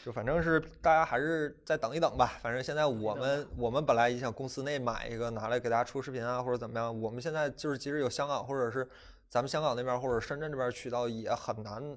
[0.04, 2.34] 就反正是大家还是再等一等吧。
[2.42, 7.00] 反正现在我们我们本来也想公司内买一个拿来给大家出视频啊，或者怎么样。
[7.00, 8.86] 我们现在就是即使有香港或者是
[9.30, 11.96] 咱们香港那边或者深圳这边渠道，也很难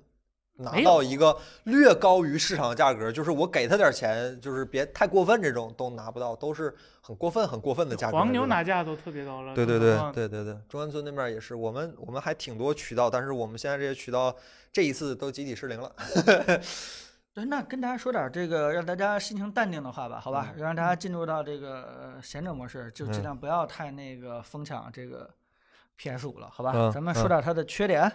[0.54, 8.16] 拿到一个略高于市场价格，就是我给他点钱，就是别太过分，这种都拿不到，都是很过分很过分的价格。
[8.16, 9.54] 黄牛拿价都特别高了。
[9.54, 14.34] 对对对对对对，中关村那边也是，我们我们还挺多渠道，但是我们现在这些渠道
[14.72, 15.94] 这一次都集体失灵了。
[17.38, 25.30] 对，那跟大家说点儿这个让大家心情淡定的话吧，好吧，让大家进入到这个呃闲者模式，就尽嗯量不要太那个疯抢这个
[25.98, 26.72] PS 五了，好吧？
[26.74, 28.12] 嗯咱们说嗯点儿它的缺点。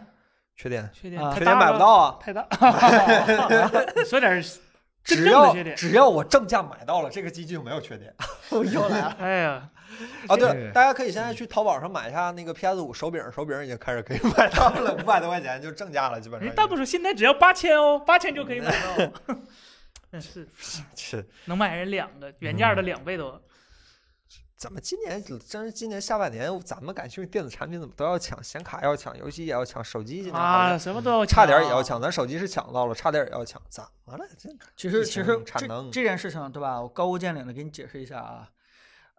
[0.57, 2.19] 缺点，缺点啊缺点买不太大了，到啊！
[2.21, 3.93] 太大。
[3.95, 4.43] 你说点儿
[5.05, 5.77] 真只正的要缺点。
[5.77, 8.13] 只要我正价买到了，这个机器就没有缺点。
[8.51, 9.71] 又来了，哎呀，
[10.29, 19.13] 啊， 对大家可以现在去淘宝上买一下那个 PS 五手柄，手柄已经开始可以买到了，五百多块钱就正价了，基本上大部说现在只要八千哦，八千就可以买到。
[20.11, 20.47] 真 是
[20.95, 23.41] 是能买人两个，原价的两倍多。
[24.55, 34.25] 怎么今年真是今年下半年，咱们感兴趣电子产品怎么都要抢，显卡要抢，游戏也要抢，手机今年啊，什么都要差点也要抢，咱手机是抢到了，差点也要抢，怎么了？
[34.39, 36.81] 这其实其实这产能这件事情对吧？
[36.81, 38.49] 我高屋建瓴的给你解释一下啊。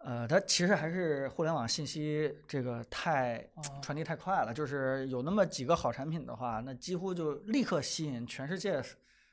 [0.06, 8.82] 呃，它其实还是互联网信息这个太哦传递太快了，就是有那么几个好产品的话，那几乎就立刻吸引全世界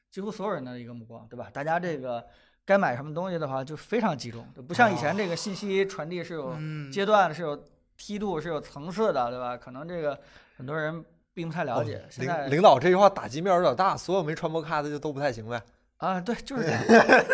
[0.09, 1.49] 几乎所有人的一个目光，对吧？
[1.51, 2.25] 大家这个
[2.65, 7.61] 该买什么东西的话，就非常集中，不像以前这个信息传递是有嗯，阶段的，是有
[7.97, 9.57] 梯度是有层次的，对吧？
[9.57, 10.17] 可能这个
[10.55, 11.03] 很多人
[11.33, 12.01] 并不太了解。
[12.09, 15.61] 现在领领导这句话打击面有点大，所有没传播卡的就都不太行呗。
[15.97, 16.81] 啊，对，就是这样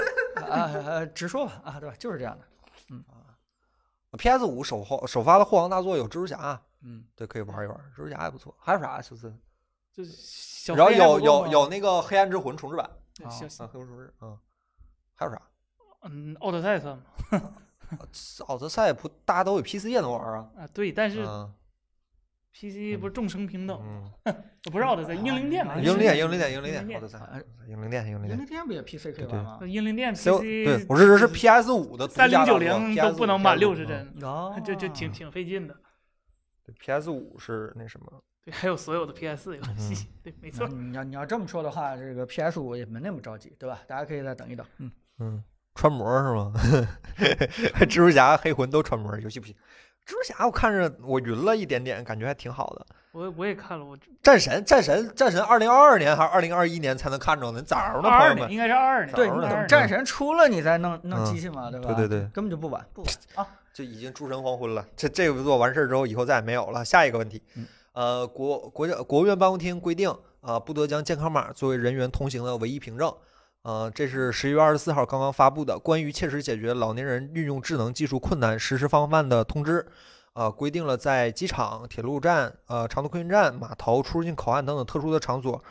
[0.49, 0.57] 啊
[0.89, 1.95] 啊，直说吧啊，对吧？
[1.99, 2.45] 就是这样的。
[4.11, 8.55] PS 五首后首发的霍王大作有蜘蛛侠，嗯，对，可以玩一玩，蜘蛛侠也不错。
[8.59, 9.01] 还有啥？
[9.01, 9.33] 就是，
[9.91, 12.85] 就是小然后有有有那个黑暗之魂重置版
[13.23, 14.37] 啊，黑暗之魂重置，嗯，
[15.13, 15.41] 还有啥？
[16.03, 17.03] 嗯，奥德赛算吗？
[18.47, 20.49] 奥德赛不大家都有 PC 也能玩啊？
[20.57, 21.53] 啊，对，但是嗯
[22.59, 23.79] PC 不是众生平等，
[24.25, 24.35] 嗯，
[24.71, 28.45] 不是奥德赛，英灵殿嘛，啊英灵殿，英灵灵殿，英灵殿，英灵殿奥德赛哎，英灵殿，英灵殿英灵。
[28.47, 29.59] 殿不也 PC 可以玩吗？
[29.67, 33.87] 英灵殿 PC 对，我是说是 PS 五的三零九零都不能满六十嗯
[34.19, 35.75] 帧，哦这这挺挺费劲的。
[36.65, 38.11] 对 PS 五是那什么？
[38.43, 40.67] 对，还有所有的 PS 游嗯戏，对，没错。
[40.67, 43.81] 你要你要这么说的话，这个 PS 五也没那么着急，对吧？
[43.87, 44.65] 大家可以再等一等。
[44.79, 45.43] 嗯，嗯，
[45.75, 46.51] 穿模是吗？
[47.85, 49.55] 蜘蛛侠、黑魂都穿模，游戏不行。
[50.07, 52.85] 蜘蛛侠我看着我晕了一点点，感觉还挺好的。
[53.11, 57.61] 我我也看了，我战神，战神，战神，二零二二年还是二零二一年才能看着呢？
[57.61, 58.51] 咋着呢，二二年朋友们？
[58.51, 61.87] 应该是二二年，对，你等战神出了，你再弄弄嗯机器嘛，对吧？
[61.87, 63.45] 对对对根本就不晚， 不晚啊。
[63.73, 64.83] 就已经诸神黄昏了。
[64.95, 66.85] 这这个做完事儿之后，以后再也没有了。
[66.85, 70.09] 下一个问题嗯，呃，国国家国务院办公厅规定，
[70.41, 73.13] 啊，不得将健康码作为人员通行的唯一凭证。
[73.63, 79.85] 呃，这是十一月二十四号刚刚发布的关于切实解决老年人运用智能技术困难实施方案的通知。
[80.33, 85.63] 呃，规定了在机场、铁路站、呃长途客运站、码头、出入境口岸等等特殊的场所，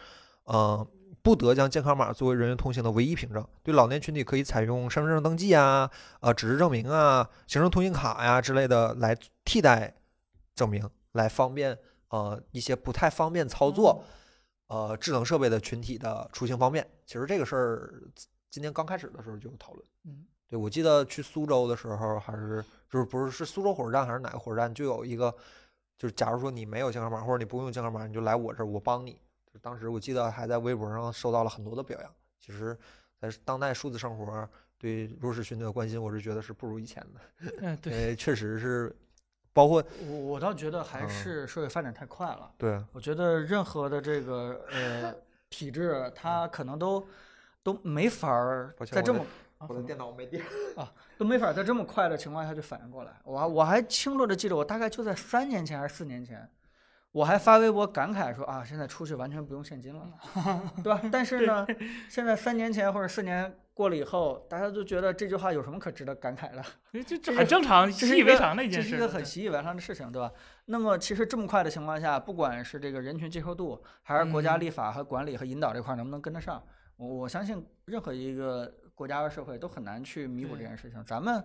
[0.42, 0.84] 呃，
[1.22, 3.46] 不得将健康码作为人员通行的唯一凭证。
[3.62, 5.88] 对老年群体，可以采用身份证登记啊、
[6.18, 9.94] 呃纸质证明啊、行政通行卡呀之类的来替代
[10.52, 14.02] 证明，来方便呃一些不太方便操作
[14.68, 16.86] 呃智能设备的群体的出行方便。
[17.04, 18.02] 其实这个事儿
[18.50, 19.86] 今年刚开始的时候就有讨论。
[20.04, 25.34] 嗯，对我记得去苏州的时候，还是就是不是是苏州火车站还是哪个火车站，就有一个
[25.98, 29.20] 就是假如说你没有健康码或者你不用健康码，你就来我这儿，我帮你。
[29.52, 32.10] 就当时我记得还在微博上受到了很多的表扬。
[32.40, 32.76] 其实，
[33.20, 34.48] 在当代数字生活
[34.78, 37.50] 对弱势群体的关心，我是觉得是不如以前的。
[37.62, 38.94] 嗯， 对，确实是，
[39.56, 42.52] 包括我我倒觉得还嗯是社会发展太快了。
[42.58, 45.14] 对我觉得任何的这个呃
[45.48, 47.06] 体制，它可能都
[47.62, 49.24] 都没法儿在这么
[49.56, 50.44] 啊我的电脑没电
[50.76, 50.92] 啊。
[51.16, 53.12] 都没法在这么快的情况下就反应过来。
[53.24, 56.46] 我还我还清楚的记得，我大概就在三年前还是四年前，
[57.16, 60.06] 我还发微博感慨说啊，现在出去完全不用现金了，
[60.84, 61.00] 对吧？
[61.10, 61.66] 但是呢，
[62.10, 66.62] 现在三年前或者四年过了以后，大家都觉得这句话有什么可值得感慨的？
[66.92, 68.96] 这这这很正常，习以为常的一件事这。
[68.98, 70.30] 是一个很习以为常的事情，对吧？
[70.66, 76.62] 那么其实这么快的情况下，不管是这个人群接受度，还是国家嗯立法和管理和引导这块儿能不能跟得上，
[76.98, 81.02] 我我相信任何一个国家和社会都很难去弥补这件事情。
[81.06, 81.42] 咱们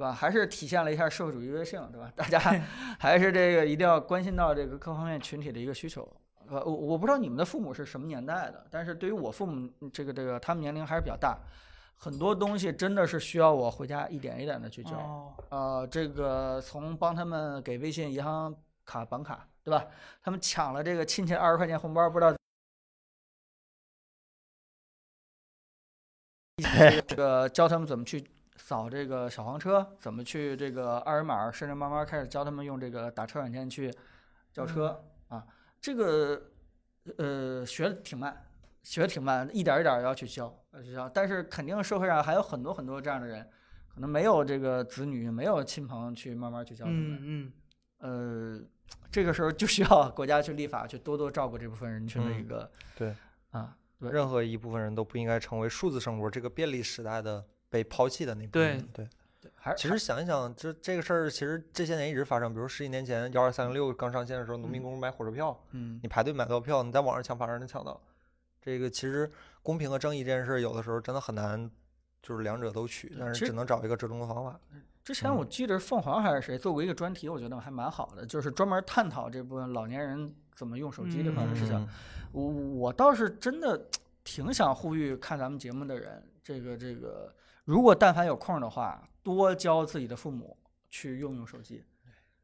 [0.00, 0.14] 对吧？
[0.14, 2.10] 还是体现了一下社会主义优越性，对吧？
[2.16, 2.38] 大家
[2.98, 6.10] 还是这个一定要关心到这个各方面群体的一个需求。
[6.48, 11.38] 呃，我我不知道你们的父母是什么年代的，但是对于我父母这个这个，他们年龄还是比较大，
[11.96, 14.92] 很多东西真的是需要我回家一点一点的去教。
[14.96, 18.56] 哦，呃，这个从帮他们给微信银行
[18.86, 19.84] 卡绑卡，对吧？
[20.22, 22.34] 他们抢了这个亲戚二十块钱红包，不知道
[27.06, 28.26] 这个教他们怎么去
[28.70, 33.92] 扫这个小黄车，怎么去这个二维码，甚至慢慢开始教他们用这个打车软件去
[34.52, 35.44] 叫车、啊。
[35.80, 36.40] 这个
[37.16, 38.46] 呃学的挺慢，
[38.84, 41.08] 学的挺慢，一点儿一点儿要去教，要去教。
[41.08, 43.44] 但是肯定社会上还有很多很多这样的人。
[43.92, 47.18] 可能没有这个子女，没有亲朋去慢慢去教他们。
[47.20, 47.52] 嗯
[47.98, 48.66] 嗯，呃，
[49.10, 53.16] 这个时候就需要国家去立法，去多多照顾这部分人群的一嗯个、对
[53.50, 59.08] 啊，对任何一部分人都不应该成为数字生活这个便利时代的被抛弃的那部分对。
[59.42, 62.52] 对，还其实想一想，这这个事儿其实这些年一直发生。
[62.52, 67.98] 比如十几年前幺二三零六刚上线的时候，农民工买火车票，嗯你排队买到票，你在网上抢反而能抢到。
[68.60, 69.30] 这个其实
[69.62, 71.70] 公平和正义这件事儿，有的时候真的很难，
[72.22, 74.60] 就是两者都取，但是只能找一个折中的方法。
[75.02, 81.74] 之前我记得是凤凰还是谁做过一个专题，我觉得还蛮好的，就是专门探讨这部分老年人怎么用手机这块的事情。
[81.74, 81.88] 嗯
[82.32, 83.88] 我我倒是真的
[84.22, 87.34] 挺想呼吁看咱们节目的人，这个这个，
[87.70, 90.56] 如果但凡有空的话，多教自己的父母
[90.88, 91.84] 去用用手机，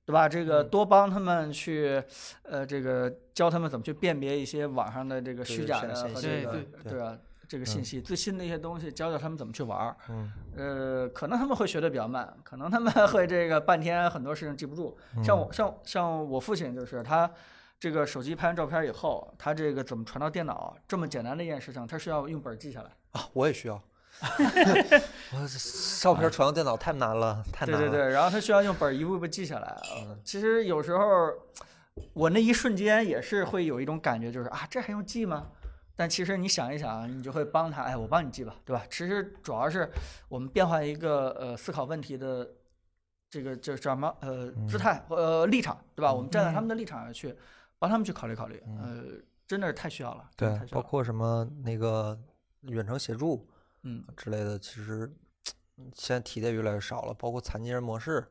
[0.04, 0.28] 对吧？
[0.28, 2.00] 这个嗯多帮他们去，
[2.44, 7.18] 呃，这个教他们怎么去辨别一些网上的这个虚假的和这个对对对对吧？
[7.48, 9.96] 这个信嗯息最新的一些东西，教教他们怎么去玩儿。
[10.10, 14.96] 嗯，呃，可能他们会学的比较慢，可能他们会这个半天很多事情记不住。
[15.24, 17.28] 像我像像我父亲就是他，
[17.80, 22.90] 这个手机拍完照片以后，他这个怎么传到电脑这么简单的一件事情，他是要用本儿记下来。
[23.10, 23.82] 啊，我也需要。
[25.32, 25.58] 我这
[26.00, 27.80] 照片传到电脑太难了，太难了。
[27.80, 29.76] 对对对，然后他需要用本儿一步一步记下来。
[29.94, 31.32] 呃其实有时候
[32.12, 35.46] 我那一瞬间也是会有一种感觉，就是啊，这还用记吗？
[35.94, 38.82] 但其实你想一想，你就会帮他，哎，我帮你记吧，对吧？
[38.90, 39.90] 其实主要是
[40.28, 42.46] 我们变换一个呃思考问题的
[43.30, 46.12] 这个这叫什么呃姿态呃立场，对吧？
[46.12, 47.34] 我们站在他们的立场上去
[47.78, 49.04] 帮他们去考虑考虑，呃，
[49.46, 50.58] 真的是太需要了，对。
[50.70, 52.18] 包括什么那个
[52.62, 53.48] 远程协助
[53.88, 55.06] 嗯，之类的，其实
[55.76, 57.14] 嗯现在提的越来越少了。
[57.14, 58.26] 包括残疾人模式，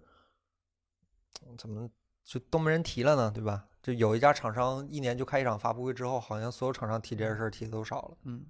[1.47, 1.89] 嗯怎么
[2.25, 3.31] 就都没人提了呢？
[3.33, 3.65] 对吧？
[3.81, 8.17] 就有一家厂商一年就开一场发布会之后，好像所有厂商提这件事儿提的都少了。
[8.23, 8.43] 嗯，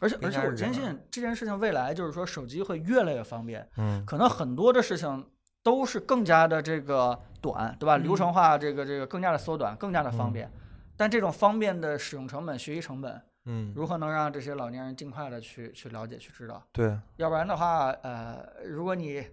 [0.00, 5.30] 而且应而且我坚信这件事情未来就是说手机会越来越方便，嗯可能很多的事情
[5.62, 7.98] 都是更加的这个短，对吧？
[7.98, 10.52] 流程化，这个这个更加的缩短，更加的方嗯便。
[10.96, 16.62] 但这种方便的使用成本、学习成本，嗯，如何能让这些老年人尽快的去去了解、去知道？
[16.72, 19.26] 对，要不然的话，呃，如果你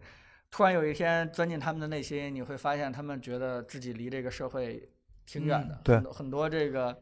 [0.49, 4.89] 突然有一天钻进他们的内心，你会发现他们觉得自己离这个社会
[5.25, 5.79] 挺远的。
[5.83, 6.97] 对很多很多这个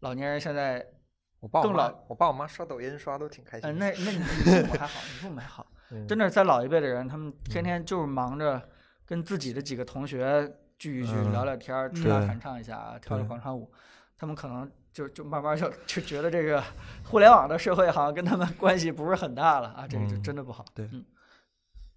[0.00, 0.84] 老年人现在，
[1.40, 3.86] 我爸我妈更老，我爸我妈刷抖音刷都挺开呃，心的。
[3.86, 5.66] 那那你你父母还好，你父母还好。
[5.92, 8.60] 嗯真的是在老一辈的人，他们天天就是忙着
[9.04, 13.70] 跟自己的几个同学聚一聚、嗯聊聊天儿、吃啊对弹唱一下、跳跳广场舞，
[14.18, 16.62] 他们可能就就慢慢就就觉得这个
[17.04, 20.64] 互联网的社会好像跟他们关系不是很大了啊，这个就嗯真的不好。
[20.74, 21.04] 对嗯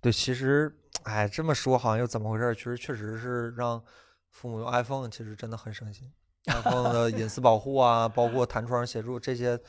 [0.01, 0.73] 对，其实，
[1.03, 2.55] 哎，这么说好像又怎么回事儿？
[2.55, 3.81] 其实确实是让
[4.29, 6.09] 父母用 iPhone，其实真的很省心。
[6.45, 9.59] iPhone 的隐私保护啊，包括弹窗协助这些，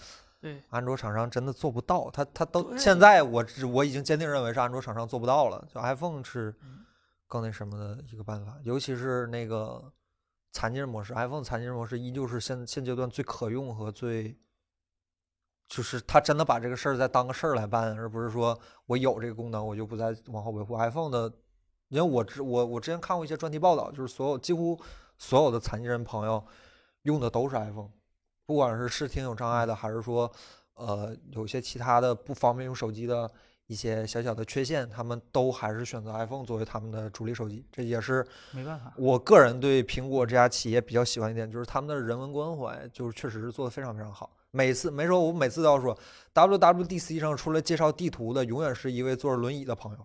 [0.41, 2.09] 对，安卓厂商真的做不到。
[2.13, 6.87] 他他都现在我只我已经坚定认为是安卓厂商做不到了，就 iPhone 是嗯
[7.27, 9.83] 更那什么的一个办法，尤其是那个
[10.53, 14.37] 残疾人模式，iPhone 残疾人模式依旧是现现阶段最可用和最。
[15.69, 21.33] 就是他真的把这个事儿再当个事儿来办，而不是说我有这个功能我就不再往后维护 iPhone 的。
[21.91, 24.77] 因为我之我我之前看过一些专题报道，就是所有几乎
[25.17, 26.45] 所有的残疾人朋友
[27.03, 27.91] 用的都是 iPhone，
[28.47, 30.33] 不管是视听有障碍的，还是说
[30.75, 33.31] 呃有些其他的不方便用手机的
[33.71, 37.65] 一些小小的缺陷，他们都还是选择 iPhone 作为他们的主力手机。
[37.71, 44.29] 这也是没办法，我个人对苹果这家企业比较喜欢一点，就是他们的人文关怀，就是确实是做的非常非常好。
[44.51, 45.97] 每次没说，我每次都要说
[46.35, 50.05] ，WWDC 上出来介绍地图的，永远是一位坐着轮椅的朋友，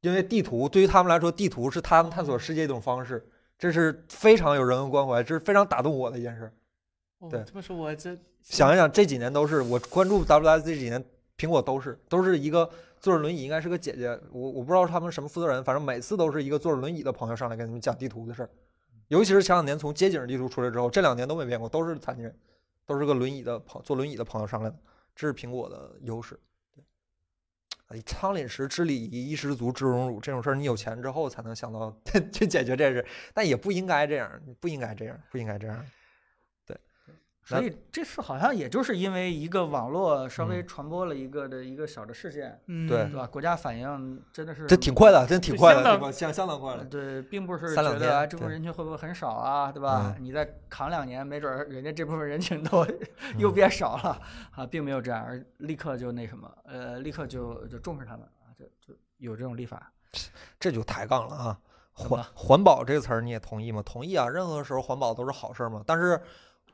[0.00, 3.28] 因为地图对于他们来说，地图是他们探索世界一种方式，
[3.58, 6.50] 这是非常有人文关怀，这是非常打动我的一件事。
[7.18, 11.04] 哦对这么说我这想一想，这几年都是我关注 WWDC 这几年，
[11.36, 12.68] 苹果都是都是一个
[12.98, 18.50] 坐着轮椅，应该是个姐姐，我我不知道他们什么负责人，反正每次都是一个坐着轮椅的朋友上来跟你们讲地图的事儿。
[19.08, 22.36] 尤其是前两年从街景地图出来之后，这两年都没变过，都是残疾人，
[22.84, 24.76] 都是个轮椅的朋坐轮椅的朋友上来的，
[25.14, 26.36] 这是苹果的优势。
[26.74, 26.82] 对，
[27.88, 31.96] 哎，仓廪实知礼仪，衣食足知荣辱，这种事儿你有钱之后才能想到
[32.32, 35.86] 去解决这事，但也不应该这样，不应该这样，不应该这样。
[37.48, 43.24] 所以这次好像也就是因为一个网络稍微嗯传播了一个的一个小的事件，嗯对对吧？
[43.24, 46.10] 国家反应真的是这挺快的，真挺快的，对吧？
[46.10, 46.84] 相相当快呃了。
[46.86, 50.12] 对，并不是三两觉得这部分人群会不会很少啊，对吧？
[50.18, 52.84] 嗯你再扛两年，没准儿人家这部分人群都
[53.38, 54.20] 又变少了
[54.50, 59.92] 啊，并没有这样，而立刻就那什么，呃，立刻就就重视他们啊，就就有这种立法。
[60.58, 61.58] 这就抬杠了啊！
[61.92, 63.82] 环环保这个词儿你也同意吗？
[63.84, 64.28] 同意啊！
[64.28, 65.82] 任何时候环保都是好事儿嘛。
[65.86, 66.20] 但是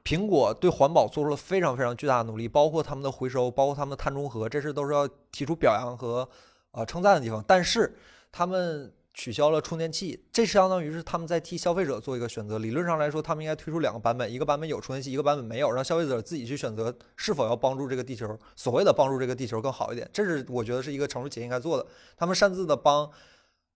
[0.05, 6.29] 苹果对环保做出了非常非常巨大的努力，包括他们的回收，包括他们的碳中和，这是都是要提出表扬和
[6.73, 7.45] 呃称赞的地方。
[7.47, 7.97] 但是
[8.33, 12.59] 他们取消了充电器，这相当于是他们在替消费者做一个选择。
[12.59, 20.09] 理论上来说，他们应该推出两个版本，一个版本有充电器，一个版本没有，让消费者自己去选择是否要帮助这个地球，所谓的帮助这个地球更好一点。
[20.13, 21.87] 这是我觉得是一个成熟企业应该做的。
[22.17, 23.09] 他们擅自的帮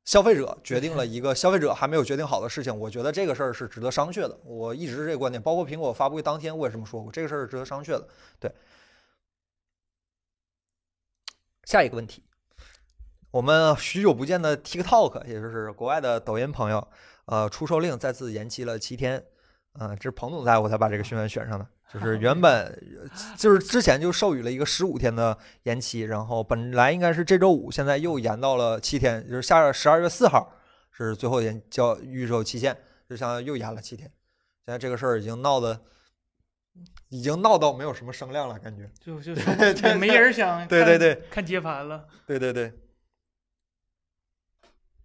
[0.06, 4.38] 消费者决定了一个消费者还没有决定好的事情，我觉得这个事儿是值得商榷的。
[4.44, 8.08] 我一直这个观点，包括苹果发布会当天我也这么说过，这个事儿是值得商榷的。
[8.38, 8.50] 对，
[11.64, 12.22] 下一个问题，
[13.32, 16.88] 我们许久不见的 TikTok，也就是国外的抖音朋友，
[17.24, 19.22] 呃，出售令再次延期了七天。
[19.78, 30.52] 嗯、这是彭总在我才把这个新闻选上的，就是原本就是之前就授予了一个十五天的延期，然后本来应该是这周五，现在又延到了七天，就是下十二月四号
[30.90, 32.76] 是最后延交预售期限，
[33.08, 34.10] 就相当于又延了七天。
[34.64, 35.80] 现在这个事儿已经闹得，
[37.08, 38.90] 已经闹到没有什么声量了，感觉。
[39.00, 39.32] 就 就
[39.72, 42.04] 就没人想对对对看看接盘了。
[42.26, 42.72] 对对对，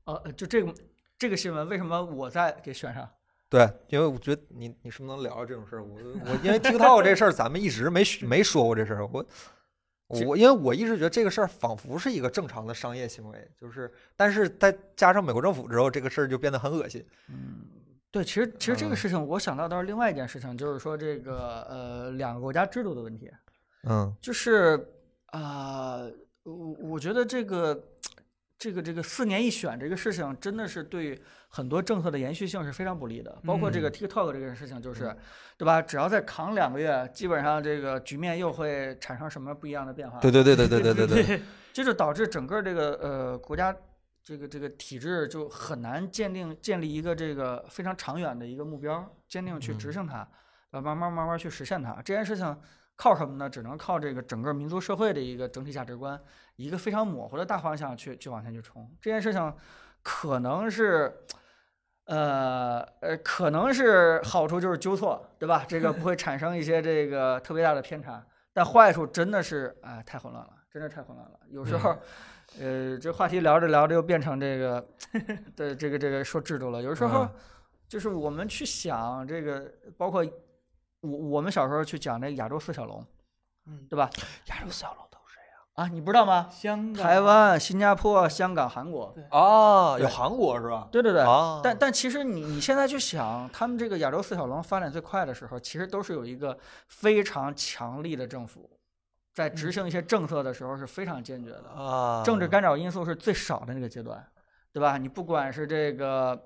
[0.06, 0.74] 呃，呃就这个
[1.20, 3.08] 这个新闻，为什么我在给选上？
[3.52, 5.84] 对，因为我觉得你你是不是能聊聊这种事儿？
[5.84, 9.06] 我我因为 TikTok 这事儿，咱们一直没没说过这事儿。
[9.06, 9.26] 我
[10.26, 17.06] 我因为我一直觉得这个事儿仿佛是一个正常的商业行为，就是，但是再加上美国政府之后，这个事儿就变得很恶心。
[17.28, 17.66] 嗯
[18.10, 23.30] 对，其实其实这个嗯事情我想到倒是另外一件事情，就是说这个呃两个国家制度的问题，
[23.84, 24.88] 嗯就是
[25.28, 26.02] 啊、
[26.44, 27.82] 我我觉得这个
[28.62, 31.20] 这个这个四年一选这个事情，真的是对
[31.50, 33.36] 很多政策的延续性是非常不利的。
[33.44, 35.18] 包括这个嗯 TikTok 这个事情，就是、
[35.58, 35.82] 对吧？
[35.82, 40.20] 只要再扛两个月，基本上这个局面又会产生什么不一样的变化？
[40.20, 41.42] 对对对对对对对对，
[41.74, 43.76] 这就导致整个这个呃国家
[44.24, 50.28] 这个这个体制就很难鉴定建立一个这个非常长远的一个目标，坚定去执行它，
[50.70, 52.00] 呃，慢慢慢慢去实现它。
[52.06, 52.56] 这件事情
[52.96, 53.50] 靠什么呢？
[53.50, 56.22] 只能靠这个整个民族社会的一个整体价值观，
[56.62, 58.90] 一个非常模糊的大方向去去往前去冲。
[59.02, 59.54] 这件事情
[60.02, 61.26] 可能是。
[62.06, 65.64] 呃呃，可能是好处就是纠错，对吧？
[65.66, 68.22] 这个不会产生一些这个特别大的偏差，
[68.52, 71.40] 但坏处真的是哎太混乱了，真的太混乱了。
[71.52, 71.96] 有时候，
[72.60, 74.86] 呃，这话题聊着聊着又变成这个
[75.56, 76.82] 的这个这个说制度了。
[76.82, 77.30] 有时候嗯
[77.88, 80.26] 就是我们去想这个，包括
[81.02, 83.06] 我我们小时候去讲那个亚洲四小龙，
[83.68, 84.10] 嗯对吧？
[84.48, 85.08] 亚洲四小龙
[85.76, 86.50] 啊，你不知道吗？
[86.52, 90.88] 香港、台湾、新加坡、香港、韩国，啊，有韩国是吧？
[90.92, 91.22] 对对对。
[91.22, 96.58] 啊，但但其实你你现在去想，他们这个亚洲四小龙发展最快的时候，其实都是有一个
[96.88, 98.70] 非常强力的政府，
[99.34, 101.70] 在执行一些政策的时候是非常坚决的。
[101.70, 104.22] 啊，政治干扰因素是最少的那个阶段，
[104.74, 104.98] 对吧？
[104.98, 106.38] 你不管是这个，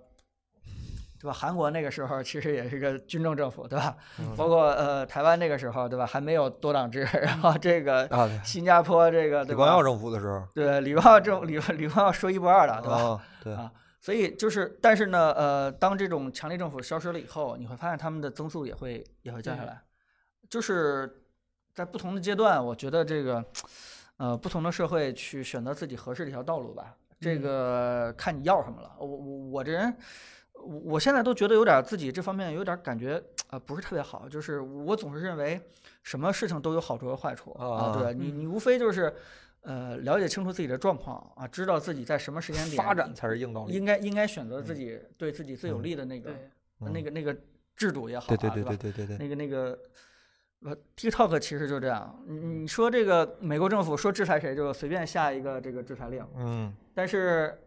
[1.26, 1.34] 对吧？
[1.34, 3.98] 韩国那个时候其实也是个军政政府，对吧？
[4.20, 6.06] 嗯包括呃台湾那个时候，对吧？
[6.06, 8.08] 还没有多党制， 然后这个
[8.44, 9.44] 新加坡这个？
[9.46, 12.98] 李光耀政府的时候，对李光耀政李李光耀说一不二的，对吧？
[12.98, 19.82] 啊，对啊所以就是，但是呢，呃，当这种强力政府消失了以后，你会发现他们的增速也会也会降下来，
[20.48, 21.24] 就是
[21.74, 23.44] 在不同的阶段，我觉得这个，
[24.18, 28.92] 呃，不同的社会去选择自己合适的一条道路吧，这嗯个看你要什么了。
[29.00, 29.98] 我我我这人，
[30.58, 33.18] 我我现在都觉得有点自己这方面有点感觉
[33.48, 35.60] 啊、呃不是特别好，就是我总是认为
[36.04, 39.14] 什么事情都有好处和坏处啊，对你你无非就是。
[39.68, 43.74] 呃，了解清楚自己的状况啊，知道自己在什么时间点发展才是硬道理。
[43.74, 45.84] 应该应该选择自己对自己最有嗯。
[45.84, 46.30] 利的那个、
[46.82, 47.36] 嗯那个那个
[47.76, 49.80] 制度也好、啊，对对对吧对对对对，那个那个
[50.62, 57.60] 呃，TikTok 其实就这样，你你说这个美国政府说制裁谁就随便下一个这个制裁令，嗯，但是。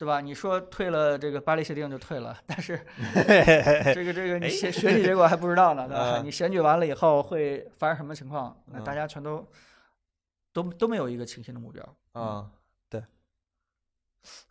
[0.00, 0.18] 对吧？
[0.22, 2.74] 你说退了这个巴黎协定就退了，但是
[3.94, 6.16] 这个这个你选选举结果还不知道呢，对吧？
[6.16, 8.58] 嗯你选举完了以后会发生什么情况？
[8.64, 9.46] 那大嗯家全都
[10.54, 11.96] 都都没有一个清晰的目标。
[12.12, 12.50] 啊，
[12.88, 13.04] 对。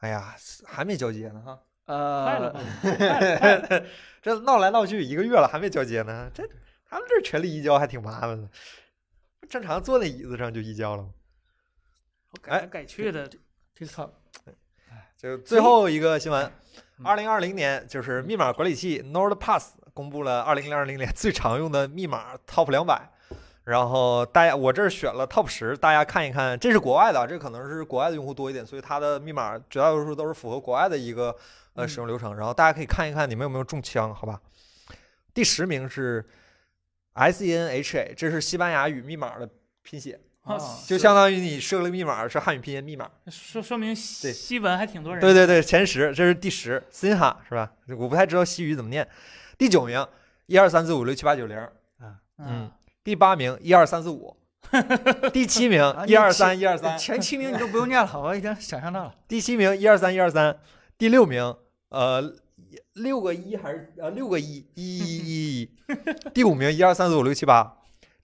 [0.01, 0.35] 哎呀，
[0.67, 2.53] 还没交接呢哈，呃
[4.21, 6.30] 这闹来闹去一个月了，还没交接呢。
[6.31, 6.47] 这
[6.88, 8.47] 他们这权力移交还挺麻烦的，
[9.49, 11.09] 正常坐那椅子上就移交了
[12.34, 13.27] 我改来改去的
[13.76, 14.11] ，，TikTok
[15.19, 16.49] 就最后一个新闻，
[16.99, 23.11] 嗯二零二零年就是密码管理器 NordPass 公布了二零二零年 最常用的密码 Top 两百。
[23.65, 31.35] 然后大家，我这儿选了 Top 十，大家看一看，这是国外的，这可能是国外的用户多一点，所以它的密码绝大多数都是符合国外的一个
[31.73, 32.37] 呃嗯使用流程。
[32.37, 34.39] 然后大家可以看一看你们有没有中枪，好吧？
[35.33, 36.25] 第十名是
[37.11, 39.49] S E N H A，这是西班牙语密码的
[39.83, 40.17] 拼写，
[40.55, 43.09] 啊啊就相当于你设了密码是汉语拼音密码。
[43.27, 45.21] 说说明对西西文还挺多人。
[45.21, 47.71] 对对对，前十，这是第十，Sinha 是吧？
[47.97, 49.07] 我不太知道西语怎么念。
[49.57, 50.05] 第九名，
[50.47, 51.67] 一二三四五六七八九零。
[52.39, 52.71] 嗯，
[53.03, 54.35] 第八名，一二三四五。
[55.34, 56.97] 第七名啊，一二三一二三。
[56.97, 59.15] 前七名你都不用念了，我已经想象到了。
[59.27, 60.57] 第七名，一二三一二三。
[60.97, 61.55] 第六名，
[61.89, 62.35] 呃，
[62.93, 65.71] 六个一还是呃六个一，一一一一。
[66.34, 67.77] 第五名，一二三四五六七八。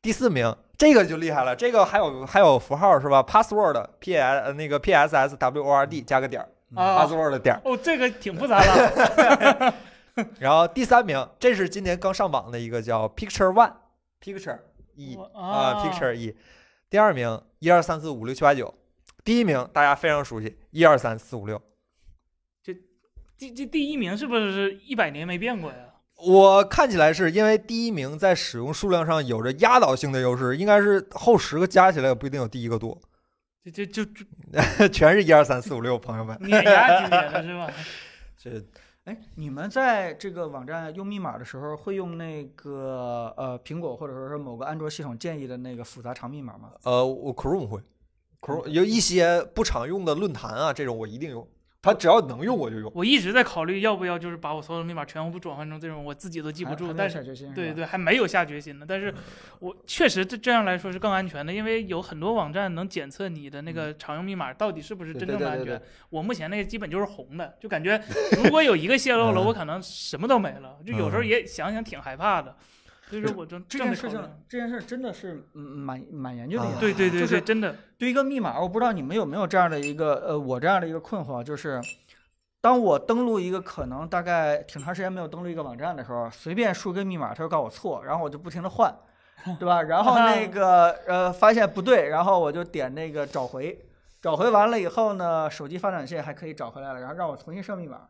[0.05, 7.61] 第四名，这个就厉害了，这个还有还有符号是吧？Password P S 呃那个 P S S W O R D 加个点儿啊，，Password 的点儿。
[7.65, 9.73] 哦，这个挺复杂了。
[10.37, 14.59] 然后第三名，这是今年刚上榜的一个叫 Picture One，Picture
[14.93, 16.35] 一我啊，Picture 一。
[16.87, 18.71] 第二名，一二三四五六七八九。
[19.23, 21.59] 第一名大家非常熟悉，一二三四五六。
[22.61, 22.75] 这
[23.49, 25.77] 这第一名是不是一百年没变过呀？
[26.17, 32.97] 我看起来是因为第一名在使用数量上有着压倒性的优势，应该是后十个加起来也不一定有第一个多，
[33.63, 36.37] 就就就就 全是一二三四五六，朋友们。
[36.41, 37.69] 碾压级别的是吧？
[38.37, 38.63] 这
[39.03, 46.71] 哎，你们在这个网站用密码的时候，会用那个呃苹果或者说是某个安卓系统建议的那个复杂长密码吗？
[46.83, 47.81] 呃，我 Chrome 会
[48.41, 51.47] ，Chrome 有一些不常用的论坛啊，这种我一定用。
[51.85, 52.91] 它只要能用我就用。
[52.95, 58.85] 我一直在考虑要不要就是把我所有的密码全部转换成这种我自己都记不住，但是下决心是吧对对，还没有下决心呢。
[58.89, 59.13] 但是
[59.59, 65.85] 我确实这这样来说是更安全的，因为有很多网站能检测你的那个常用密码到底是不是真正的安全对对对。
[66.09, 68.01] 我目前那个基本就是红的，就感觉
[68.43, 70.77] 如果有一个泄露了，嗯我可能什么都没了。
[70.83, 72.55] 就有时候嗯也想想挺害怕的，
[73.07, 74.19] 所以说我正这件事情
[74.49, 81.79] 这件事真的是嗯蛮蛮研究的对对对对，就是真的，对一个密码，我不知道你们有没有这样的一个呃，我这样的一个困惑，就是
[82.61, 88.91] 当我登录一个可能大概挺长时间没有登录一个网站的时候，随便输个密码，它就告我错，然后我就不停的换，
[89.59, 89.83] 对吧？
[89.83, 93.85] 然后那 个呃发现不对，然后我就点那个找回，
[94.19, 98.07] 找回完了以后呢，手机发短信还可以找回来了，然后让我重新设密码。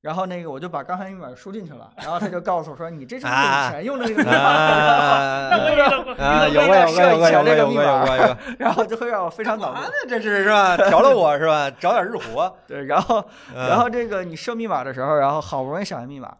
[0.00, 8.36] 然后那个我就把刚才密码输进去了，然后他就告诉我说：“你这是不是以前用的那个密码？”啊 那我遇到过啊，你有过有过都没设有过有过以前这个有。
[8.58, 9.80] 然后就会让我非常恼怒？
[10.08, 10.76] 这是是吧？
[10.76, 11.68] 调了我是吧？
[11.80, 12.56] 找点日活。
[12.66, 16.32] 对，然后嗯然后这个你设密码的时候，然后好不容易想一密码，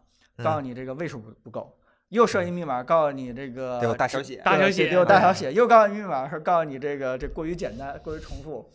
[0.45, 1.77] 告诉嗯你这个位数不不够，
[2.11, 8.71] 又设一密码，告诉你这个大小写大小写有大小写，又告诉你密码是告诉你这个这过于简单，过于重复，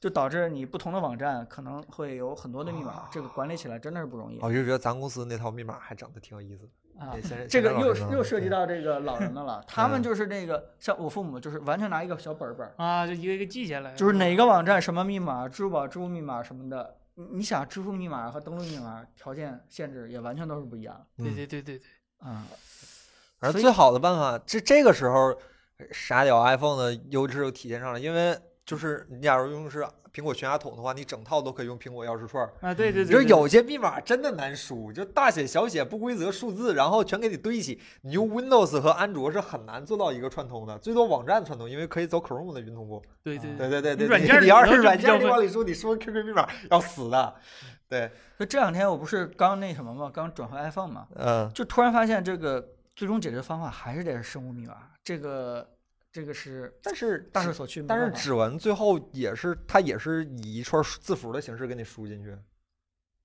[0.00, 6.68] 就导致你不同的网站可能会有很多的密码，这个管理起来真的是不容易我就觉得咱公司那套密码还整的挺有意思的。
[6.98, 7.14] 啊
[7.48, 13.94] 这个又又涉及嗯到这个老人的了，他们嗯就是那个像我父母，就是完全拿一个小本本儿，啊，就一个一个记下来。
[13.94, 21.86] 就是哪个网站什么密码，支付宝支付密码什么的，你你想支付密码和登录密码条件限制也完全都是不一样对嗯对对对对，
[22.18, 22.44] 啊。
[23.38, 25.32] 反正最好的办法，这这个时候
[25.92, 28.36] 傻屌 iPhone 的优质又体现上了，因为
[28.68, 29.82] 就是你假如用的是
[30.12, 32.52] 苹果全家桶的话，你整套都可以用苹果钥匙串儿。
[32.60, 37.80] 啊对对对，就是有些密码真的难输，就大写小写不规则数字，然后全给你堆一起。
[38.02, 43.02] 你用 Windows 和安卓是很难做到一个串通的，最多网站串通，因为可以走 Chrome 的云同步。
[43.22, 47.34] 对对对对对对，软件儿你你要是软件往里输，你输 QQ 密码要死的。
[47.88, 52.62] 对，就这两天我不是刚那什么嘛，刚转回 iPhone 嘛，嗯，就突然发现这个
[52.94, 55.66] 最终解决方法还是得是生物密码，这个
[56.18, 57.80] 这个是但是大势所趋。
[57.86, 62.36] 但是指纹最后也是它也是以一串字符的形式给你输进去。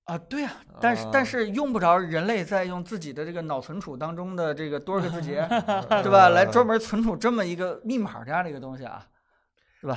[0.04, 5.44] 啊，对呀、但是但啊是用不着人类在用自己的这个脑存储当中的这个多少个字节，
[5.88, 6.28] 对对吧？
[6.28, 9.04] 来专门存储这么一个密码这样的一个东西啊，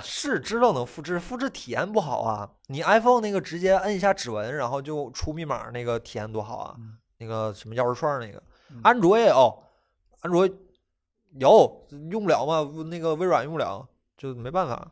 [0.02, 2.50] 是知道能复制，复制体验不好啊！
[2.68, 6.76] 你 iPhone 那个直接摁一下指纹，然后就出密码，那个体验多好啊！
[6.80, 9.64] 嗯那个什么钥匙串那个嗯，安卓也有，
[10.22, 10.48] 安卓
[11.40, 12.84] 有用不了嘛？
[12.84, 13.88] 那个微软用不了，
[14.18, 14.92] 就没办法。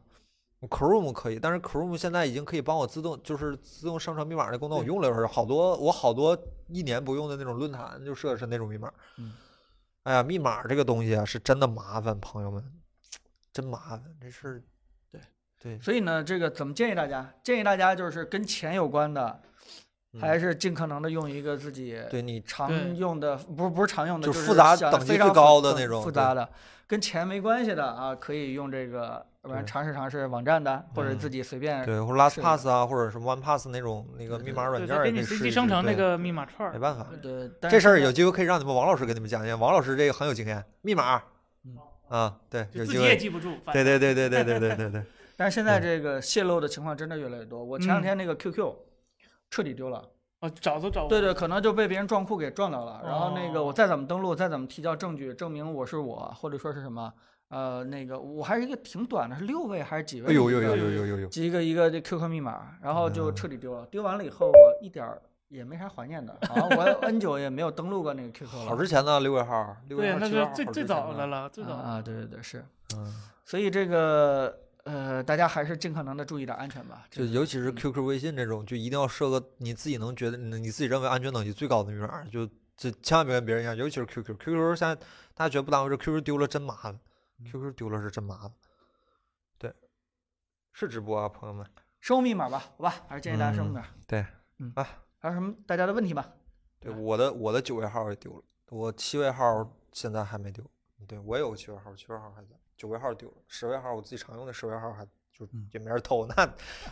[0.70, 6.36] Chrome 可以，但是 Chrome 现在已经可以帮我自动，就是自动生成密码的功能，我用了一会儿，好多我好多
[6.70, 8.92] 一年不用的那种论坛就设的是那种密码。
[9.18, 9.34] 嗯
[10.04, 12.64] 哎呀，密码这个东西啊，是真的麻烦，朋友们，
[13.52, 14.64] 真麻烦，这事儿。
[15.12, 15.22] 对
[15.60, 17.34] 对，所以呢，这个怎么建议大家？
[17.44, 19.42] 建议大家就是跟钱有关的，
[20.20, 26.48] 还嗯是尽可能的用一个自己对你常用的，不是不是常用的，就是复杂等级最高的那种复杂的，
[26.88, 31.86] 跟钱没关系的啊，可以用这个，要不然尝试尝试网站的，或者嗯自己随便。
[31.86, 36.74] 对，或者 LastPass 啊，或者什么 OnePass 那种那个密码软，件儿也可以给你随机生成那个密码串儿。
[36.74, 41.22] 没办法，对，但这事儿有机会可以让你们王老师给你们讲讲，王老师这个很有经验，密码
[41.66, 41.78] 嗯，
[42.10, 43.56] 啊，对，就自己也有机会，记不住。
[43.64, 45.04] 反对对对对对对对对对，
[45.36, 47.64] 但是现在嗯这个泄露的情况真的越来越多。
[47.64, 48.74] 我前两嗯天那个 QQ
[49.56, 50.04] 彻底丢了，
[50.42, 53.02] 哦，找都找不对对，可能就被别人撞库给撞到了。
[53.06, 57.14] 然后那个我哦再怎么登录，再怎么提交证据证明我是我，或者说是什么，
[57.48, 60.28] 呃，那个我还是一个挺短的，是六位还是几位？
[60.28, 63.86] 哎呦呦呦呦呦呦呦，几个一个这 QQ 密码，然后就嗯彻底丢了。
[63.86, 68.66] 丢完了以后，我一点儿也没啥怀念的，好像我 N 九也没有登录过那个 QQ 了。
[68.66, 72.66] 好之前的，六位号，六对位，号那是最最早的了，最早啊啊，对对对，是。
[72.98, 73.14] 嗯，
[73.46, 77.06] 所以这个呃，大家还是尽可能的注意点安全吧。
[77.12, 82.48] 就尤其是嗯 QQ、微信这种，就一定要设个你自己能觉得你自己认为安全等级最高的密码，就
[82.78, 84.96] 这千万别跟别人一样，尤其是 QQ，QQ 现在
[85.34, 87.00] 大家觉得不当回事，QQ 丢了真麻烦
[87.46, 88.54] ，QQ 丢了是真麻烦。
[89.58, 89.74] 对，
[90.72, 91.66] 是直播啊，朋友们。
[92.00, 93.88] 生物密码吧，好吧，还是建议大家生物密码。
[94.06, 94.24] 对，
[94.60, 94.88] 嗯啊，
[95.18, 96.24] 还有什么大家的问题吗？
[96.80, 100.64] 对，我的我的九位号也丢了，我七位号现在还没丢。
[101.08, 106.46] 对我也有个七位号，七位号还在，九位号丢了，十位号我自己常用的十位号还就嗯也没人偷， 那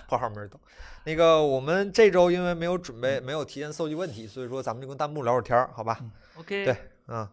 [0.07, 0.59] 破号没人偷。
[1.05, 5.99] 那个我们这周因为没有准备，没有提前搜集问题，所以说咱们就跟弹幕聊会儿天儿，好吧
[6.37, 6.77] ？OK，对
[7.07, 7.27] 嗯。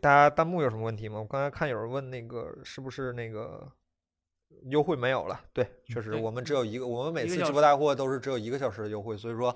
[0.00, 1.18] 大家弹幕有什么问题吗？
[1.18, 3.68] 我刚才看有人问那个是不是那个
[4.66, 5.40] 优惠没有了？
[5.52, 9.52] 对，确实我们只有一个，我们每次直播带货都是只有一个小时的优惠，所以说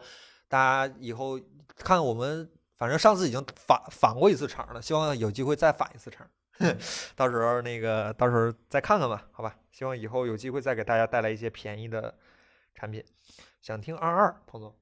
[0.49, 0.59] 大
[0.89, 1.39] 家以后
[1.77, 6.27] 看我们，反正上次已经返返过一次场了，希望有机会再返一次场。
[7.17, 9.57] 到时候那个到时候再看看吧，好吧？
[9.73, 12.15] 希望以后有机会再给大家带来一些便宜的
[12.75, 13.05] 产品。
[13.61, 14.77] 想听二二，彭总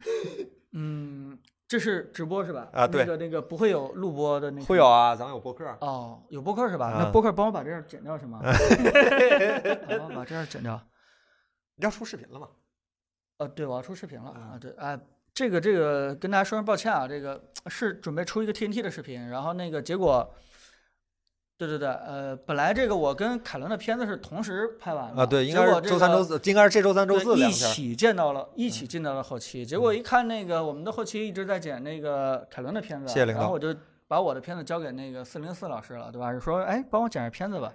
[0.72, 2.68] 嗯，这是直播是吧？
[2.74, 4.66] 啊对那个那个不会有录播的那个。
[4.66, 5.64] 会有啊，咱们有播客。
[5.80, 6.88] 哦，有播客是吧？
[6.90, 8.40] 啊那播客帮我把这样剪掉是吗？
[9.88, 10.80] 帮我把这样剪掉。
[11.76, 12.48] 你要出视频了吗？
[13.38, 14.58] 呃，对，我要出视频了啊啊！
[14.60, 14.98] 对，哎，
[15.34, 20.32] 这个这个跟大家说声抱歉啊，这个是准备出一个 TNT 的视频，然后那个结果，
[21.58, 27.50] 对对对，呃，本来这个我跟凯伦的片子是同时拍完的啊，对，应该是周三、周四，应该是这周三、周四一。
[27.50, 29.66] 起见到了，一起进到了后期。
[29.66, 33.74] 结果一看那个我们的后期一直在剪那个凯伦的片子，谢谢领导然后我就
[34.06, 36.32] 把我的片子交给那个四零四老师了，对吧？
[36.32, 37.72] 就说哎，帮我剪下片子吧。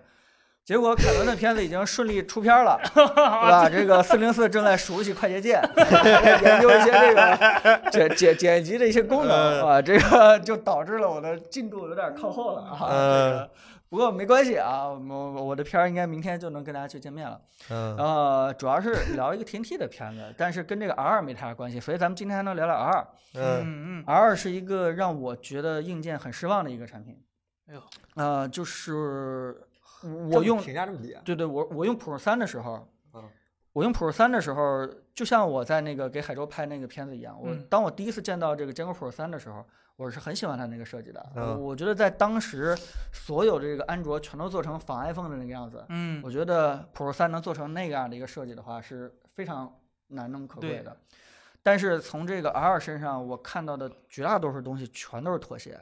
[0.69, 3.67] 结果凯伦的片子已经顺利出片了， 对吧？
[3.67, 5.59] 这个四零四正在熟悉快捷键，
[6.45, 12.77] 研究一些这个 剪剪剪辑的一些功能啊，这个就导致了我的进度有点靠后了啊。
[12.81, 13.49] 这个
[13.89, 17.41] 不过没关系啊，我我的片儿应该明天就能跟大家去见面了。
[17.71, 23.07] 嗯呃，主要是聊一个 TNT 的片子，但是跟这个 R 二没太大关系，所以咱们今天还能聊聊 R 二。
[23.33, 27.17] 嗯嗯嗯，R 二是一个让我觉得硬件很失望的一个产品。
[27.67, 27.81] 哎呦，
[28.15, 29.55] 呃，就是
[30.31, 31.21] 我用评价这么低啊？
[31.25, 33.23] 对对，我我用 Pro 三的时候，嗯
[33.73, 39.63] 我用 Pro 三的时候，就像我在那个给海州拍那个片子一样，我嗯当我第一次见到这个坚果 Pro 三的时候，
[39.95, 41.25] 我是很喜欢它那个设计的。
[41.35, 42.75] 嗯我觉得在当时，
[43.11, 49.71] 所有这个安卓全都做成仿 iPhone 的那个样子，嗯我觉得 Pro 三能做成那样的一个设计的话，是非常
[50.07, 50.97] 难能可贵的。
[51.61, 55.79] 但是从这个 R 身上，我看到的绝大多数东西全都是妥协，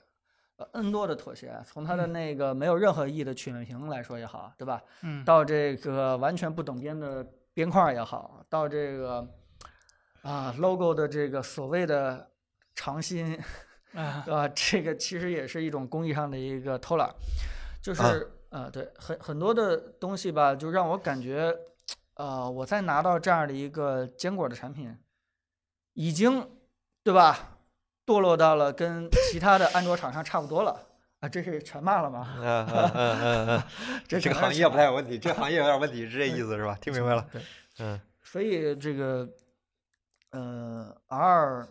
[0.57, 1.59] 呃，N 多的妥协。
[1.65, 4.81] 从它的嗯那个没有任何意义的曲面屏来说也好，对吧？
[5.03, 9.27] 嗯，到这个完全不等边的边框也好，到这个
[10.23, 12.31] 啊 logo 的这个所谓的
[12.75, 13.39] 长心，
[13.93, 14.47] 啊对吧？
[14.49, 17.09] 这个其实也是一种工艺上的一个偷懒，
[17.81, 21.55] 就是啊呃，对，很很多的东西吧，就让我感觉，
[22.15, 24.97] 呃，我在拿到这样的一个坚果的产品，
[25.93, 26.49] 已经
[27.03, 27.56] 对吧，
[28.07, 30.75] 堕落到了跟其他的安卓厂商差不多了。
[31.19, 32.35] 啊，这是全骂了吗？
[32.37, 33.63] 嗯嗯嗯嗯嗯，
[34.07, 36.77] 这这个行业不太有问题，这行业有点问题，是这意思是吧？
[36.79, 37.27] 听明白了。
[37.31, 37.41] 对，
[37.79, 39.27] 嗯所以这个，
[40.29, 41.67] 呃，R，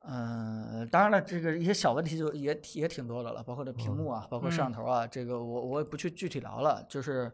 [0.00, 7.30] 呃，当然了，这个一些小问题就也也挺多的了，包括这屏幕啊，包括摄像头啊，这个我我也不去具体聊了，就是，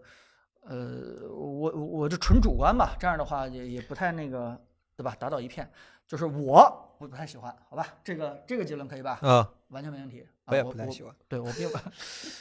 [0.65, 4.61] 呃，我我就纯主观吧，这样的话也也不太那个，
[4.97, 5.17] 对吧？
[5.19, 5.71] 打倒一片，
[6.07, 7.87] 就是我不不太喜欢，好吧？
[8.03, 9.19] 这个这个结论可以吧？
[9.23, 10.27] 嗯，完全没问题。
[10.45, 11.15] 啊我也不太喜欢。
[11.29, 11.79] 对我并不，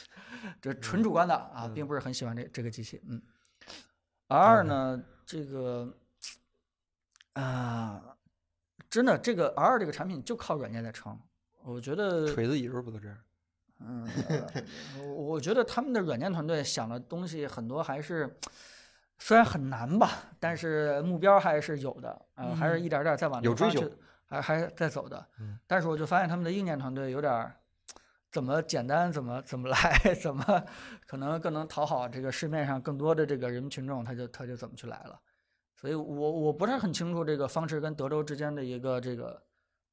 [0.60, 3.00] 这纯主观的啊，嗯并不是很喜欢这这个机器。
[3.06, 3.20] 嗯
[4.28, 5.94] ，R 二呢，这个
[7.34, 8.16] 啊、
[8.90, 11.18] 真的这个 R 二这个产品就靠软件在撑。
[11.62, 13.18] 我觉得，锤子一日不都这样？
[13.80, 18.36] 嗯，呃我我觉得他们的软件团队想的东西很多还是。
[19.20, 23.80] 虽然很难吧，但是目标还是有的，呃，还是嗯一点点儿在往有追求
[24.28, 25.26] 还还是在走的。
[25.40, 27.56] 嗯但是我就发现他们的硬件团队有点儿
[28.30, 30.44] 怎么简单怎么怎么来， 怎么
[31.06, 35.18] 可能更能讨好这个市面上更多的这个人民群众，他就他就怎么去来了。
[35.74, 39.42] 所以我我不是很清楚这个方式跟德州之间的一个这个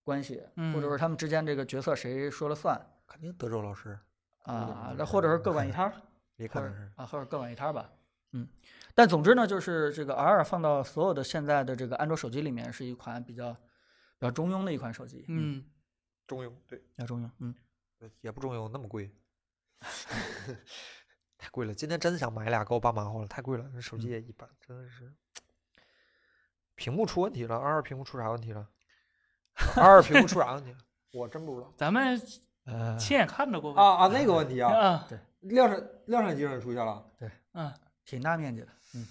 [0.03, 0.41] 关系，
[0.73, 3.97] 或者嗯说他们之间这个角色谁说了算肯定德州老师，
[4.43, 4.93] 啊？
[4.97, 5.93] 那或者是各管一摊儿。
[6.37, 6.91] 也可能是。
[6.97, 7.89] 啊，或者各管一摊儿吧。
[8.33, 8.45] 嗯，
[8.93, 13.55] 但总之呢，就是这个 R 二放到所有的现在的这个安卓手机里面，是一款比较
[14.19, 15.63] 比较中庸的一款手机。，嗯，
[16.27, 17.29] 中庸，对，比较中庸。
[17.39, 17.55] 嗯，
[18.21, 19.11] 也不中庸，那么贵，
[21.37, 21.73] 太贵了。
[21.73, 23.69] 今天真想买俩，给我爸忙活了，太贵了。
[23.73, 25.13] 这手机也一般，真的是。
[26.75, 28.69] 屏幕出问题了，二二屏幕出啥问题了？
[29.77, 30.77] 二二屏幕出啥问题了？
[31.13, 31.73] 我真不知道。
[31.77, 32.21] 咱们
[32.65, 35.07] 呃亲眼看着过啊啊，那个问题啊，啊，
[35.39, 37.73] 量产量产机上出现了，对嗯，
[38.03, 38.67] 挺大面积的。
[38.93, 39.07] 嗯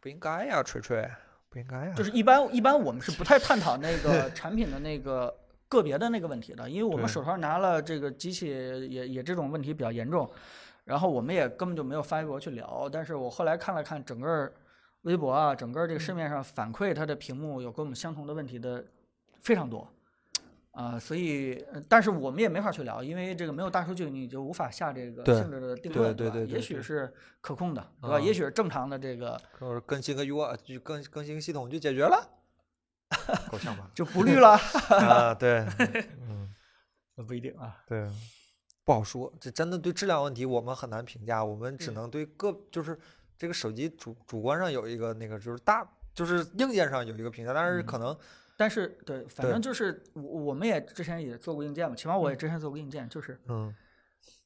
[0.00, 1.10] 不应该呀，锤锤，
[1.52, 1.92] 不应该呀。
[1.94, 5.32] 就是一般一般我们是不太探讨那个 产品的那个
[5.68, 10.28] 个别的那个问题的，因为我们手上拿了这个机器也也这种问题比较严重，
[10.84, 12.88] 然后我们也根本就没有发微博去聊。
[12.90, 14.50] 但是我后来看了看整个
[15.02, 18.84] 微博啊，整个这个市面上反馈它的屏幕有跟我们相同的问题的
[19.40, 19.86] 非常多。
[20.72, 27.12] 啊、所以，呃但是我们也没法去聊，因为这个没有大数据，你就无法下这个性质的定对论，吧对对对也许是
[27.42, 28.16] 可控的，对吧？
[28.16, 29.38] 啊也许是正常的这个
[29.84, 32.26] 更新个 UI，就更更新个系统就解决了，
[33.52, 33.90] 够呛吧？
[33.94, 34.56] 就不绿了，
[34.88, 35.66] 啊，对，
[36.26, 36.48] 嗯，
[37.26, 37.76] 不一定啊。
[37.86, 38.08] 对，
[38.82, 39.30] 不好说。
[39.38, 42.98] 这真的对质量问题我们很难评价，我们只对能对个就是
[43.36, 48.16] 这个手机主主观上有一个那个就是大就是硬件上有一个评价，但是可能
[48.56, 53.74] 但是对，反正就是我我们也之前也做过硬件嘛，起码我也之前做过硬件，就是嗯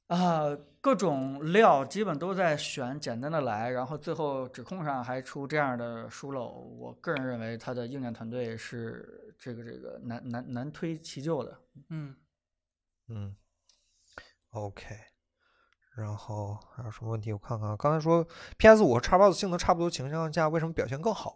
[0.07, 6.49] 啊，各种料基本都在选简单的来，然后最后指控上还出这样的疏漏。
[6.49, 11.61] 我个人认为，他的硬件团队是这个这个难难难推其咎的。
[11.89, 12.15] 嗯，
[13.09, 13.37] 嗯
[14.51, 14.97] ，OK。
[15.97, 17.33] 然后还有什么问题？
[17.33, 18.24] 我看看啊，刚才说
[18.59, 21.35] PS 五和 Xbox 性能差不多情况下，为什么表现更好？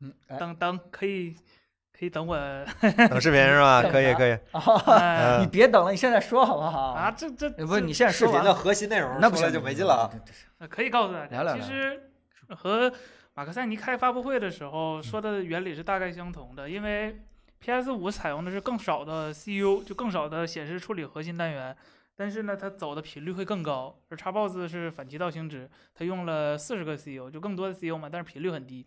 [0.00, 1.34] 嗯，哎等等，可以
[1.92, 2.36] 可以等我
[3.08, 3.82] 等视频是吧？
[3.82, 4.38] 可以可以。
[4.86, 6.92] 哎你别等了，你现在说好不好？
[6.92, 10.10] 啊，，这这不是你现在视频的核心内容那不行就没劲了啊。
[10.58, 12.10] 呃可以告诉大家，聊聊聊其实
[12.48, 12.92] 和
[13.34, 17.20] 马克赛尼开发布会的时候说的原理是大概相同的，因为
[17.58, 21.74] PS 五采用的是更少的 CU，就更少的显示处理核心单元，
[22.14, 23.98] 但是呢，它走的频率会更高。
[24.10, 28.86] 而 Xbox 是反其道行之，它用了四十个 CU，就更多的 CU 嘛，但是频率很低。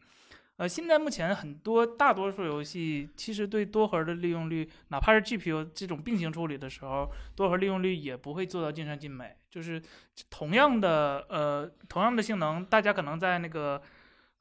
[0.59, 9.37] 呃，现在目前很多大多数游戏其实对多核的利用率，哪怕是 GPU 这种并行处理的时候，多核利用率也不会做到尽善尽美。
[9.49, 9.81] 就是
[10.29, 13.81] 同样的呃同样的性能，大家可能在那个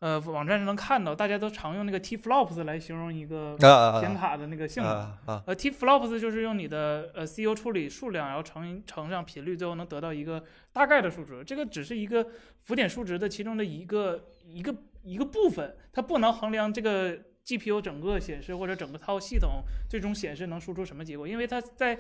[0.01, 4.93] 呃网站上能看到，大家都常用那个 T-flops 来形容一个啊显卡的那个性能。
[4.93, 11.45] 啊啊呃，T-flops 就是用你的呃 CU 处理数量，然后乘乘上频率，最后能得到一个大概的数值。
[11.45, 12.27] 这个只是一个
[12.63, 14.75] 浮点数值的其中的一个一个
[15.09, 21.99] 一个部分，它不能衡量这个 GPU 整个显示或者整个套系统最终显示能输出什么结果，因为它在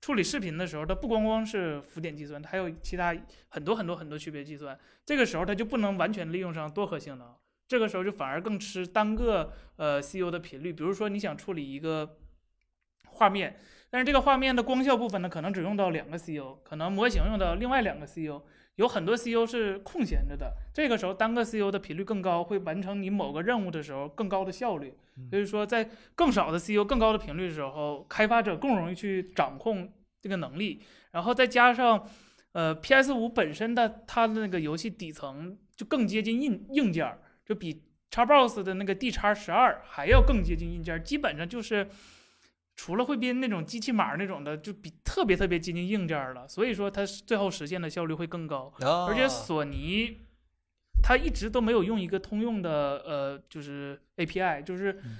[0.00, 3.16] 处理视频的时候，它不光光是浮点计算，它还有其他
[3.48, 4.78] 很多很多很多区别计算。
[5.04, 7.34] 这个时候它就不能完全利用上多核性能，
[7.68, 10.72] 这个时候就反而更吃单个呃 CU 的频率。
[10.72, 12.18] 比如说你想处理一个
[13.08, 13.56] 画面，
[13.90, 18.40] 但是这个画面的光效部分呢，可能只用到两个 CU，可能模型用到另外两个 CU，
[18.80, 20.54] 有很多 CEO 是空闲着的。
[20.72, 24.94] 这个时候单个 CEO 的频率更高，会完成你某个任务的时候更高的效率。
[25.28, 30.82] 所以说，在更少的 CEO、更高的频率的时候，开发者更容易去掌控这个能力。
[31.12, 32.08] 然后再加上，
[32.52, 41.86] 呃，PS 五本身的它的那个游戏底层就更接近硬硬件儿，就比 Xbox 的那个 D 叉十二还要更接近硬件儿，基本上就是
[42.82, 46.48] 除了汇编那种机器码那种的，就比特别特别接近硬件了。
[46.48, 48.72] 所以说它最后实现的效率会更高。
[48.80, 49.04] 啊！
[49.04, 50.22] 而且索尼
[51.02, 55.18] 它一直都没有用一个通用的呃，就是 API，就是嗯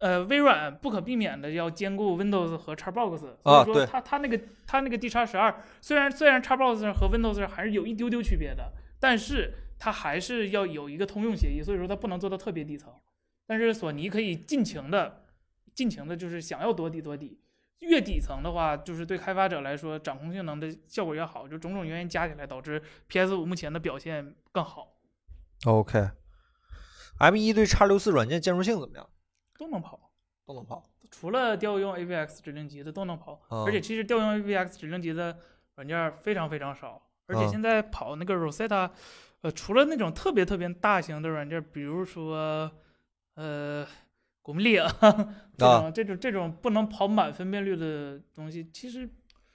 [0.00, 12.92] 呃微软不可避免的要兼顾 Windows 和 Xbox，所啊对以说它它那个它那个 D 叉十二虽然虽然 Xbox 上和 Windows 上还是有一丢丢区别的，但是它还是要有一个通用协议，所以说它不能做到特别底层。
[13.46, 15.19] 但是索尼可以尽情的
[15.80, 17.40] 尽情的，就是想要多低多低。
[17.78, 24.98] 越底层的话，就是对开发者来说，掌控性能的效果越好，就种种原因加起来导致 PS 五目前的表现更好
[25.64, 26.10] ，OK。
[27.20, 29.08] M 一对叉六四软件兼容性怎么样？
[29.56, 30.10] 都能跑。
[30.44, 30.90] 都能跑。
[31.10, 35.38] 除了调用 AVX 指令集的都能跑，啊而且其实调用 AVX 指令集的
[35.76, 38.90] 软件非常非常少，而且啊现在跑那个 Rosetta，
[39.40, 42.70] 呃，除了那种特别特别大型的软件，比如说
[43.36, 43.86] 呃
[44.42, 44.90] 古墓丽啊
[45.56, 49.08] 这啊种 这种这种不能跑满分辨率的东西，其实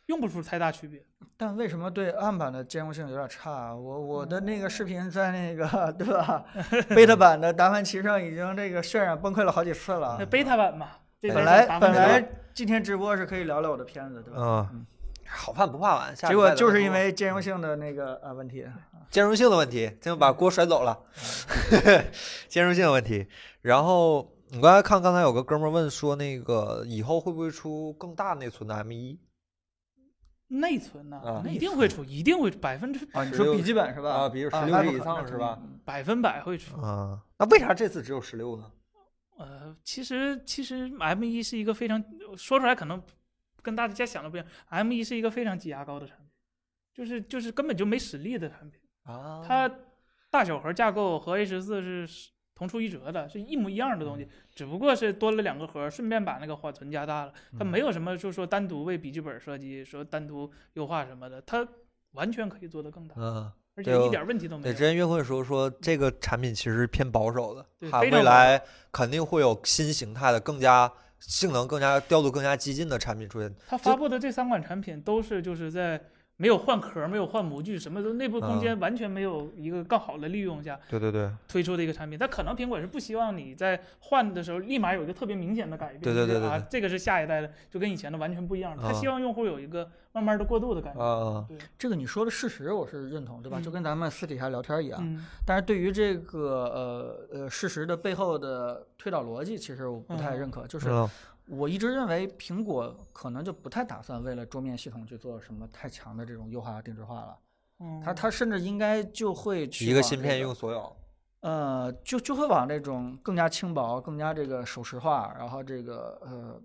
[0.07, 1.03] 用不出太大区别。
[1.37, 3.75] 但为什么对暗版的兼容性有点差啊？
[3.75, 6.45] 我我的那个视频在那个 对吧，
[6.95, 10.25] 贝塔 版的达芬奇上已经这个渲染崩溃了好几次了那。
[10.25, 10.87] 贝塔版嘛，
[11.21, 14.69] 本来本来今天直播是可以聊聊我的片子，对吧？
[14.71, 14.85] 嗯，
[15.27, 18.65] 好饭不怕晚，下结果就是因为兼容性的那个呃问题，
[19.09, 20.97] 兼容性的问题，这就把锅甩走了。
[22.47, 23.27] 兼容性的问题。
[23.61, 29.19] 然后你刚才看，刚才有个哥们儿问说，那个以后会不会出更大内存的 M 一
[30.48, 34.11] 内存呢、啊那一定会出，一定会，百分之啊，你说笔记本是吧？
[34.11, 36.80] 啊比如十六 G 以上是吧百分百会出。
[36.80, 37.22] 啊？
[37.38, 38.72] 那为啥这次只有十六呢？
[39.38, 42.02] 呃，其实其实 M 一是一个非常
[42.38, 43.03] 说出来可能
[43.61, 46.27] 跟大家想的不一样，M 一是一个非常挤牙膏的产品，
[46.94, 48.80] 就是就是根本就没实力的产品。
[49.03, 49.69] 啊它
[50.30, 52.07] 大小核架构和 A 十四是
[52.56, 57.34] 同出一辙的，是一模一样的东西，只不过是多了两个核，顺便把那个缓存加大了。
[57.60, 61.68] 它嗯没有什么就说单独为笔记本设计，说单独优化什么的，它
[62.14, 64.84] 完全可以做得更大，嗯，而且一点问题都没有对，有之。
[64.86, 73.53] 前岳慧说说这个产品其实偏保守的，它未来肯定会有新形态的、更加性能更加调度更加激进的产品出现。
[73.68, 76.02] 它发布的这三款产品都是就是在
[76.37, 82.19] 没有换壳、没有换模具，什么都内部空嗯间完全没有一个更好的利用下对对对，推出的一个产品。
[82.19, 88.83] 它可能苹果是不希望你在换的时候立马有一个特别明显的改变，对对对啊，这个是下一代的，就跟以前的完全不一样了。
[88.83, 91.01] 它啊希望用户有一个慢慢的过渡的感觉。
[91.01, 93.61] 啊，对，这个你说的事实我是认同，对吧？
[93.61, 94.99] 就嗯跟咱们私底下聊天一样。
[95.01, 100.67] 嗯，但是对于这个呃呃事实的背后的推导逻辑，其实我不太嗯认可。
[100.67, 100.89] 就是？
[101.47, 107.38] 我一直认为苹果可能就不太打算为了桌面系统去做什么太强的这种优化和定制化了，
[107.80, 110.95] 嗯，它它甚至应该就会去一个芯片用所有。
[111.41, 116.59] 呃，就就会往这种更加轻薄、更加这个手持化，然后这个呃，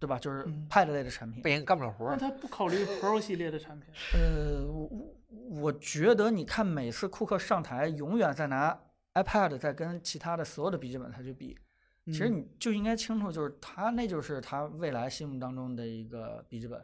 [0.00, 0.18] 对吧？
[0.18, 1.48] 就是嗯 Pad 类的产品不。
[1.48, 2.16] 行，干不了活儿。
[2.20, 3.94] 那他不考虑 Pro 系列的产品？
[4.14, 8.76] 呃，我我我觉得你看每次库克上台，永远在拿
[9.14, 11.56] iPad 在跟其他的所有的笔记本它去比。
[12.06, 16.82] 其实嗯你就应该清楚，就是他那就是他未来心目当中的一个笔记本，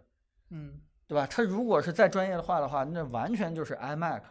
[0.51, 1.26] 嗯，对吧？
[1.26, 4.22] 他如果是再专业的话的话，那完全就是 iMac。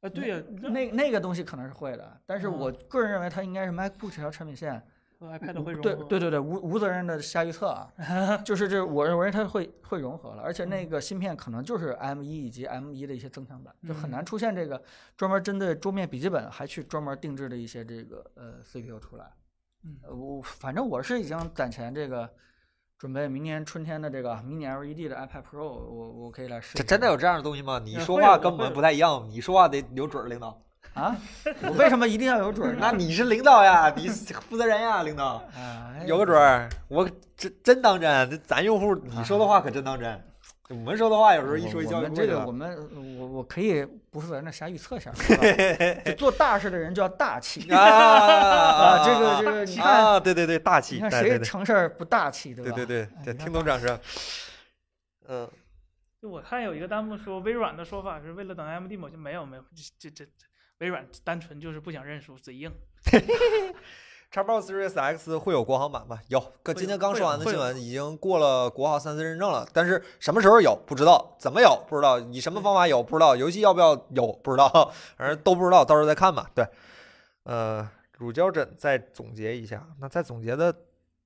[0.00, 4.82] 啊，对呀，那那那个东西可能是会的，但是我嗯个人认为它应该是 MacBook 这条产品线。
[5.20, 5.94] 和 iPad 会融合。
[5.94, 7.88] 对对对对，无无责任的瞎预测啊，
[8.44, 14.82] 就是这我认为它会会融合了，而且那个芯片可能就是 M 一以及 M 一的一些增强版，就很难出现这个
[15.16, 19.30] 专门针对桌面笔记本还去专门定制的一些这个呃 CPU 出来。
[19.84, 22.28] 嗯呃，我反正我是已经攒钱这个。
[22.98, 26.78] 准备明年春天的这个迷你 LED 的 iPad Pro，我我可以来试一下。
[26.78, 27.80] 这真的有这样的东西吗？
[27.84, 30.56] 你呃说话跟我们不太一样，你说话得有准儿，领导。
[30.94, 31.16] 啊？
[31.64, 32.76] 我为什么一定要有准儿？
[32.78, 35.42] 那你是领导呀，你是负责人呀，领导。
[35.56, 38.30] 哎有个准儿，我真真当真。
[38.30, 40.24] 这咱用户，你说的话可真当真。
[40.68, 43.00] 我们说的话有时候一说一我笑就过去了我们这个我。
[43.02, 45.12] 们我我可以不负责任的瞎预测一下，
[46.06, 47.70] 就做大事的人就要大气。
[47.70, 52.72] 啊啊这个这个你看啊，对对对，大气，你看谁成事儿不大气，对吧？
[52.74, 53.98] 对对对听懂掌声。
[55.28, 55.48] 嗯，
[56.20, 59.64] 就我看有一个弹幕说，微软的说法是为了等 AMD 某些没有没有，
[60.00, 60.46] 这这这
[60.78, 62.72] 微软单纯就是不想认输，嘴硬。
[64.32, 66.18] Xbox Series X 会有国行版吗？
[66.28, 76.50] 有，个今天刚说完的新闻，已经过了国行三次认证了，但是什么时候有不知道，怎么有不知道，以什么方法有不知道，游戏要不要有不知道， 反正都不知道，到时候再看吧。
[76.54, 76.66] 对，
[77.42, 77.86] 呃，
[78.16, 80.74] 乳胶枕再总结一下，那再总结的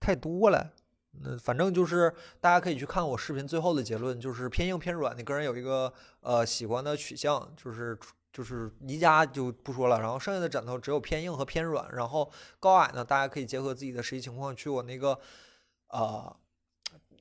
[0.01, 0.73] 太多了。
[1.21, 5.93] 那反正就是大家可以去看我视频最后的结论，就是偏硬偏软，你个人有一个
[6.23, 7.97] 呃喜欢的取向，就是
[8.37, 12.31] 就是宜家就不说了，然后剩下的枕头只有偏硬和偏软，然后
[12.61, 15.19] 高矮呢，大家可以结合自己的实际情况去我那个
[15.89, 16.37] 呃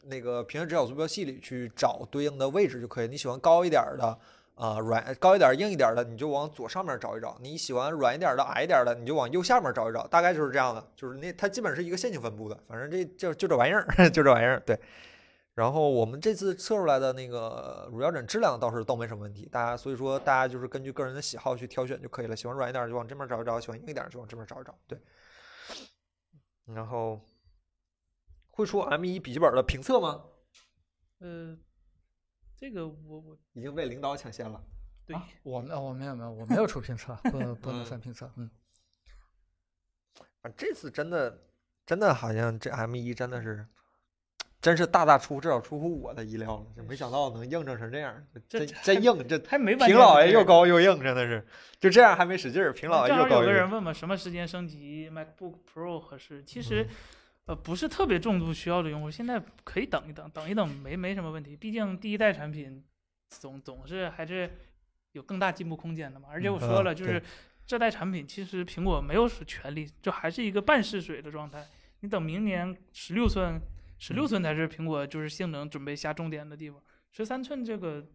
[0.03, 3.07] 那个平面直角坐标系里去找对应的位置就可以。
[3.07, 4.19] 你喜欢高一点的。
[4.55, 10.07] 啊、软高一点、硬一点的，你就往左上面找一找；你喜欢软一点的、矮一点的，你就往右下面找一找。
[10.07, 14.57] 大概就是这样的，就是那它基本是一个线性分布的，反正这就就这玩意儿， 就这玩意儿。
[14.65, 14.79] 对。
[15.55, 22.35] 然后我们这次测出来的那个乳胶枕质量倒是都没什么问题，大家所以说大家就是根据个人的喜好去挑选就可以了。
[22.35, 24.77] 喜欢软一点儿就往这边找一找，喜欢硬一点儿就往这边找一找。
[24.85, 24.99] 对。
[26.65, 27.21] 然后
[28.51, 30.25] 会出 M 一笔记本的评测吗？
[31.19, 31.57] 呃，
[32.57, 34.61] 这个我我已经被领导抢先了。
[35.07, 38.29] 对、啊我没有我没有没有我没有出评测，不不能嗯算评测。
[38.35, 38.51] 嗯，
[40.41, 41.47] 啊，这次真的
[41.85, 43.65] 真的好像这 M 一真的是。
[44.65, 51.45] 真是大大出乎至少出乎我的意料了，就没想到能硬整成这样，这真真硬，这还没完平老爷又高又硬，真的是
[51.79, 53.53] 就这样还没使劲儿，平老爷又高又硬。
[53.53, 56.43] 人问嘛，什么时间升级 MacBook Pro 合适？
[56.43, 56.89] 其实嗯，
[57.45, 61.55] 呃，不是特别重度需要的用户，现在可以等一等，等一等没没什么问题。
[61.55, 62.83] 毕竟第一代产品
[63.29, 64.49] 总总是还是
[65.11, 66.27] 有更大进步空间的嘛。
[66.31, 67.21] 而且我说了，就是
[67.67, 71.63] 这代产品其实苹果没有使全力，就还是一个半试水的状态。
[71.99, 73.61] 你等明年十六寸，
[73.97, 76.81] 十嗯六寸才是苹果就是性能准备下重点的地方。
[77.11, 78.05] 十三寸这个。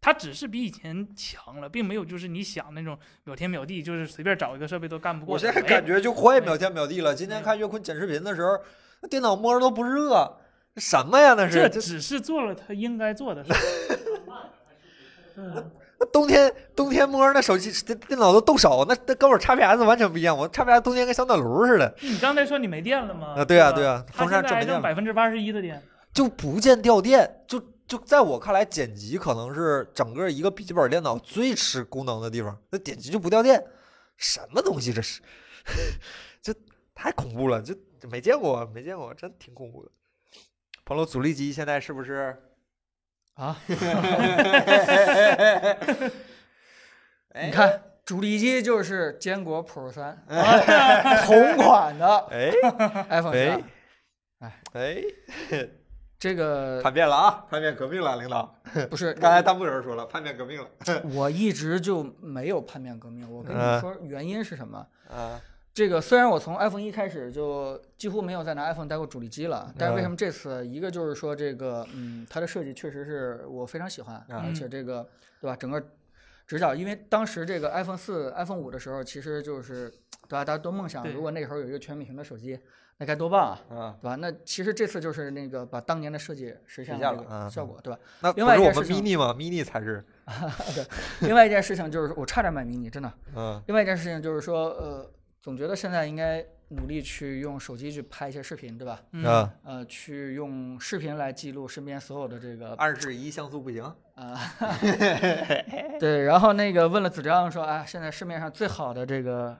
[0.00, 5.34] 它只是比以前强了，并没有就是你想那种秒天秒地，就是随便找一个设备都干不过。
[5.34, 7.12] 我现在感觉就快秒天秒地了。
[7.12, 8.56] 今天看岳坤剪视频的时候，
[9.00, 10.38] 那电脑摸着都不热，
[10.72, 11.34] 这什么呀？
[11.34, 13.52] 那是这这只是做了他应该做的事。
[15.34, 15.68] 嗯
[16.00, 20.36] 那冬天冬天摸着那手机电电脑都冻手，那那跟我叉 PS 完全不一样。
[20.36, 23.34] 我叉 PS 冬天跟小暖炉似的，你刚才说你没电了吗？
[23.36, 25.82] 啊对啊对啊风扇现在还剩准没电百分之八十一的电。
[26.12, 27.44] 就不见掉电。
[27.46, 32.56] 就就在我看来，剪辑可能是整个一个笔记本电脑最吃功能的地方。
[32.70, 33.64] 那剪辑就不掉电，
[34.16, 35.20] 什么东西这是？
[36.40, 36.54] 这
[36.94, 39.90] 太恐怖了，这这没见过，没见过，真挺恐怖的。
[40.84, 42.36] 朋友，阻力机现在是不是？
[43.38, 43.56] 啊，
[47.34, 50.20] 哎你看主力机就是坚果 Pro 三，
[51.24, 52.50] 同款的哎
[53.10, 53.60] iPhone 十二
[54.40, 55.02] 哎，哎
[55.50, 55.68] 哎，
[56.18, 57.44] 这个叛变了啊！
[57.50, 58.52] 叛变革命了，领导。
[58.90, 60.68] 不是 刚才弹幕有人说了，叛变革命了。
[61.14, 63.30] 我一直就没有叛变革命。
[63.30, 64.84] 我跟嗯你说原因是什么？
[65.10, 65.40] 啊，
[65.78, 70.66] 这个虽然我从 iPhone 一开始就几乎没有再拿 iPhone 带过主力机了，但是为什么这次？
[70.66, 75.08] 一个就是说这个，嗯，它的设计确实是我非常喜欢，啊而且这个
[75.40, 75.80] 对吧，整个
[76.48, 79.88] 直角，因为当时这个 iPhone 四、iPhone 五的时候，其实就是
[80.26, 80.44] 对吧？
[80.44, 82.58] 大家都梦想，如果那时候有一个全面屏的手机，
[82.96, 83.76] 那该多棒啊！
[83.76, 84.16] 啊，对吧？
[84.16, 88.00] 那其实这次就是那个把当年的设计实现了效果，对吧？
[88.22, 90.04] 那另不是我们外一件事情 mini 吗？mini 才是，
[91.22, 93.12] 另外一件事情就是，我差点买 mini，真的。
[93.36, 95.08] 嗯另外一件事情就是说，呃，
[95.48, 99.00] 总觉得现在应该努力去用手机去拍一些视频，对吧？
[99.12, 103.82] 嗯啊，呃，去用视频来记录身边所有的这个二十一像素不行，
[104.14, 104.38] 啊，
[105.98, 109.58] 对，然后那个问了子章说，哎，现在市面上最好的这个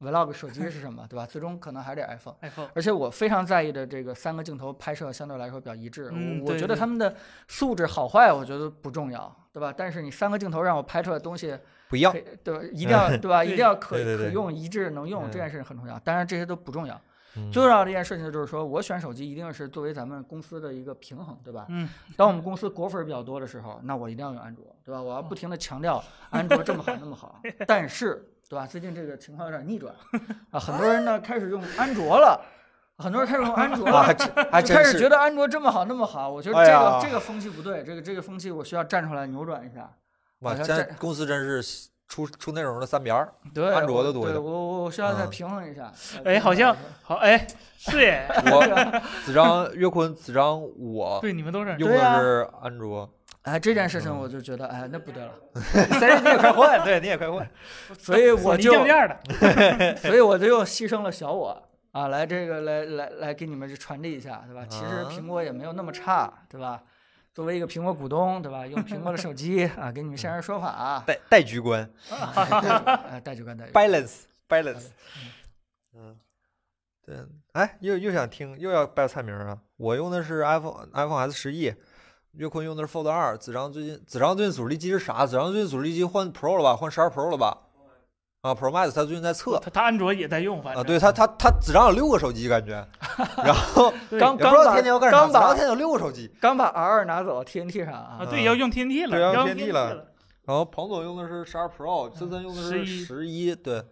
[0.00, 1.24] vlog 手机是什么，对吧？
[1.24, 2.34] 最终可能还得 iPhone。
[2.42, 7.14] iPhone 而且我非常在意的这个三个镜头拍摄相对来说比较一致，嗯我我觉得他们的
[7.46, 9.72] 素质好坏，我觉得不重要，对吧？
[9.76, 11.56] 但是你三个镜头让我拍出来的东西
[11.88, 12.18] 不一样可。
[12.18, 12.62] 以，对吧？
[12.72, 13.42] 一定要对吧？
[13.44, 15.98] 一定要可可用、一致、能用，这嗯件事情很重要。
[16.00, 17.00] 当然这些都不重要，
[17.36, 21.66] 嗯最重要的一件事情就是说我选手机一定是作为咱们公司的一个平衡，对吧？
[21.68, 25.00] 嗯，当我们公司果粉儿比较多的时候，那我一定要用安卓，对吧？
[25.00, 28.66] 我要不停的强调安卓这么好那么好， 但是，对吧？
[28.66, 29.94] 最近这个情况有点逆转
[30.50, 32.40] 啊，很多人呢开始用安卓了，
[32.98, 34.12] 很多人开始用安卓了。
[34.14, 39.90] 就开始觉得安卓这么好那么好，我觉得这个、这个风气不对，这个这个风气我需要站出来扭转一下。
[40.40, 45.92] 哇，现在公司真是出出内容的三边儿，对，安卓的多对我我我需要再嗯平衡一下。
[46.24, 47.46] 哎，好像好哎，
[47.76, 53.08] 是耶， 我子章、岳坤、子章，我对，你们都是用的是安卓。
[53.42, 55.32] 哎，这件事情嗯我就觉得，哎，那不对了，
[55.98, 57.48] 三十你也快换，对，你也快换。
[57.98, 58.72] 所以我就
[59.96, 61.62] 所以我就又牺牲了小我
[61.92, 64.64] 啊，来这个来来来给你们传递一下，对吧？
[64.68, 66.82] 其实啊苹果也没有那么差，对吧？
[67.38, 68.66] 作为一个苹果股东，对吧？
[68.66, 73.72] 用苹果的手机 啊，给你们现身说法，啊带带局观哎， 带就干带就干。
[73.72, 74.86] ，balance balance。
[75.94, 76.18] 嗯，
[77.06, 77.16] 对，
[77.52, 79.58] 哎，又又想听，又要报菜名儿啊！
[79.76, 81.72] 我用的是 iPhone iPhone S 十一，
[82.32, 85.24] 岳坤用的是 Fold 二，子章最近子章最近阻力机是啥？
[85.24, 86.74] 子章最近阻力机换 Pro 了吧？
[86.74, 87.67] 换十二 Pro 了吧？
[88.40, 92.86] 啊，Pro Max 他最近在测他他安卓也在用，反正啊，对他他他子章有六个手机感觉，
[93.42, 96.32] 然后刚刚也不知道把天天要干啥，天天有六个手机。
[96.40, 100.06] 刚把 R 拿走 TNT 上啊啊，，对，要用天 T 了，对要用 TNT 天了了，
[100.44, 103.82] 然后彭总用的是十二 Pro，森森用的是11十一，对，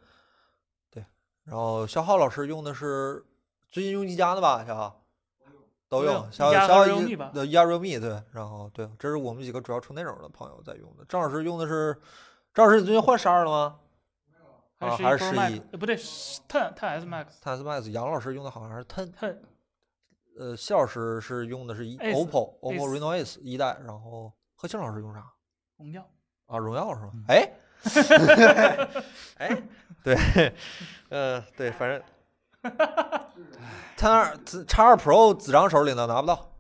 [0.92, 1.04] 对。
[1.44, 3.24] 然后肖浩老师用的是
[3.68, 4.64] 最近用一加的吧？
[4.64, 5.02] 肖浩
[5.88, 11.04] 都用，都用肖一加和肖浩 realme 吧的一加 realme 对，然后对，这是我们几个主要出内容的朋友在用的。
[11.08, 12.00] 张老师用的是，
[12.54, 13.74] 张老师你最近换十二了吗？
[14.78, 17.90] 啊，还是还是十一呃不对，Ten Ten S Max，，Ten S Max。
[17.90, 19.38] 杨老师用的好像是 Ten，Ten
[20.38, 25.24] 呃，谢老师是用的是一 Ace，OPPO OPPO Reno Ace 一代，然后贺庆老师用啥？
[25.78, 26.06] 荣耀，
[26.46, 27.34] 啊，荣耀是嗯吧？
[27.34, 27.52] 哎，
[29.38, 29.62] 哎，
[30.04, 30.54] 对，
[31.08, 32.02] 呃，对，反正，
[33.96, 34.36] 他那儿
[34.66, 36.52] 叉二 Pro 子章手里呢，拿不到。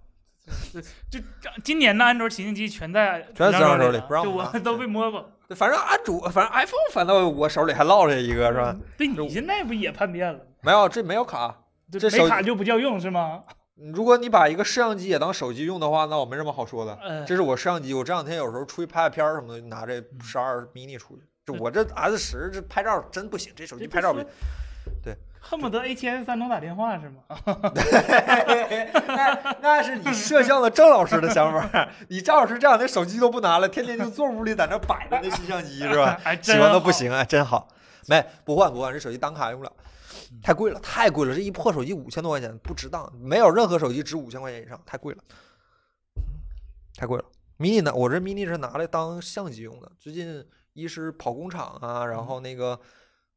[1.10, 1.18] 就
[1.62, 8.76] 今年的安卓旗舰机全在全在子章子章手里不让就我都被摸过，对反正安卓，反正 iPhone 反倒我手里还落着一个，是吧？
[8.96, 10.40] 对你现在不也叛变了？
[10.62, 11.62] 没有，这没有卡。
[11.92, 13.42] 这手没卡就不叫用是吗？
[13.92, 16.94] 如果你把一个摄像机也当手机用的话，那我没什么好说的。
[17.02, 21.22] 呃，这是我摄像机，我这两天有时候出去拍拍片儿什么的，拿这十二 mini 出去。
[21.44, 24.26] 就我这 S 十这拍照真不行，这手机拍照不不
[25.10, 25.20] 行。
[25.40, 27.22] 恨不得 A 7 S 三能打电话是吗？
[29.06, 36.20] 那那是你摄像的郑老师的想法，你郑老师这两天手机都不拿了，天天就坐屋里在那摆着那摄像机是吧？
[36.24, 37.68] 哎，喜欢的不行，啊，真好。
[38.08, 39.72] 没不换不换，这手机单卡用不了，
[40.42, 41.34] 太贵了，太贵了。
[41.34, 43.12] 这一破手机五千多块钱，不值当。
[43.18, 45.22] 没有任何手机值五千块钱以上，太贵了，
[46.96, 47.24] 太贵了。
[47.58, 47.92] mini 呢？
[47.94, 49.90] 我这 mini 是拿来当相机用的。
[49.98, 52.78] 最近一是跑工厂啊，然后那个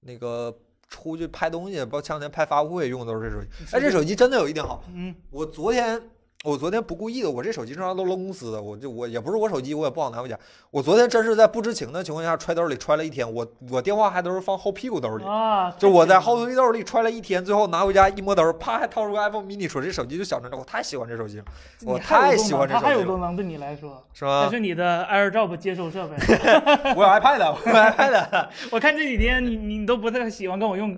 [0.02, 0.56] 那个
[0.90, 3.50] 出去拍东西，包括前两天拍发布会用的都是这手机。
[3.72, 6.02] 哎，这手机真的有一点好，嗯，我昨天
[6.46, 10.40] 我昨天不故意的，我这手机正常都扔公司的，我就我也不是我手机，我也不好拿回家。
[10.72, 15.26] 我昨天真是在不知情的情况下揣兜里揣了一天，我我电话还都是放后屁股兜里。
[15.26, 21.46] 啊，就我在后屁兜里揣了一天，最后拿回家一摸兜，啪，还掏出个 iPhone mini 出来，这手机就小成这，我太喜欢这手机了，
[21.84, 24.50] 我太喜欢这手机了，功能对你来说，是吗它？
[24.50, 26.16] 是你的 AirDrop 接收设备。
[26.96, 30.98] 我有 iPad，我有 iPad， 我看这几天你你都不太喜欢跟我用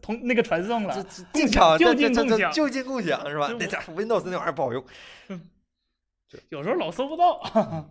[0.00, 0.94] 同那个传送了，
[1.32, 3.54] 共享，就近共享就近共享是吧？
[3.58, 4.84] 那家伙 Windows 那玩意儿不好用。
[6.50, 7.90] 有时候老搜不到。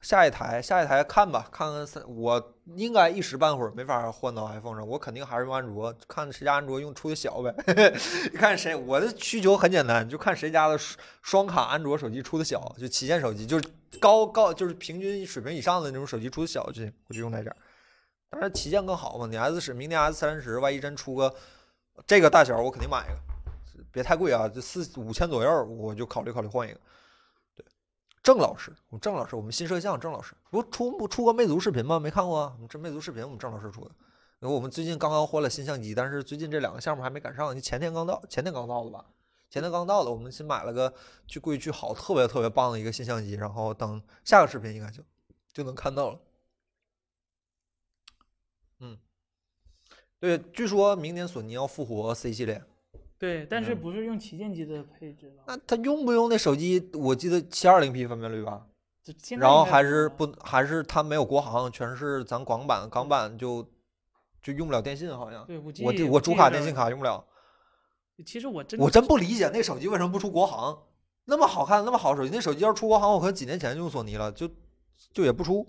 [0.00, 7.52] 下一台，下一台看吧，看看三，我应该一时半会儿没法换到 iPhone 上，我肯定还是用安卓，看谁家安卓用出的小呗。
[8.32, 13.68] 看谁，我的需求很简单，就看谁家的双双卡安卓手机出的小，就旗舰手机，就是
[13.98, 17.56] 高高就是平均水平以上的那种手机出的小就行，我就用在这儿。
[18.30, 21.34] 当然旗舰更好嘛，你 S 十，明年 S 三十，万一真出个
[22.06, 26.78] 这个大小，我肯定买一个，别太贵啊，就四五千左右，我就考虑考虑换一个。
[27.56, 27.64] 对，
[28.22, 31.98] 郑老师，我们郑老师，我们新摄像郑老师，不出不出个魅族视频吗？
[31.98, 33.90] 没看过啊，这魅族视频我们郑老师出的。
[34.40, 39.04] 因为我们最近刚刚换了新相机，但是最近这两个项目还没赶上，就前天刚到，前天刚到的吧？
[39.50, 40.92] 前天刚到的，我们新买了个
[41.26, 45.02] 巨贵巨好、特别特别棒的一个新相机，然后等下个视频应该就
[45.52, 46.20] 就能看到了。
[48.80, 48.96] 嗯，
[50.20, 52.62] 对，据说明年索尼要复活 C 系列，
[53.18, 55.44] 对，但是嗯不是用旗舰机的配置了？
[55.46, 56.90] 那它用不用那手机？
[56.94, 58.66] 我记得七二零 P 分辨率吧？
[59.38, 63.66] 然后还是不还是它没有国行，全是咱港版，港版就
[64.42, 65.46] 就用不了电信，好像。
[65.46, 67.24] 对五 G，我我主卡电信卡用不了，
[68.26, 70.78] 其实我真我真不理解那手机为什么不出国行，
[71.24, 74.46] 那么好看那么好手机，那手机要是出国行，我可能几年前就用索尼了，就
[75.12, 75.66] 就也不出，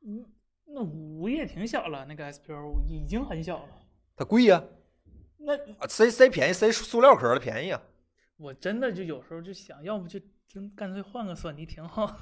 [0.00, 0.12] 那
[0.80, 3.68] 五也挺小了，那个 SPO 五已经很小了。
[4.16, 4.62] 它贵呀、
[5.38, 7.80] 那啊，谁谁便宜谁塑料壳的便宜啊，
[8.36, 12.16] 我真的就有时候就想要不就真干脆换个索尼挺好。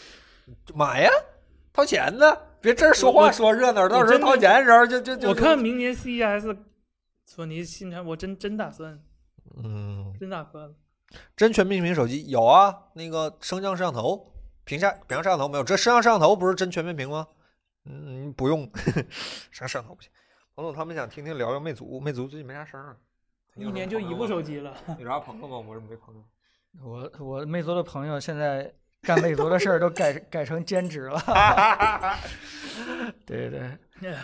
[0.66, 1.10] 就买呀，
[1.72, 6.56] 掏钱呢，别这儿说话说热闹，到时候掏钱的时候就就就我看明年 CES
[7.24, 9.00] 索尼新产，我真真打算
[9.56, 10.14] 嗯。
[10.20, 10.74] 真打算了。
[11.36, 14.32] 真全面屏手机有啊，那个升降摄像头，
[14.64, 17.26] 屏下屏下摄像头没有，这摄像摄像头不是真全面屏吗？
[17.84, 18.70] 嗯，不用，
[19.50, 20.10] 啥摄像头不行。
[20.54, 22.96] 彭总他们想听听聊聊魅族，魅族最近没啥声儿，
[23.56, 25.56] 一年就一部手机了，有啥朋友吗？
[25.68, 26.22] 我是没朋友。
[26.80, 28.72] 我我魅族的朋友现在
[29.02, 31.20] 干魅族的事儿都改改成兼职了。
[33.26, 33.60] 对 对，
[34.00, 34.16] 魅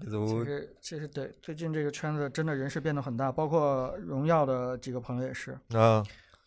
[0.00, 5.52] 其族实其实对，最近这个圈子真的人事变动很大，包括荣耀的几个朋友也是。
[5.70, 6.02] 啊，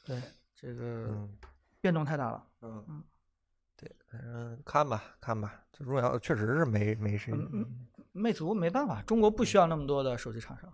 [0.05, 0.21] 对，
[0.55, 1.37] 这个嗯
[1.81, 2.43] 变动太大了。
[2.61, 3.03] 嗯嗯，
[4.19, 7.33] 对，嗯，看吧看吧，这荣耀确实是没没谁。
[7.33, 10.71] 嗯嗯魅族没办法，中国不需要那么多的手机厂商。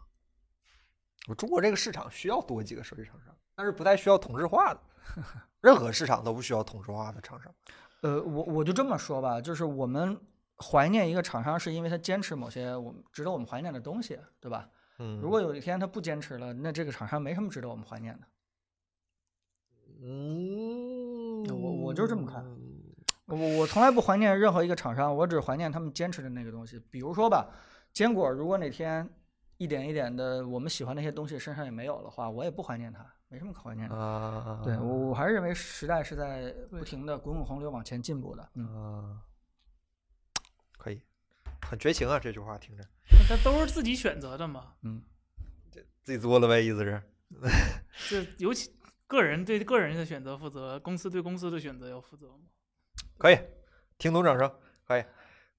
[1.27, 4.79] 我中国这个市场需要多几个手机厂商，但是不太需要同质化的，
[5.61, 7.53] 任何市场都不需要同质化的厂商。
[8.01, 10.17] 呃，我我就这么说吧，就是我们
[10.57, 14.69] 怀念一个厂商，是因为他坚持某些我们值得我们怀念的东西，对吧？
[14.99, 18.27] 嗯，如果有一天他不坚持了，那这个厂商没什么值得我们怀念的。
[20.01, 22.43] 嗯，我我就这么看
[23.25, 26.79] 我我从来不怀念任何一个厂商，我只怀念他们坚持的那个东西。
[26.91, 27.49] 比如说吧，
[27.93, 29.09] 坚果如果哪天
[29.57, 33.95] 一点一点的我们喜欢那些东西身上也没有的话，我也不怀念它，没什么可怀念的。
[33.95, 38.49] 啊，对我我还是认为时代是在不停的滚滚洪流往前进步的。
[38.55, 39.21] 嗯，啊，
[40.77, 41.01] 可以，
[41.61, 42.83] 很绝情啊，这句话听着，
[43.29, 44.73] 它都是自己选择的嘛。
[44.83, 45.01] 嗯
[46.03, 47.01] 自己做了呗，意思是，
[48.09, 48.69] 这尤其
[49.07, 52.43] 个人对个人的选择负责，公司对公司的选择要负责嘛。
[53.17, 53.37] 可以，
[53.97, 54.51] 听懂掌声，
[54.87, 55.03] 可以。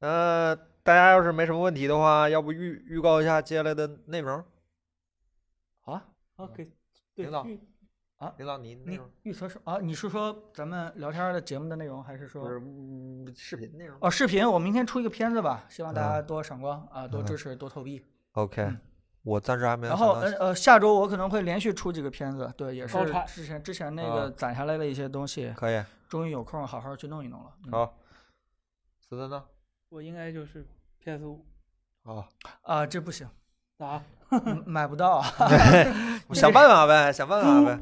[0.01, 4.45] 那、大家要是没什么问题的话，要不预预告一下接下来的内容？
[5.81, 6.05] 好啊，
[6.37, 6.65] 好，给
[7.15, 7.47] 对领导
[8.19, 9.79] 啊领导，你内你预测是啊？
[9.81, 14.47] 你是说咱们聊天的节目的内容，还是说是、嗯、视频内容哦视频？
[14.49, 18.05] 我明天出一个片子吧，希望大家嗯多赏光啊，多嗯支持，多投币。
[18.33, 18.81] ？OK，、嗯
[19.23, 27.53] 我暂时还没有然后呃呃，下周我可能会连续出几个片子，对，也是之前之前那啊个攒下来的一些东西，可以，终于有空好好去弄一弄了。
[27.67, 27.97] 嗯、好。
[29.01, 29.45] 思思呢？
[29.91, 30.67] 我应该就是
[31.01, 31.45] PS 五
[32.05, 32.27] 啊，
[32.63, 33.29] 啊，这不行，
[33.79, 34.03] 咋？
[34.31, 35.23] 嗯买不到。
[36.33, 37.79] 想办法呗，想办法呗。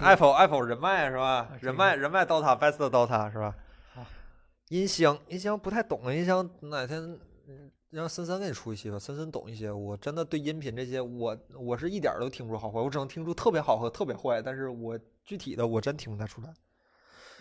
[0.00, 3.56] Apple Apple 人脉是吧人脉人脉 DOTA best DOTA 是吧
[3.94, 4.04] 好？
[4.68, 7.00] 音箱音箱不太懂，音箱哪天
[7.48, 9.72] 嗯让森森给你出一期吧，森森懂一些。
[9.72, 16.54] 我真的对音频这些，我我是一点儿都听不出好坏，我只能听出特别好和特别坏，但是我具体的我真听不太出来。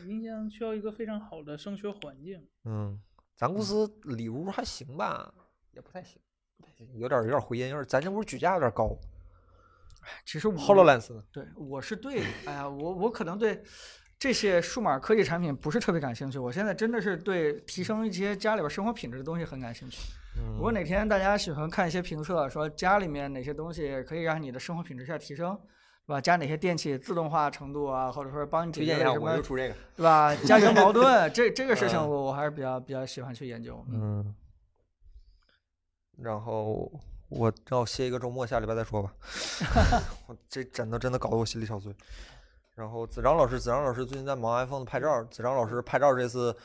[0.08, 2.46] 音箱需要一个非常好的升学环境。
[2.66, 3.00] 嗯，
[3.36, 5.34] 咱公司里屋还行吧，
[5.72, 6.22] 也不太行，
[6.58, 8.96] 不太行，有点儿有点儿回音，有点儿咱这屋举架有点儿高。
[10.26, 11.24] 其实我 HoloLens 呢？
[11.32, 13.64] 对我是对，哎呀，我我可能对
[14.18, 16.40] 这些数码科技产品不是特别感兴趣。
[16.40, 20.02] 我现在真的是对提升一些家里边生活品质的东西很感兴趣。
[20.38, 25.60] 嗯如果哪天大家喜欢看一些评测，说家里面哪些东西可以让你的生活品质下提升，
[26.06, 26.20] 对吧？
[26.20, 29.76] 加哪些电器自动化程度啊，或者说帮你解推荐一下，决什么我就，出这个。
[29.96, 30.36] 对吧？
[30.36, 33.84] 家庭矛盾，这这个事情嗯我我还是比较比较喜欢去研究。
[33.90, 34.36] 嗯，嗯，
[36.18, 36.92] 然后
[37.30, 39.14] 我让我歇一个周末，下礼拜再说吧。
[40.28, 41.94] 我这枕头真的搞得我心力憔悴。
[42.76, 46.56] 然后子章老师，子章老师最近在忙 iPhone 的拍照，子章老师拍照这次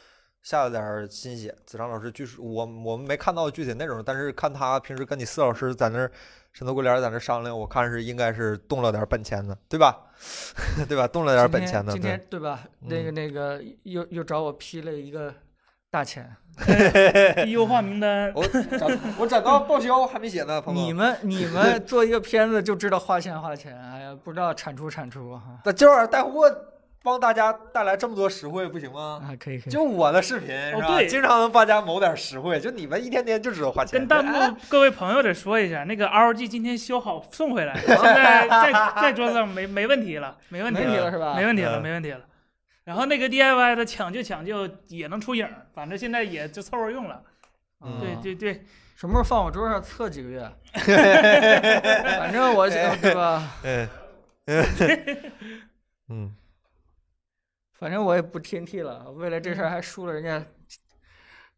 [0.46, 1.52] 下了点儿心血。
[1.66, 6.08] 子章老师据说我我们没看到具体内容，但是看他平时跟你四老师在那儿
[6.52, 9.98] 神头鬼脸在那儿商量，我看是应该是动了点本钱的，对吧？
[10.88, 11.08] 对吧？
[11.08, 12.10] 动了点本钱的，今对。
[12.12, 12.60] 天对吧？
[12.82, 15.34] 那个那个又又找我批了一个
[15.90, 16.32] 大钱。
[17.50, 20.80] 优化名单，我攒我攒到报销还没写呢，朋友。
[20.80, 25.60] 你们你们做一个片子就知道花钱花钱，哎呀，不知道产出产出哈。
[25.64, 26.48] 那这玩意儿带货
[27.06, 29.22] 帮大家带来这么多实惠，不行吗？
[29.22, 29.70] 啊，可以可以。
[29.70, 30.88] 就我的视频是吧？
[30.98, 34.00] 对经常能帮大家谋点实惠，就你们一天天就知道花钱。
[34.00, 41.34] 跟弹哎幕 各位朋友得说一下，那个 ROG 今天修好送回来，现在在在桌子上没没问题了，没问题了，是吧？
[41.36, 42.20] 没问题了，嗯没问题了。
[42.82, 47.22] 然后那个 DIY 的抢救抢救也能出影儿，反正现在也就凑合用了。
[47.84, 48.64] 嗯对对对，
[48.96, 50.50] 什么时候放我桌上测几个月？
[52.18, 53.42] 反正我对吧？
[53.62, 53.88] 嗯
[56.08, 56.32] 嗯，
[57.78, 60.44] 反正我也不听替了，为了这事儿还输了人家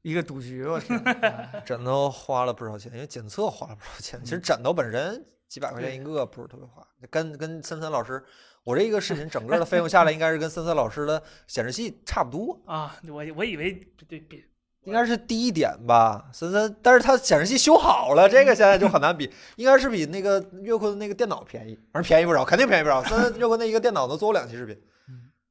[0.03, 0.99] 一个赌局，我天！
[1.23, 4.21] 哎枕头花了不少钱，因为检测花了不少钱。
[4.25, 6.87] 其实枕头本身几百块钱一个，不是特别花。
[7.11, 8.23] 跟跟森森老师，
[8.65, 13.73] 我这一个视频整个的费用下来，应该是跟森森老师的显示器差不多， 啊，我我以为
[14.09, 14.45] 对比
[14.85, 16.31] 应该是低一点吧。
[16.33, 23.03] 森森，但是它显示器修好了，这个现在就很难比，应该是比那个岳坤的那个电脑便宜，反正便宜不少，肯定便宜不少。
[23.05, 24.81] 森森岳坤那一个电脑能做我两期视频，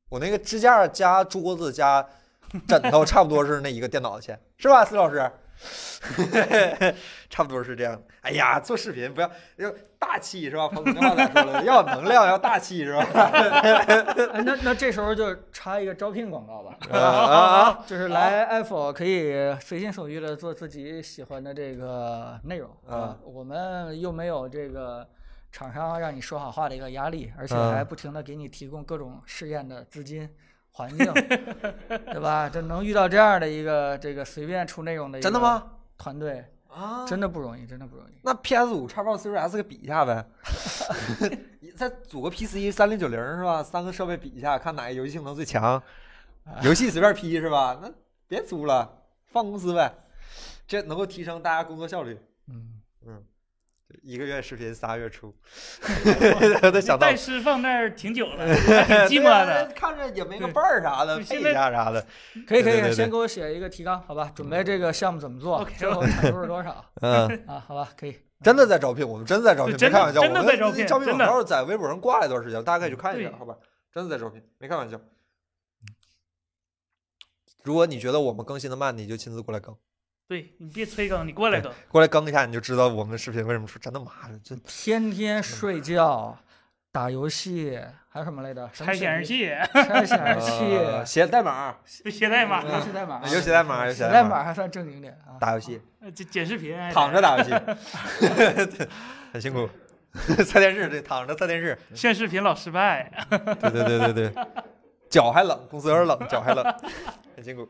[0.10, 2.06] 我那个支架加桌子加
[2.68, 5.30] 枕头，差不多是那一个电脑的钱，是吧，司老师？
[7.32, 8.00] 差不多是这样。
[8.22, 10.68] 哎呀，做视频不要要大气是吧？
[10.68, 11.66] 彭总那话咋说来着？
[11.66, 13.02] 要有能量，要大气是吧？
[13.12, 17.80] 哎，那那这时候就插一个招聘广告吧，啊啊啊！
[17.90, 25.08] 就是来 Apple 可以随心所欲的做自己喜欢的这个内容啊，我们又没有这个
[25.52, 30.30] 厂商让你说好话的一个压力，而且嗯还不停的给你提供各种试验的资金。
[30.72, 31.12] 环境，
[32.06, 32.48] 对吧？
[32.48, 35.72] 这能遇到这样的一个这个随便出内容的真的吗？
[35.98, 38.14] 团队，啊，真的不容易，真的不容易。
[38.22, 40.24] 那 PS 五、叉 box、Series S 给比一下呗，
[41.76, 43.64] 再组个 PC 三零九零是吧？
[43.64, 45.82] 三个设备比一下，看哪个游戏性能最强。
[46.62, 47.80] 游戏随便 P 是吧？
[47.82, 47.92] 那
[48.28, 49.92] 别租了，放公司呗，
[50.68, 52.20] 这能够提升大家工作效率。
[52.50, 53.24] 嗯嗯，
[54.04, 55.34] 一个月视频仨月出，
[56.62, 58.46] 我都想到带诗放那儿挺久了，
[58.88, 59.68] 还挺寂寞的。
[59.76, 62.06] 看着也没个伴儿啥的，配一下啥的。
[62.48, 64.32] 可以可以，先给我写一个提纲，好吧？
[64.36, 67.64] 准备这个项目怎么做，OK，最后产出是多少 嗯，啊？
[67.68, 68.18] 好吧，可以。
[68.44, 70.22] 真的在招聘，我们真的在招聘，没开玩笑。
[70.22, 73.56] 真的我们在招聘广告在微博上挂了一段时间，大家可以去看一下，好吧？
[73.94, 75.00] 真的在招聘，没开玩笑。
[77.64, 79.76] 如果你觉得我们更新的慢，你就亲自过来更，
[80.28, 81.72] 对你别催更，你过来更。
[81.88, 86.38] 过来更一下，你就知道我们视频为什么说真的妈的，这天天睡觉、
[86.92, 87.80] 打游戏，
[88.10, 88.70] 还有什么来着？
[88.74, 95.40] 拆 显示器、器，拆显示呃器、写代码， 写代码，游戏代码，有写代码，有写代码还算正经点啊。
[95.40, 97.52] 打游戏，呃剪剪视频，躺着打游戏，
[99.32, 99.70] 很辛苦。
[100.46, 103.12] 测电视，对，躺着测电视，炫视频老失败。
[103.30, 104.34] 对对对对对，
[105.10, 106.76] 脚还冷，公司有点冷，脚还冷，
[107.36, 107.66] 很辛苦。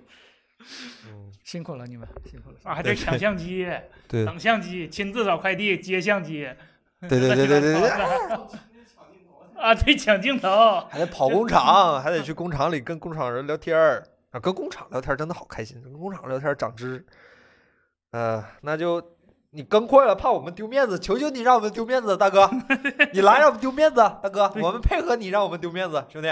[0.60, 2.58] 嗯，辛苦了你们，辛苦了。
[2.64, 3.68] 啊，还得抢相机、
[4.08, 6.50] 对 等相机、亲自找快递、接相机。
[7.02, 7.90] 对对对对对对，
[9.56, 10.48] 啊，对，抢镜头。
[10.90, 17.06] 还得跑工厂，还得去工厂里跟工厂人聊天儿啊，跟工厂聊天真的好开心，跟工厂聊天长知识。
[18.12, 19.02] 呃，那就
[19.58, 22.48] 你更快了，怕我们丢面子，求求你让我们丢面子，大哥，
[23.12, 26.32] 你来让我们丢面子，大哥，我们配合你让我们丢面子，兄弟，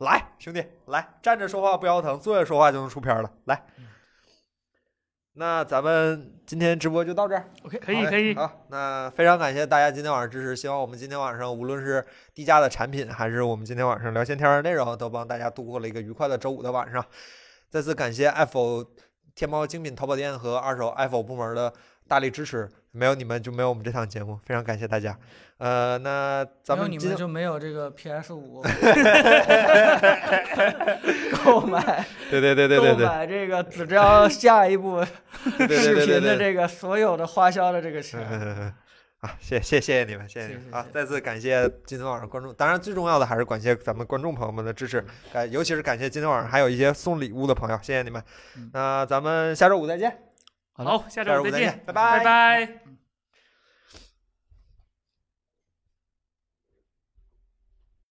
[0.00, 3.64] 来，兄弟，来，站着说话不腰疼，坐着说话就能出片儿了，来。
[5.38, 7.48] 那咱们今天直播就到这儿。
[7.64, 12.04] OK，可以可以好，那非常感谢大家今天晚上支持，希望我们今天晚上无论是
[12.34, 17.02] 低价的产品，还是我们今天晚上聊闲天的内容，都帮大家度过了一个愉快的周五的晚上。
[17.70, 18.84] 再次感谢 Apple
[19.34, 21.70] 天猫精品淘宝店和二手 Apple 部门的
[22.08, 25.16] 大力支持，没有你们就没有我们这档节目， 非常感谢大家。
[25.58, 28.62] 呃，那咱们没有你们就没有这个 PS 五
[31.42, 35.02] 购买对对对对对购对买这个子昭下一步
[35.56, 35.94] 对对视。
[35.94, 38.20] 频的这个所有的花销的这个钱。
[38.30, 38.70] 嗯，
[39.20, 40.84] 啊，谢谢谢谢你们，谢谢你们啊！
[40.92, 45.02] 再次感谢今天晚上观众，当然最重要的还是感谢咱们观众朋友们的支持，
[45.32, 48.22] 感尤其是感谢今天晚上还有一些送礼物的朋友，谢谢你们
[48.58, 48.70] 嗯。
[48.74, 50.25] 那咱们下周五再见，
[50.84, 52.95] 好，下下周周再见，五再见，拜拜拜拜。